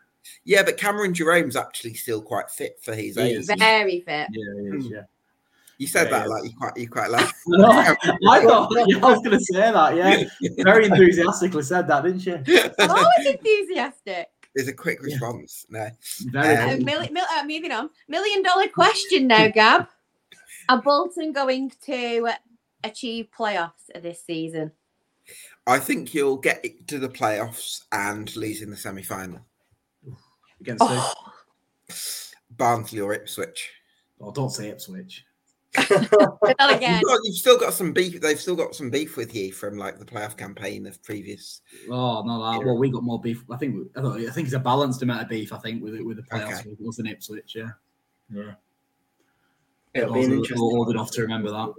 Yeah, 0.45 0.63
but 0.63 0.77
Cameron 0.77 1.13
Jerome's 1.13 1.55
actually 1.55 1.93
still 1.95 2.21
quite 2.21 2.49
fit 2.49 2.79
for 2.81 2.95
his 2.95 3.15
He 3.17 3.21
age. 3.21 3.37
is. 3.39 3.51
Very 3.59 3.99
fit. 4.01 4.27
Yeah, 4.31 4.53
he 4.71 4.77
is, 4.77 4.85
Hmm. 4.87 4.93
yeah. 4.93 5.01
You 5.79 5.87
said 5.87 6.09
Yeah, 6.11 6.19
that 6.19 6.29
like 6.29 6.43
you 6.43 6.51
quite 6.57 6.77
you 6.77 6.87
quite 6.89 7.09
like. 7.09 7.29
no, 7.47 7.67
I 7.69 7.95
thought 8.43 8.71
I 8.77 8.95
was 8.99 9.19
going 9.19 9.31
to 9.37 9.39
say 9.43 9.71
that. 9.71 9.95
Yeah, 9.95 10.23
very 10.63 10.85
enthusiastically 10.85 11.63
said 11.63 11.87
that, 11.87 12.03
didn't 12.03 12.25
you? 12.25 12.43
I'm 12.79 12.89
always 12.89 13.25
enthusiastic. 13.27 14.29
There's 14.55 14.67
a 14.67 14.73
quick 14.73 14.99
Yeah. 15.01 15.13
response. 15.15 15.65
No. 15.69 15.89
Very. 16.31 16.55
Um, 16.55 16.69
Uh, 16.69 16.83
mil- 16.83 17.11
mil- 17.11 17.25
uh, 17.37 17.43
moving 17.43 17.71
on. 17.71 17.89
Million 18.07 18.43
dollar 18.43 18.67
question 18.67 19.27
now, 19.27 19.47
Gab. 19.47 19.87
Are 20.69 20.81
Bolton 20.81 21.33
going 21.33 21.71
to 21.85 22.29
achieve 22.83 23.27
playoffs 23.37 23.89
this 24.01 24.23
season? 24.23 24.71
I 25.65 25.79
think 25.79 26.13
you'll 26.13 26.37
get 26.37 26.87
to 26.89 26.99
the 26.99 27.09
playoffs 27.09 27.83
and 27.91 28.33
lose 28.35 28.61
in 28.61 28.69
the 28.69 28.77
semi 28.77 29.01
final. 29.01 29.39
against 30.61 30.83
who? 30.83 30.89
Oh, 30.91 31.13
Barnsley 32.51 32.99
or 33.01 33.13
Ipswich. 33.13 33.71
Oh, 34.21 34.31
don't 34.31 34.49
say 34.51 34.69
Ipswich. 34.69 35.25
Say 35.75 35.85
that 35.87 36.69
again. 36.75 36.99
You've, 37.01 37.07
got, 37.09 37.19
you've 37.23 37.35
still 37.35 37.57
got 37.57 37.73
some 37.73 37.93
beef. 37.93 38.21
They've 38.21 38.39
still 38.39 38.55
got 38.55 38.75
some 38.75 38.89
beef 38.89 39.17
with 39.17 39.33
you 39.35 39.51
from 39.51 39.77
like 39.77 39.97
the 39.99 40.05
playoff 40.05 40.37
campaign 40.37 40.85
of 40.85 41.01
previous. 41.03 41.61
Oh 41.89 42.23
no, 42.23 42.43
that, 42.51 42.65
well 42.65 42.77
we 42.77 42.89
got 42.91 43.03
more 43.03 43.19
beef. 43.19 43.43
I 43.51 43.57
think 43.57 43.87
I, 43.97 44.01
don't, 44.01 44.27
I 44.27 44.31
think 44.31 44.45
it's 44.47 44.55
a 44.55 44.59
balanced 44.59 45.01
amount 45.01 45.23
of 45.23 45.29
beef. 45.29 45.51
I 45.51 45.57
think 45.57 45.83
with 45.83 45.95
it 45.95 46.05
with 46.05 46.17
the 46.17 46.23
playoffs 46.23 46.59
Okay. 46.61 46.75
with 46.79 46.87
us 46.89 46.99
and 46.99 47.07
Ipswich. 47.09 47.55
Yeah, 47.55 47.69
yeah. 48.33 48.53
It'll 49.93 50.13
be 50.13 50.19
an 50.23 50.31
Old- 50.31 50.39
interesting. 50.39 50.59
old 50.59 50.89
enough 50.89 51.11
to 51.11 51.21
remember 51.21 51.51
that. 51.51 51.73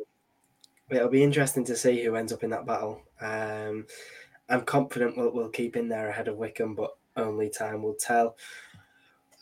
It'll 0.91 1.09
be 1.09 1.23
interesting 1.23 1.65
to 1.65 1.77
see 1.77 2.05
who 2.05 2.15
ends 2.17 2.33
up 2.33 2.45
in 2.45 2.51
that 2.51 2.67
battle. 2.67 3.01
Um, 3.21 3.87
I'm 4.49 4.61
confident 4.63 5.17
we'll, 5.17 5.33
we'll 5.33 5.49
keep 5.49 5.77
in 5.77 5.89
there 5.89 6.09
ahead 6.11 6.29
of 6.29 6.37
Wycombe, 6.37 6.75
but 6.75 6.91
only 7.17 7.49
time 7.49 7.83
will 7.83 7.95
tell. 7.95 8.37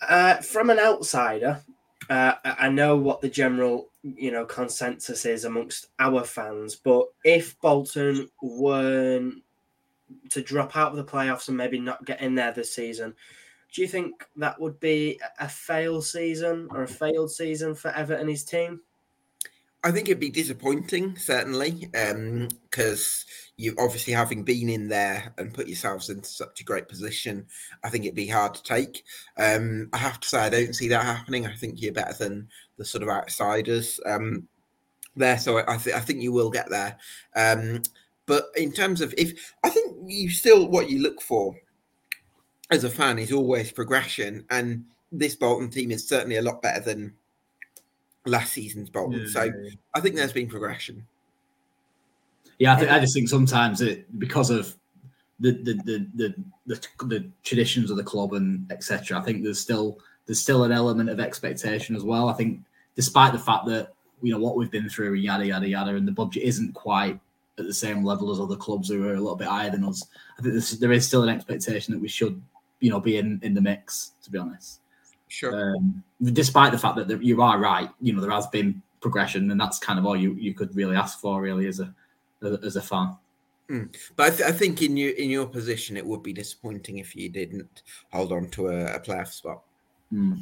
Uh, 0.08 0.36
from 0.36 0.70
an 0.70 0.78
outsider, 0.78 1.60
uh, 2.08 2.34
I 2.44 2.68
know 2.68 2.96
what 2.96 3.20
the 3.20 3.28
general 3.28 3.88
you 4.02 4.30
know 4.30 4.44
consensus 4.44 5.24
is 5.24 5.44
amongst 5.44 5.86
our 5.98 6.24
fans, 6.24 6.74
but 6.76 7.06
if 7.24 7.58
Bolton 7.60 8.28
weren't 8.42 9.42
to 10.30 10.42
drop 10.42 10.76
out 10.76 10.90
of 10.90 10.96
the 10.96 11.04
playoffs 11.04 11.48
and 11.48 11.56
maybe 11.56 11.78
not 11.78 12.04
get 12.04 12.20
in 12.20 12.34
there 12.34 12.52
this 12.52 12.74
season, 12.74 13.14
do 13.72 13.82
you 13.82 13.88
think 13.88 14.26
that 14.36 14.60
would 14.60 14.78
be 14.80 15.20
a 15.40 15.48
fail 15.48 16.02
season 16.02 16.68
or 16.70 16.82
a 16.82 16.88
failed 16.88 17.30
season 17.30 17.74
for 17.74 17.90
Everton 17.92 18.22
and 18.22 18.30
his 18.30 18.44
team? 18.44 18.80
I 19.84 19.90
think 19.90 20.08
it'd 20.08 20.20
be 20.20 20.30
disappointing, 20.30 21.16
certainly, 21.16 21.88
because 22.70 23.24
you 23.56 23.74
obviously 23.78 24.12
having 24.12 24.44
been 24.44 24.68
in 24.68 24.88
there 24.88 25.34
and 25.38 25.52
put 25.52 25.66
yourselves 25.66 26.08
into 26.08 26.28
such 26.28 26.60
a 26.60 26.64
great 26.64 26.88
position, 26.88 27.46
I 27.82 27.90
think 27.90 28.04
it'd 28.04 28.14
be 28.14 28.28
hard 28.28 28.54
to 28.54 28.62
take. 28.62 29.04
Um, 29.36 29.88
I 29.92 29.98
have 29.98 30.20
to 30.20 30.28
say, 30.28 30.38
I 30.38 30.50
don't 30.50 30.74
see 30.74 30.88
that 30.88 31.04
happening. 31.04 31.46
I 31.46 31.54
think 31.54 31.82
you're 31.82 31.92
better 31.92 32.14
than 32.16 32.48
the 32.76 32.84
sort 32.84 33.02
of 33.02 33.08
outsiders 33.08 33.98
um, 34.06 34.46
there, 35.16 35.38
so 35.38 35.58
I, 35.58 35.74
I, 35.74 35.76
th- 35.76 35.96
I 35.96 36.00
think 36.00 36.22
you 36.22 36.32
will 36.32 36.50
get 36.50 36.70
there. 36.70 36.96
Um, 37.34 37.82
but 38.26 38.46
in 38.56 38.72
terms 38.72 39.00
of 39.00 39.12
if 39.18 39.52
I 39.64 39.68
think 39.68 39.96
you 40.06 40.30
still 40.30 40.68
what 40.68 40.88
you 40.88 41.02
look 41.02 41.20
for 41.20 41.56
as 42.70 42.84
a 42.84 42.90
fan 42.90 43.18
is 43.18 43.32
always 43.32 43.72
progression, 43.72 44.44
and 44.50 44.84
this 45.10 45.34
Bolton 45.34 45.70
team 45.70 45.90
is 45.90 46.08
certainly 46.08 46.36
a 46.36 46.42
lot 46.42 46.62
better 46.62 46.80
than 46.80 47.14
last 48.26 48.52
season's 48.52 48.90
Bolton. 48.90 49.26
so. 49.28 49.50
I 49.94 50.00
think 50.00 50.16
there's 50.16 50.32
been 50.32 50.48
progression. 50.48 51.06
Yeah, 52.58 52.74
I, 52.74 52.76
think, 52.76 52.90
I 52.90 53.00
just 53.00 53.14
think 53.14 53.28
sometimes 53.28 53.80
it 53.80 54.18
because 54.18 54.50
of 54.50 54.76
the 55.40 55.52
the 55.52 55.74
the 55.85 56.06
the, 56.14 56.35
the, 56.66 57.06
the 57.06 57.30
traditions 57.42 57.90
of 57.90 57.96
the 57.96 58.04
club 58.04 58.35
and 58.35 58.70
etc. 58.70 59.18
I 59.18 59.22
think 59.22 59.42
there's 59.42 59.58
still 59.58 59.98
there's 60.26 60.40
still 60.40 60.64
an 60.64 60.72
element 60.72 61.11
of 61.11 61.18
expectation 61.18 61.96
as 61.96 62.04
well. 62.04 62.28
I 62.28 62.35
think 62.35 62.61
despite 62.94 63.32
the 63.32 63.38
fact 63.38 63.66
that 63.66 63.94
you 64.22 64.32
know 64.32 64.38
what 64.38 64.56
we've 64.56 64.70
been 64.70 64.88
through, 64.88 65.14
and 65.14 65.22
yada 65.22 65.46
yada 65.46 65.68
yada, 65.68 65.96
and 65.96 66.06
the 66.06 66.12
budget 66.12 66.44
isn't 66.44 66.72
quite 66.74 67.18
at 67.58 67.66
the 67.66 67.74
same 67.74 68.04
level 68.04 68.30
as 68.30 68.40
other 68.40 68.56
clubs 68.56 68.88
who 68.88 69.06
are 69.06 69.14
a 69.14 69.20
little 69.20 69.37
bit 69.37 69.48
higher 69.48 69.70
than 69.70 69.85
us. 69.85 70.06
I 70.38 70.42
think 70.42 70.54
there 70.78 70.92
is 70.92 71.06
still 71.06 71.22
an 71.22 71.28
expectation 71.28 71.92
that 71.92 72.00
we 72.00 72.08
should 72.08 72.40
you 72.80 72.90
know 72.90 73.00
be 73.00 73.16
in 73.16 73.40
in 73.42 73.54
the 73.54 73.61
mix. 73.61 74.12
To 74.22 74.30
be 74.30 74.38
honest, 74.38 74.80
Sure. 75.32 75.74
um, 75.76 76.04
despite 76.22 76.72
the 76.72 76.78
fact 76.78 76.96
that 76.96 77.08
there, 77.08 77.20
you 77.22 77.40
are 77.40 77.58
right, 77.58 77.88
you 78.02 78.12
know 78.12 78.20
there 78.20 78.30
has 78.30 78.46
been 78.48 78.82
progression, 79.00 79.50
and 79.50 79.58
that's 79.58 79.78
kind 79.78 79.98
of 79.98 80.04
all 80.04 80.14
you 80.14 80.34
you 80.34 80.52
could 80.52 80.76
really 80.76 80.94
ask 80.94 81.18
for, 81.20 81.40
really, 81.40 81.66
as 81.66 81.80
a 81.80 81.92
as 82.42 82.76
a 82.76 82.82
fan. 82.82 83.16
But 84.16 84.26
I, 84.26 84.30
th- 84.30 84.42
I 84.42 84.52
think 84.52 84.82
in 84.82 84.98
your 84.98 85.12
in 85.12 85.30
your 85.30 85.46
position, 85.46 85.96
it 85.96 86.04
would 86.04 86.22
be 86.22 86.34
disappointing 86.34 86.98
if 86.98 87.16
you 87.16 87.30
didn't 87.30 87.82
hold 88.12 88.30
on 88.32 88.48
to 88.50 88.66
a, 88.68 88.96
a 88.96 89.00
playoff 89.00 89.28
spot. 89.32 89.62
Hmm. 90.10 90.34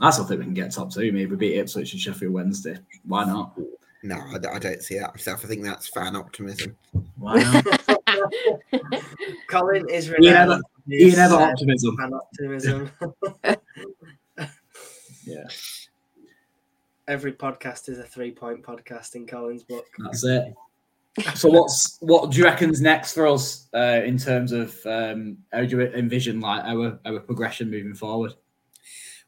I 0.00 0.10
still 0.10 0.26
think 0.26 0.40
we 0.40 0.44
can 0.44 0.52
get 0.54 0.72
top 0.72 0.92
two. 0.92 1.10
Maybe 1.10 1.34
beat 1.34 1.56
Ipswich 1.56 1.92
and 1.94 2.00
Sheffield 2.00 2.34
Wednesday. 2.34 2.76
Why 3.06 3.24
not? 3.24 3.58
No, 4.02 4.16
I 4.34 4.58
don't 4.58 4.82
see 4.82 4.98
that 4.98 5.14
myself. 5.14 5.42
I 5.44 5.48
think 5.48 5.64
that's 5.64 5.88
fan 5.88 6.14
optimism. 6.14 6.76
Why 7.16 7.42
not? 7.42 7.66
Colin 9.48 9.88
is 9.88 10.08
You 10.08 10.14
never- 10.20 10.50
renowned 10.52 10.62
for 10.62 10.92
you 10.94 11.06
his, 11.06 11.16
never 11.16 11.34
uh, 11.34 11.50
optimism. 11.50 11.96
fan 11.96 12.12
optimism. 12.14 12.90
Yeah, 15.28 15.48
Every 17.06 17.32
podcast 17.32 17.88
is 17.88 17.98
a 17.98 18.04
three 18.04 18.30
point 18.30 18.62
podcast 18.62 19.14
in 19.14 19.26
Colin's 19.26 19.62
book. 19.64 19.86
that's 19.98 20.24
it. 20.24 20.54
So 21.34 21.48
what's 21.48 21.98
what 22.00 22.30
do 22.30 22.38
you 22.38 22.44
reckon's 22.44 22.80
next 22.80 23.14
for 23.14 23.26
us 23.26 23.68
uh, 23.74 24.02
in 24.04 24.18
terms 24.18 24.52
of 24.52 24.78
um, 24.86 25.38
how 25.52 25.64
do 25.64 25.76
you 25.76 25.82
envision 25.82 26.40
like 26.40 26.64
our 26.64 26.98
our 27.04 27.20
progression 27.20 27.70
moving 27.70 27.94
forward? 27.94 28.34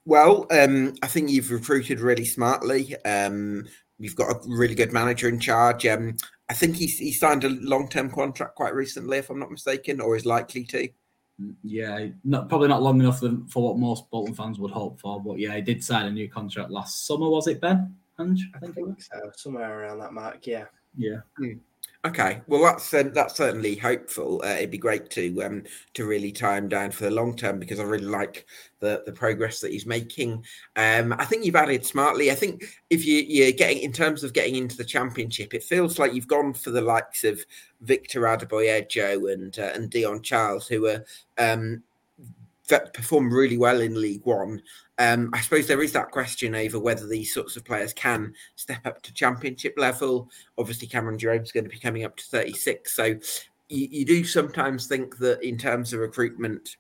Well, 0.05 0.47
um, 0.51 0.95
I 1.03 1.07
think 1.07 1.31
you've 1.31 1.51
recruited 1.51 2.01
really 2.01 2.25
smartly. 2.25 2.97
Um, 3.05 3.67
you've 3.99 4.17
got 4.17 4.31
a 4.31 4.41
really 4.47 4.75
good 4.75 4.93
manager 4.93 5.29
in 5.29 5.41
charge. 5.41 5.87
Um, 5.87 6.17
I 6.49 6.55
think 6.55 6.77
he's 6.77 6.99
he 6.99 7.13
signed 7.13 7.45
a 7.45 7.49
long 7.49 7.89
term 7.89 8.11
contract 8.11 8.57
quite 8.57 8.75
recently, 8.75 9.19
if 9.19 9.31
I'm 9.31 9.39
not 9.39 9.51
mistaken, 9.51 10.01
or 10.01 10.17
is 10.17 10.27
likely 10.27 10.65
to. 10.65 10.89
Yeah, 11.63 12.09
not 12.25 12.49
probably 12.49 12.69
not 12.69 12.83
long 12.83 13.01
enough 13.01 13.21
than- 13.21 13.47
for 13.47 13.63
what 13.63 13.79
most 13.79 14.11
Bolton 14.11 14.35
fans 14.35 14.59
would 14.59 14.71
hope 14.71 15.01
for, 15.01 15.23
but 15.23 15.39
yeah, 15.39 15.55
he 15.57 15.63
did 15.63 15.83
sign 15.83 16.07
a 16.07 16.11
new 16.11 16.29
contract 16.29 16.71
last 16.71 17.07
summer. 17.07 17.29
Was 17.29 17.47
it 17.47 17.61
Ben? 17.61 17.97
Ange, 18.19 18.51
I 18.55 18.59
I 18.59 18.61
think. 18.61 18.73
it 18.73 18.75
think 18.85 19.03
so, 19.03 19.31
somewhere 19.37 19.81
around 19.81 19.99
that 20.01 20.13
mark. 20.13 20.47
Yeah. 20.47 20.67
Yeah. 20.97 21.21
Hmm. 21.39 21.53
Okay, 22.03 22.41
well 22.47 22.63
that's 22.63 22.95
um, 22.95 23.13
that's 23.13 23.37
certainly 23.37 23.77
hopeful. 23.77 24.41
Uh, 24.43 24.55
it'd 24.55 24.71
be 24.71 24.79
great 24.79 25.11
to 25.11 25.43
um, 25.43 25.65
to 25.93 26.07
really 26.07 26.33
tie 26.33 26.57
him 26.57 26.67
down 26.67 26.93
for 26.93 27.05
the 27.05 27.11
long 27.11 27.37
term 27.37 27.59
because 27.59 27.79
I 27.79 27.83
really 27.83 28.07
like 28.07 28.47
the 28.79 29.03
the 29.05 29.13
progress 29.13 29.61
that 29.61 29.71
he's 29.71 29.85
making. 29.85 30.43
Um, 30.77 31.13
I 31.19 31.27
think 31.27 31.45
you've 31.45 31.57
added 31.57 31.85
smartly. 31.85 32.31
I 32.31 32.35
think 32.35 32.65
if 32.89 33.05
you 33.05 33.23
you're 33.29 33.53
getting 33.53 33.81
in 33.83 33.93
terms 33.93 34.25
of 34.25 34.33
getting 34.33 34.57
into 34.57 34.79
the 34.79 34.85
championship, 34.85 35.53
it 35.53 35.63
feels 35.63 35.99
like 35.99 36.15
you've 36.15 36.27
gone 36.27 36.55
for 36.55 36.71
the 36.71 36.81
likes 36.81 37.23
of 37.23 37.45
Victor 37.83 38.23
Adeboyejo 38.23 39.31
and 39.31 39.59
uh, 39.59 39.73
and 39.75 39.91
Dion 39.91 40.23
Charles, 40.23 40.67
who 40.67 40.87
are 40.87 41.05
um, 41.37 41.83
that 42.71 42.95
perform 42.95 43.33
really 43.33 43.59
well 43.59 43.81
in 43.81 44.01
League 44.01 44.25
One. 44.25 44.63
Um, 44.99 45.31
I 45.33 45.41
suppose 45.41 45.67
there 45.67 45.83
is 45.83 45.93
that 45.93 46.11
question 46.11 46.55
over 46.55 46.79
whether 46.79 47.07
these 47.07 47.33
sorts 47.33 47.57
of 47.57 47.65
players 47.65 47.93
can 47.93 48.35
step 48.57 48.87
up 48.87 49.01
to 49.03 49.15
championship 49.15 49.75
level 49.79 50.29
obviously 50.59 50.87
Cameron 50.87 51.19
Jerome's 51.19 51.53
going 51.53 51.65
to 51.65 51.71
be 51.71 51.79
coming 51.79 52.05
up 52.05 52.17
to 52.17 52.25
36. 52.25 52.95
So 52.95 53.05
you, 53.69 53.89
you 53.91 54.05
do 54.05 54.25
sometimes 54.25 54.87
think 54.87 55.19
that 55.19 55.43
in 55.43 55.57
terms 55.57 55.93
of 55.93 56.01
recruitment, 56.01 56.77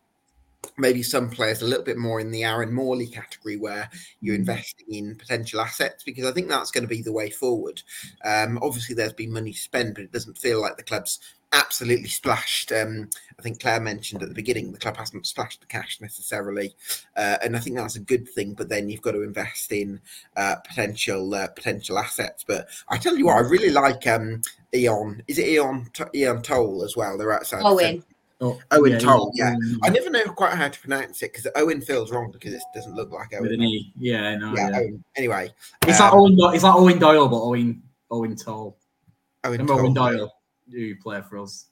maybe 0.76 1.02
some 1.02 1.30
players 1.30 1.62
a 1.62 1.66
little 1.66 1.84
bit 1.84 1.96
more 1.96 2.20
in 2.20 2.30
the 2.30 2.44
Aaron 2.44 2.72
Morley 2.72 3.06
category 3.06 3.56
where 3.56 3.88
you're 4.20 4.34
investing 4.34 4.86
in 4.90 5.16
potential 5.16 5.60
assets 5.60 6.04
because 6.04 6.26
I 6.26 6.32
think 6.32 6.48
that's 6.48 6.70
going 6.70 6.84
to 6.84 6.88
be 6.88 7.02
the 7.02 7.12
way 7.12 7.30
forward. 7.30 7.82
Um, 8.24 8.58
obviously, 8.62 8.94
there's 8.94 9.14
been 9.14 9.32
money 9.32 9.52
to 9.52 9.58
spend, 9.58 9.94
but 9.94 10.04
it 10.04 10.12
doesn't 10.12 10.36
feel 10.36 10.60
like 10.60 10.76
the 10.76 10.82
club's 10.82 11.18
absolutely 11.52 12.08
splashed. 12.08 12.72
Um, 12.72 13.08
I 13.38 13.42
think 13.42 13.60
Claire 13.60 13.80
mentioned 13.80 14.22
at 14.22 14.28
the 14.28 14.34
beginning 14.34 14.72
the 14.72 14.78
club 14.78 14.96
hasn't 14.96 15.26
splashed 15.26 15.60
the 15.60 15.66
cash 15.66 16.00
necessarily, 16.00 16.74
uh, 17.16 17.36
and 17.42 17.56
I 17.56 17.60
think 17.60 17.76
that's 17.76 17.96
a 17.96 18.00
good 18.00 18.28
thing. 18.28 18.54
But 18.54 18.68
then 18.68 18.88
you've 18.88 19.02
got 19.02 19.12
to 19.12 19.22
invest 19.22 19.72
in 19.72 20.00
uh, 20.36 20.56
potential 20.56 21.34
uh, 21.34 21.48
potential 21.48 21.98
assets. 21.98 22.44
But 22.46 22.68
I 22.88 22.98
tell 22.98 23.16
you 23.16 23.26
what, 23.26 23.36
I 23.36 23.40
really 23.40 23.70
like 23.70 24.06
um, 24.06 24.42
Eon. 24.74 25.22
Is 25.28 25.38
it 25.38 25.48
Eon? 25.48 25.90
Eon 26.14 26.42
Toal 26.42 26.84
as 26.84 26.96
well? 26.96 27.16
They're 27.16 27.32
outside. 27.32 27.62
Owen. 27.64 28.04
Oh, 28.42 28.58
Owen 28.70 28.92
yeah, 28.92 28.98
Toal, 28.98 29.32
yeah. 29.34 29.50
Owen- 29.50 29.80
I 29.82 29.90
never 29.90 30.08
know 30.08 30.24
quite 30.32 30.54
how 30.54 30.68
to 30.68 30.80
pronounce 30.80 31.22
it 31.22 31.32
because 31.32 31.46
Owen 31.56 31.82
feels 31.82 32.10
wrong 32.10 32.30
because 32.30 32.54
it 32.54 32.62
doesn't 32.74 32.94
look 32.94 33.10
like 33.10 33.32
with 33.32 33.52
an 33.52 33.60
Owen. 33.60 33.68
E. 33.68 33.92
Yeah, 33.98 34.36
no, 34.36 34.54
Yeah, 34.54 34.70
yeah. 34.70 34.78
Owen. 34.78 35.04
Anyway, 35.16 35.52
It's 35.86 36.00
um, 36.00 36.06
like 36.06 36.14
Owen. 36.14 36.54
It's 36.54 36.64
like 36.64 36.74
Owen 36.74 36.98
Doyle, 36.98 37.28
but 37.28 37.40
Owen 37.42 37.82
Owen 38.10 38.36
Toal. 38.36 38.78
Owen 39.44 39.52
Remember 39.52 39.74
Owen 39.82 39.92
Doyle, 39.92 40.32
who 40.72 40.94
play 40.96 41.22
for 41.28 41.38
us? 41.38 41.66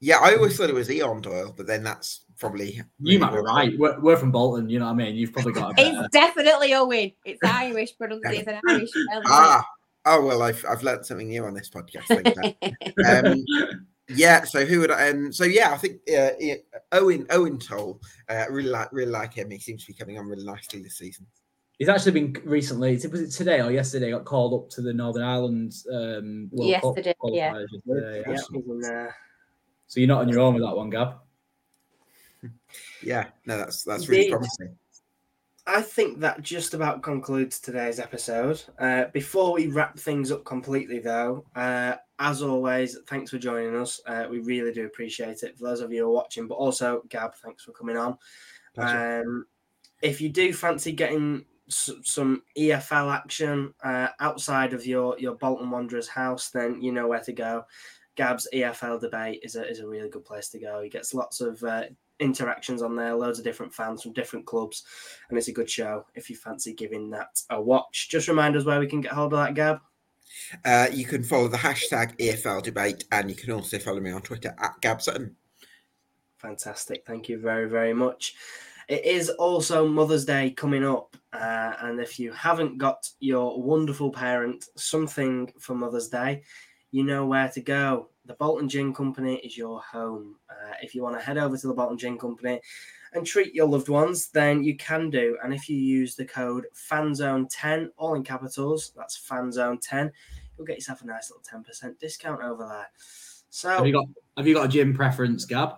Yeah, 0.00 0.18
I 0.18 0.34
always 0.34 0.56
thought 0.56 0.70
it 0.70 0.74
was 0.74 0.90
Eon 0.90 1.20
Doyle, 1.20 1.52
but 1.56 1.66
then 1.66 1.82
that's 1.82 2.24
probably 2.38 2.80
You 3.00 3.18
might 3.18 3.32
be 3.32 3.38
right. 3.38 3.78
We're, 3.78 3.98
we're 3.98 4.16
from 4.16 4.30
Bolton. 4.30 4.70
You 4.70 4.78
know 4.78 4.84
what 4.86 4.92
I 4.92 4.94
mean? 4.94 5.16
You've 5.16 5.32
probably 5.32 5.52
got 5.52 5.72
a 5.72 5.74
better. 5.74 6.00
It's 6.04 6.08
definitely 6.10 6.72
Owen. 6.74 7.12
It's 7.24 7.40
Irish 7.44 7.96
pronunciation. 7.98 8.40
It's 8.40 8.48
an 8.48 8.60
Irish 8.68 8.90
spelling. 8.90 9.24
Ah, 9.26 9.66
oh 10.06 10.24
well, 10.24 10.42
I've 10.42 10.64
I've 10.68 10.84
learned 10.84 11.04
something 11.04 11.28
new 11.28 11.44
on 11.44 11.54
this 11.54 11.68
podcast. 11.68 12.06
Thank 12.06 13.26
um, 13.26 13.44
yeah, 14.08 14.44
so 14.44 14.64
who 14.64 14.80
would 14.80 14.92
I, 14.92 15.10
um? 15.10 15.32
So 15.32 15.44
yeah, 15.44 15.72
I 15.72 15.76
think 15.76 16.00
uh, 16.16 16.30
Owen 16.92 17.26
Owen 17.30 17.58
Toal. 17.58 18.00
Uh, 18.28 18.44
really 18.50 18.70
like 18.70 18.92
really 18.92 19.10
like 19.10 19.34
him. 19.34 19.50
He 19.50 19.58
seems 19.58 19.84
to 19.84 19.92
be 19.92 19.98
coming 19.98 20.18
on 20.18 20.26
really 20.26 20.44
nicely 20.44 20.80
this 20.80 20.98
season. 20.98 21.26
He's 21.78 21.88
actually 21.88 22.12
been 22.12 22.36
recently. 22.44 22.94
Was 22.94 23.20
it 23.20 23.30
today 23.30 23.60
or 23.60 23.70
yesterday? 23.70 24.10
Got 24.10 24.24
called 24.24 24.52
up 24.54 24.68
to 24.70 24.82
the 24.82 24.92
Northern 24.92 25.22
Ireland 25.22 25.74
um, 25.92 26.48
World 26.50 26.74
Cup 26.74 26.96
Yesterday, 26.96 27.14
yeah. 27.24 27.58
yesterday, 27.60 28.22
Yeah, 28.26 28.32
yeah. 28.32 28.36
he's 28.52 28.66
in 28.66 28.80
there. 28.80 29.16
So 29.86 30.00
you're 30.00 30.08
not 30.08 30.22
on 30.22 30.28
your 30.28 30.40
own 30.40 30.54
with 30.54 30.64
that 30.64 30.76
one, 30.76 30.90
Gab. 30.90 31.18
Yeah, 33.02 33.26
no, 33.46 33.56
that's 33.58 33.84
that's 33.84 34.08
really 34.08 34.22
Indeed. 34.26 34.30
promising. 34.32 34.76
I 35.66 35.82
think 35.82 36.18
that 36.20 36.42
just 36.42 36.72
about 36.74 37.02
concludes 37.02 37.60
today's 37.60 38.00
episode. 38.00 38.62
Uh, 38.78 39.04
before 39.12 39.52
we 39.52 39.66
wrap 39.68 39.98
things 39.98 40.32
up 40.32 40.44
completely, 40.44 40.98
though, 40.98 41.44
uh, 41.54 41.94
as 42.18 42.42
always, 42.42 42.98
thanks 43.06 43.30
for 43.30 43.38
joining 43.38 43.76
us. 43.76 44.00
Uh, 44.06 44.26
we 44.30 44.40
really 44.40 44.72
do 44.72 44.86
appreciate 44.86 45.42
it. 45.42 45.58
For 45.58 45.64
those 45.64 45.80
of 45.80 45.92
you 45.92 46.04
who 46.04 46.08
are 46.08 46.14
watching, 46.14 46.48
but 46.48 46.54
also 46.54 47.02
Gab, 47.08 47.34
thanks 47.36 47.64
for 47.64 47.72
coming 47.72 47.96
on. 47.98 48.16
Um, 48.78 49.46
if 50.02 50.20
you 50.20 50.28
do 50.28 50.52
fancy 50.52 50.92
getting 50.92 51.38
s- 51.38 51.44
some 51.68 52.42
EFL 52.56 53.14
action 53.14 53.74
uh, 53.84 54.08
outside 54.20 54.72
of 54.72 54.86
your 54.86 55.18
your 55.18 55.34
Bolton 55.34 55.70
Wanderers 55.70 56.08
house, 56.08 56.50
then 56.50 56.80
you 56.80 56.92
know 56.92 57.06
where 57.06 57.20
to 57.20 57.32
go. 57.32 57.64
Gab's 58.16 58.48
EFL 58.52 59.00
debate 59.00 59.40
is 59.42 59.56
a 59.56 59.68
is 59.68 59.80
a 59.80 59.86
really 59.86 60.08
good 60.08 60.24
place 60.24 60.48
to 60.50 60.58
go. 60.58 60.82
He 60.82 60.88
gets 60.88 61.14
lots 61.14 61.40
of 61.40 61.62
uh, 61.62 61.84
interactions 62.20 62.82
on 62.82 62.96
there, 62.96 63.14
loads 63.14 63.38
of 63.38 63.44
different 63.44 63.72
fans 63.72 64.02
from 64.02 64.12
different 64.12 64.46
clubs, 64.46 64.84
and 65.28 65.38
it's 65.38 65.48
a 65.48 65.52
good 65.52 65.70
show. 65.70 66.04
If 66.14 66.28
you 66.28 66.36
fancy 66.36 66.74
giving 66.74 67.10
that 67.10 67.40
a 67.50 67.60
watch, 67.60 68.08
just 68.10 68.28
remind 68.28 68.56
us 68.56 68.64
where 68.64 68.80
we 68.80 68.88
can 68.88 69.00
get 69.00 69.12
hold 69.12 69.32
of 69.32 69.38
that, 69.38 69.54
Gab. 69.54 69.80
Uh, 70.64 70.88
you 70.92 71.04
can 71.04 71.22
follow 71.22 71.48
the 71.48 71.56
hashtag 71.56 72.16
EFL 72.18 72.62
debate, 72.62 73.04
and 73.12 73.30
you 73.30 73.36
can 73.36 73.52
also 73.52 73.78
follow 73.78 74.00
me 74.00 74.10
on 74.10 74.22
Twitter 74.22 74.54
at 74.58 74.80
Gabson. 74.82 75.34
Fantastic. 76.38 77.04
Thank 77.06 77.28
you 77.28 77.38
very, 77.38 77.68
very 77.68 77.92
much. 77.92 78.34
It 78.88 79.04
is 79.04 79.28
also 79.28 79.86
Mother's 79.86 80.24
Day 80.24 80.50
coming 80.50 80.84
up. 80.84 81.14
Uh, 81.32 81.74
and 81.82 82.00
if 82.00 82.18
you 82.18 82.32
haven't 82.32 82.78
got 82.78 83.08
your 83.20 83.62
wonderful 83.62 84.10
parent 84.10 84.64
something 84.76 85.52
for 85.58 85.74
Mother's 85.74 86.08
Day, 86.08 86.42
you 86.90 87.04
know 87.04 87.26
where 87.26 87.48
to 87.50 87.60
go. 87.60 88.08
The 88.24 88.34
Bolton 88.34 88.68
Gin 88.68 88.94
Company 88.94 89.36
is 89.36 89.58
your 89.58 89.80
home. 89.82 90.36
Uh, 90.48 90.72
if 90.82 90.94
you 90.94 91.02
want 91.02 91.18
to 91.18 91.24
head 91.24 91.36
over 91.36 91.56
to 91.56 91.66
the 91.66 91.74
Bolton 91.74 91.98
Gin 91.98 92.18
Company 92.18 92.60
and 93.12 93.26
treat 93.26 93.54
your 93.54 93.68
loved 93.68 93.90
ones, 93.90 94.30
then 94.30 94.62
you 94.62 94.74
can 94.76 95.10
do. 95.10 95.36
And 95.44 95.52
if 95.52 95.68
you 95.68 95.76
use 95.76 96.14
the 96.14 96.24
code 96.24 96.64
FANZONE10, 96.90 97.88
all 97.98 98.14
in 98.14 98.24
capitals, 98.24 98.92
that's 98.96 99.18
FANZONE10, 99.28 100.10
you'll 100.56 100.66
get 100.66 100.76
yourself 100.76 101.02
a 101.02 101.06
nice 101.06 101.30
little 101.30 101.62
10% 101.62 101.98
discount 101.98 102.42
over 102.42 102.66
there. 102.66 102.88
So, 103.50 103.70
Have 103.70 103.86
you 103.86 103.92
got 103.92 104.06
Have 104.36 104.46
you 104.46 104.54
got 104.54 104.66
a 104.66 104.68
gym 104.68 104.94
preference, 104.94 105.44
Gab? 105.44 105.76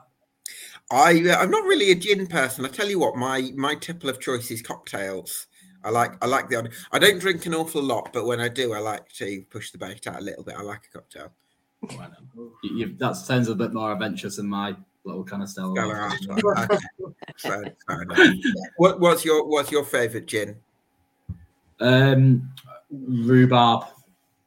I 0.91 1.23
uh, 1.29 1.37
I'm 1.37 1.51
not 1.51 1.65
really 1.65 1.91
a 1.93 1.95
gin 1.95 2.27
person. 2.27 2.65
I 2.65 2.69
tell 2.69 2.89
you 2.89 2.99
what, 2.99 3.17
my 3.17 3.51
my 3.57 3.75
tipple 3.75 4.11
of 4.11 4.21
choice 4.21 4.51
is 4.51 4.63
cocktails. 4.63 5.47
I 5.85 5.91
like 5.91 6.13
I 6.23 6.27
like 6.27 6.49
the 6.49 6.57
odd. 6.57 6.73
I 6.93 6.99
don't 6.99 7.19
drink 7.21 7.47
an 7.47 7.55
awful 7.55 7.83
lot, 7.83 8.13
but 8.13 8.27
when 8.27 8.41
I 8.41 8.49
do, 8.49 8.73
I 8.75 8.79
like 8.81 9.09
to 9.15 9.43
push 9.51 9.71
the 9.71 9.79
bait 9.79 10.07
out 10.07 10.19
a 10.19 10.21
little 10.23 10.45
bit. 10.45 10.57
I 10.57 10.63
like 10.63 10.83
a 10.93 10.99
cocktail. 10.99 11.33
Well, 11.83 12.11
you, 12.63 12.77
you, 12.77 12.95
that 12.99 13.17
sounds 13.17 13.49
a 13.49 13.55
bit 13.55 13.73
more 13.73 13.93
adventurous 13.93 14.37
than 14.37 14.47
my 14.47 14.77
little 15.05 15.25
kind 15.25 15.43
of 15.43 15.49
style. 15.49 15.75
Okay. 15.79 16.77
fair, 17.39 17.75
fair. 17.87 18.07
What, 18.77 19.01
what's 19.01 19.25
your 19.25 19.47
what's 19.49 19.71
your 19.71 19.85
favourite 19.85 20.27
gin? 20.27 20.57
Um, 21.81 22.51
rhubarb. 22.91 23.87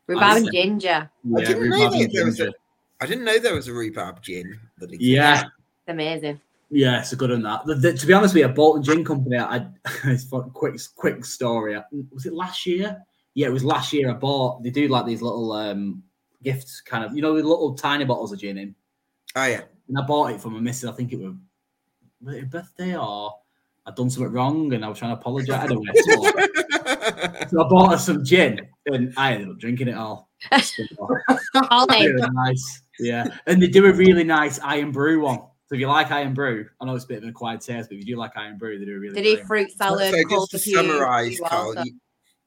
Rhubarb 0.06 0.24
and 0.24 0.46
Honestly. 0.46 0.52
ginger. 0.52 1.10
I 1.36 1.40
didn't 1.44 1.70
know 1.70 1.76
rhubarb 1.78 1.94
and 1.94 2.12
there 2.12 2.26
was 2.26 2.40
a- 2.40 2.44
ginger. 2.44 2.58
I 3.02 3.06
didn't 3.08 3.26
know 3.26 3.40
there 3.40 3.56
was 3.56 3.68
a 3.68 3.74
rhubarb 3.74 4.22
gin. 4.22 4.60
That. 4.78 5.02
Yeah, 5.02 5.42
It's 5.42 5.50
amazing. 5.88 6.40
yeah, 6.70 7.00
it's 7.00 7.14
a 7.14 7.16
good 7.16 7.30
one. 7.32 7.42
That 7.44 7.66
The- 7.66 7.76
the- 7.76 7.94
to 7.94 8.06
be 8.08 8.14
honest 8.14 8.34
with 8.34 8.42
you, 8.42 8.48
Bolton 8.50 8.84
Gin 8.84 9.04
Company. 9.06 9.38
I 9.38 9.68
it's 10.06 10.32
a 10.32 10.42
quick 10.42 10.80
quick 10.96 11.26
story. 11.26 11.78
Was 12.12 12.26
it 12.26 12.34
last 12.34 12.66
year? 12.66 13.04
Yeah, 13.36 13.48
it 13.48 13.54
was 13.54 13.64
last 13.66 13.94
year. 13.94 14.10
I 14.12 14.14
bought. 14.14 14.64
They 14.64 14.70
do 14.70 14.88
like 14.88 15.06
these 15.06 15.22
little 15.22 15.52
um 15.54 16.04
gifts, 16.44 16.82
kind 16.82 17.04
of 17.04 17.16
you 17.16 17.22
know, 17.22 17.36
the 17.36 17.44
little 17.48 17.74
tiny 17.76 18.06
bottles 18.06 18.32
of 18.32 18.40
gin 18.40 18.58
in. 18.58 18.76
Oh 19.36 19.46
yeah. 19.46 19.62
And 19.88 19.98
I 19.98 20.02
bought 20.04 20.32
it 20.32 20.40
for 20.42 20.50
my 20.50 20.60
missus. 20.60 20.90
I 20.90 20.94
think 20.94 21.12
it 21.12 21.20
was, 21.20 21.34
was 22.22 22.36
it 22.36 22.42
her 22.42 22.46
birthday 22.46 22.96
or 22.96 23.34
I'd 23.86 23.96
done 23.96 24.10
something 24.10 24.32
wrong 24.32 24.72
and 24.74 24.86
I 24.86 24.88
was 24.90 24.98
trying 25.00 25.14
to 25.16 25.20
apologise. 25.20 25.56
I 25.56 25.68
don't 25.68 25.84
know. 25.84 25.94
something. 25.96 26.48
So 27.50 27.64
I 27.64 27.68
bought 27.68 27.92
her 27.92 27.98
some 27.98 28.24
gin 28.24 28.62
and 28.88 29.14
I 29.18 29.34
ended 29.34 29.50
up 29.50 29.60
drinking 29.60 29.90
it 29.90 29.96
all. 29.96 30.30
Ollie. 31.70 32.08
really 32.08 32.30
nice. 32.32 32.82
Yeah. 33.00 33.28
And 33.46 33.62
they 33.62 33.68
do 33.68 33.86
a 33.86 33.92
really 33.94 34.24
nice 34.24 34.58
Irn-Bru 34.64 35.22
one. 35.22 35.42
So 35.74 35.78
if 35.78 35.80
you 35.80 35.88
like 35.88 36.12
Irn-Bru, 36.12 36.68
I 36.80 36.86
know 36.86 36.94
it's 36.94 37.04
a 37.04 37.08
bit 37.08 37.18
of 37.18 37.24
an 37.24 37.30
acquired 37.30 37.62
taste, 37.62 37.90
but 37.90 37.96
if 37.98 38.06
you 38.06 38.14
do 38.14 38.20
like 38.20 38.38
Irn-Bru, 38.38 38.78
they 38.78 38.86
do 38.86 39.00
really 39.00 39.16
They 39.16 39.24
do 39.24 39.38
good 39.38 39.48
fruit 39.48 39.72
salad. 39.76 40.14
so 40.14 40.30
just 40.30 40.52
to 40.52 40.60
summarise, 40.60 41.40
you 41.40 41.44
Carl, 41.44 41.70
also- 41.70 41.84
you, 41.84 41.94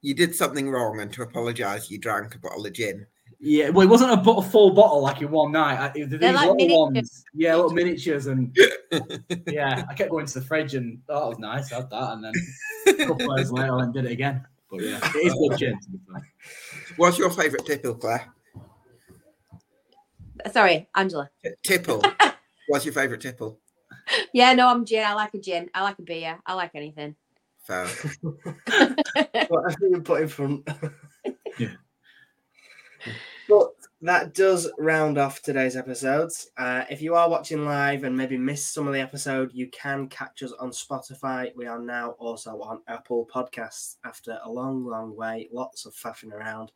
you 0.01 0.13
did 0.13 0.33
something 0.33 0.69
wrong, 0.69 1.01
and 1.01 1.11
to 1.11 1.23
apologise, 1.23 1.91
you 1.91 1.97
drank 1.97 2.35
a 2.35 2.39
bottle 2.39 2.65
of 2.65 2.71
gin. 2.71 3.05
Yeah, 3.41 3.71
well, 3.71 3.85
it 3.85 3.89
wasn't 3.89 4.11
a, 4.13 4.15
bo- 4.15 4.37
a 4.37 4.41
full 4.41 4.69
bottle 4.71 5.01
like 5.01 5.21
in 5.21 5.29
one 5.29 5.51
night. 5.51 5.77
I, 5.77 5.89
these 5.93 6.07
They're 6.07 6.31
like 6.31 6.43
little 6.51 6.55
miniatures. 6.55 6.77
ones, 6.77 7.25
yeah, 7.33 7.55
little 7.55 7.71
miniatures, 7.71 8.27
and 8.27 8.57
yeah, 9.47 9.83
I 9.89 9.93
kept 9.93 10.09
going 10.09 10.25
to 10.25 10.39
the 10.39 10.45
fridge 10.45 10.73
and 10.73 10.99
oh, 11.09 11.19
that 11.19 11.27
was 11.27 11.39
nice. 11.39 11.73
I 11.73 11.75
had 11.75 11.89
that, 11.89 12.13
and 12.13 12.23
then 12.23 12.33
a 12.87 13.05
couple 13.07 13.29
hours 13.33 13.51
later, 13.51 13.73
I 13.73 13.75
went 13.75 13.83
and 13.87 13.93
did 13.93 14.05
it 14.05 14.11
again. 14.13 14.45
But 14.71 14.83
yeah, 14.83 14.99
it 15.15 15.17
is 15.27 15.33
good 15.33 15.57
gin. 15.57 15.77
To 15.81 15.89
be 15.89 15.99
fair. 16.09 16.31
What's 16.95 17.17
your 17.17 17.29
favourite 17.29 17.65
tipple, 17.65 17.95
Claire? 17.95 18.25
Sorry, 20.53 20.87
Angela. 20.95 21.29
Tipple. 21.63 22.01
What's 22.67 22.85
your 22.85 22.93
favourite 22.93 23.21
tipple? 23.21 23.59
Yeah, 24.33 24.53
no, 24.53 24.67
I'm 24.67 24.85
gin. 24.85 25.05
I 25.05 25.13
like 25.13 25.33
a 25.33 25.39
gin. 25.39 25.69
I 25.73 25.83
like 25.83 25.99
a 25.99 26.03
beer. 26.03 26.39
I 26.45 26.53
like 26.53 26.71
anything. 26.75 27.15
Fair. 27.63 27.87
whatever 28.21 29.87
you 29.89 30.01
put 30.03 30.21
in 30.21 30.27
front. 30.27 30.67
Yeah. 31.59 31.69
But 33.49 33.71
that 34.01 34.35
does 34.35 34.69
round 34.77 35.17
off 35.17 35.41
today's 35.41 35.75
episodes. 35.75 36.51
Uh, 36.55 36.83
if 36.87 37.01
you 37.01 37.15
are 37.15 37.29
watching 37.29 37.65
live 37.65 38.03
and 38.03 38.15
maybe 38.15 38.37
missed 38.37 38.73
some 38.73 38.85
of 38.85 38.93
the 38.93 38.99
episode, 38.99 39.51
you 39.53 39.69
can 39.71 40.07
catch 40.07 40.43
us 40.43 40.51
on 40.59 40.69
Spotify. 40.69 41.49
We 41.55 41.65
are 41.65 41.79
now 41.79 42.11
also 42.19 42.61
on 42.61 42.81
Apple 42.87 43.27
Podcasts 43.33 43.95
after 44.05 44.37
a 44.43 44.51
long, 44.51 44.85
long 44.85 45.15
way. 45.15 45.49
Lots 45.51 45.87
of 45.87 45.95
faffing 45.95 46.31
around. 46.31 46.71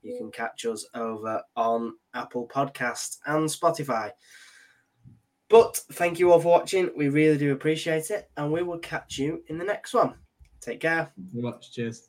You 0.00 0.16
can 0.16 0.30
catch 0.30 0.64
us 0.64 0.86
over 0.94 1.42
on 1.56 1.94
Apple 2.14 2.48
Podcasts 2.48 3.18
and 3.26 3.48
Spotify. 3.48 4.12
But 5.52 5.76
thank 5.92 6.18
you 6.18 6.32
all 6.32 6.40
for 6.40 6.48
watching. 6.48 6.90
We 6.96 7.10
really 7.10 7.36
do 7.36 7.52
appreciate 7.52 8.10
it. 8.10 8.30
And 8.38 8.50
we 8.50 8.62
will 8.62 8.78
catch 8.78 9.18
you 9.18 9.44
in 9.48 9.58
the 9.58 9.64
next 9.66 9.92
one. 9.92 10.14
Take 10.62 10.80
care. 10.80 11.12
Thank 11.14 11.34
you 11.34 11.42
much. 11.42 11.72
Cheers. 11.72 12.08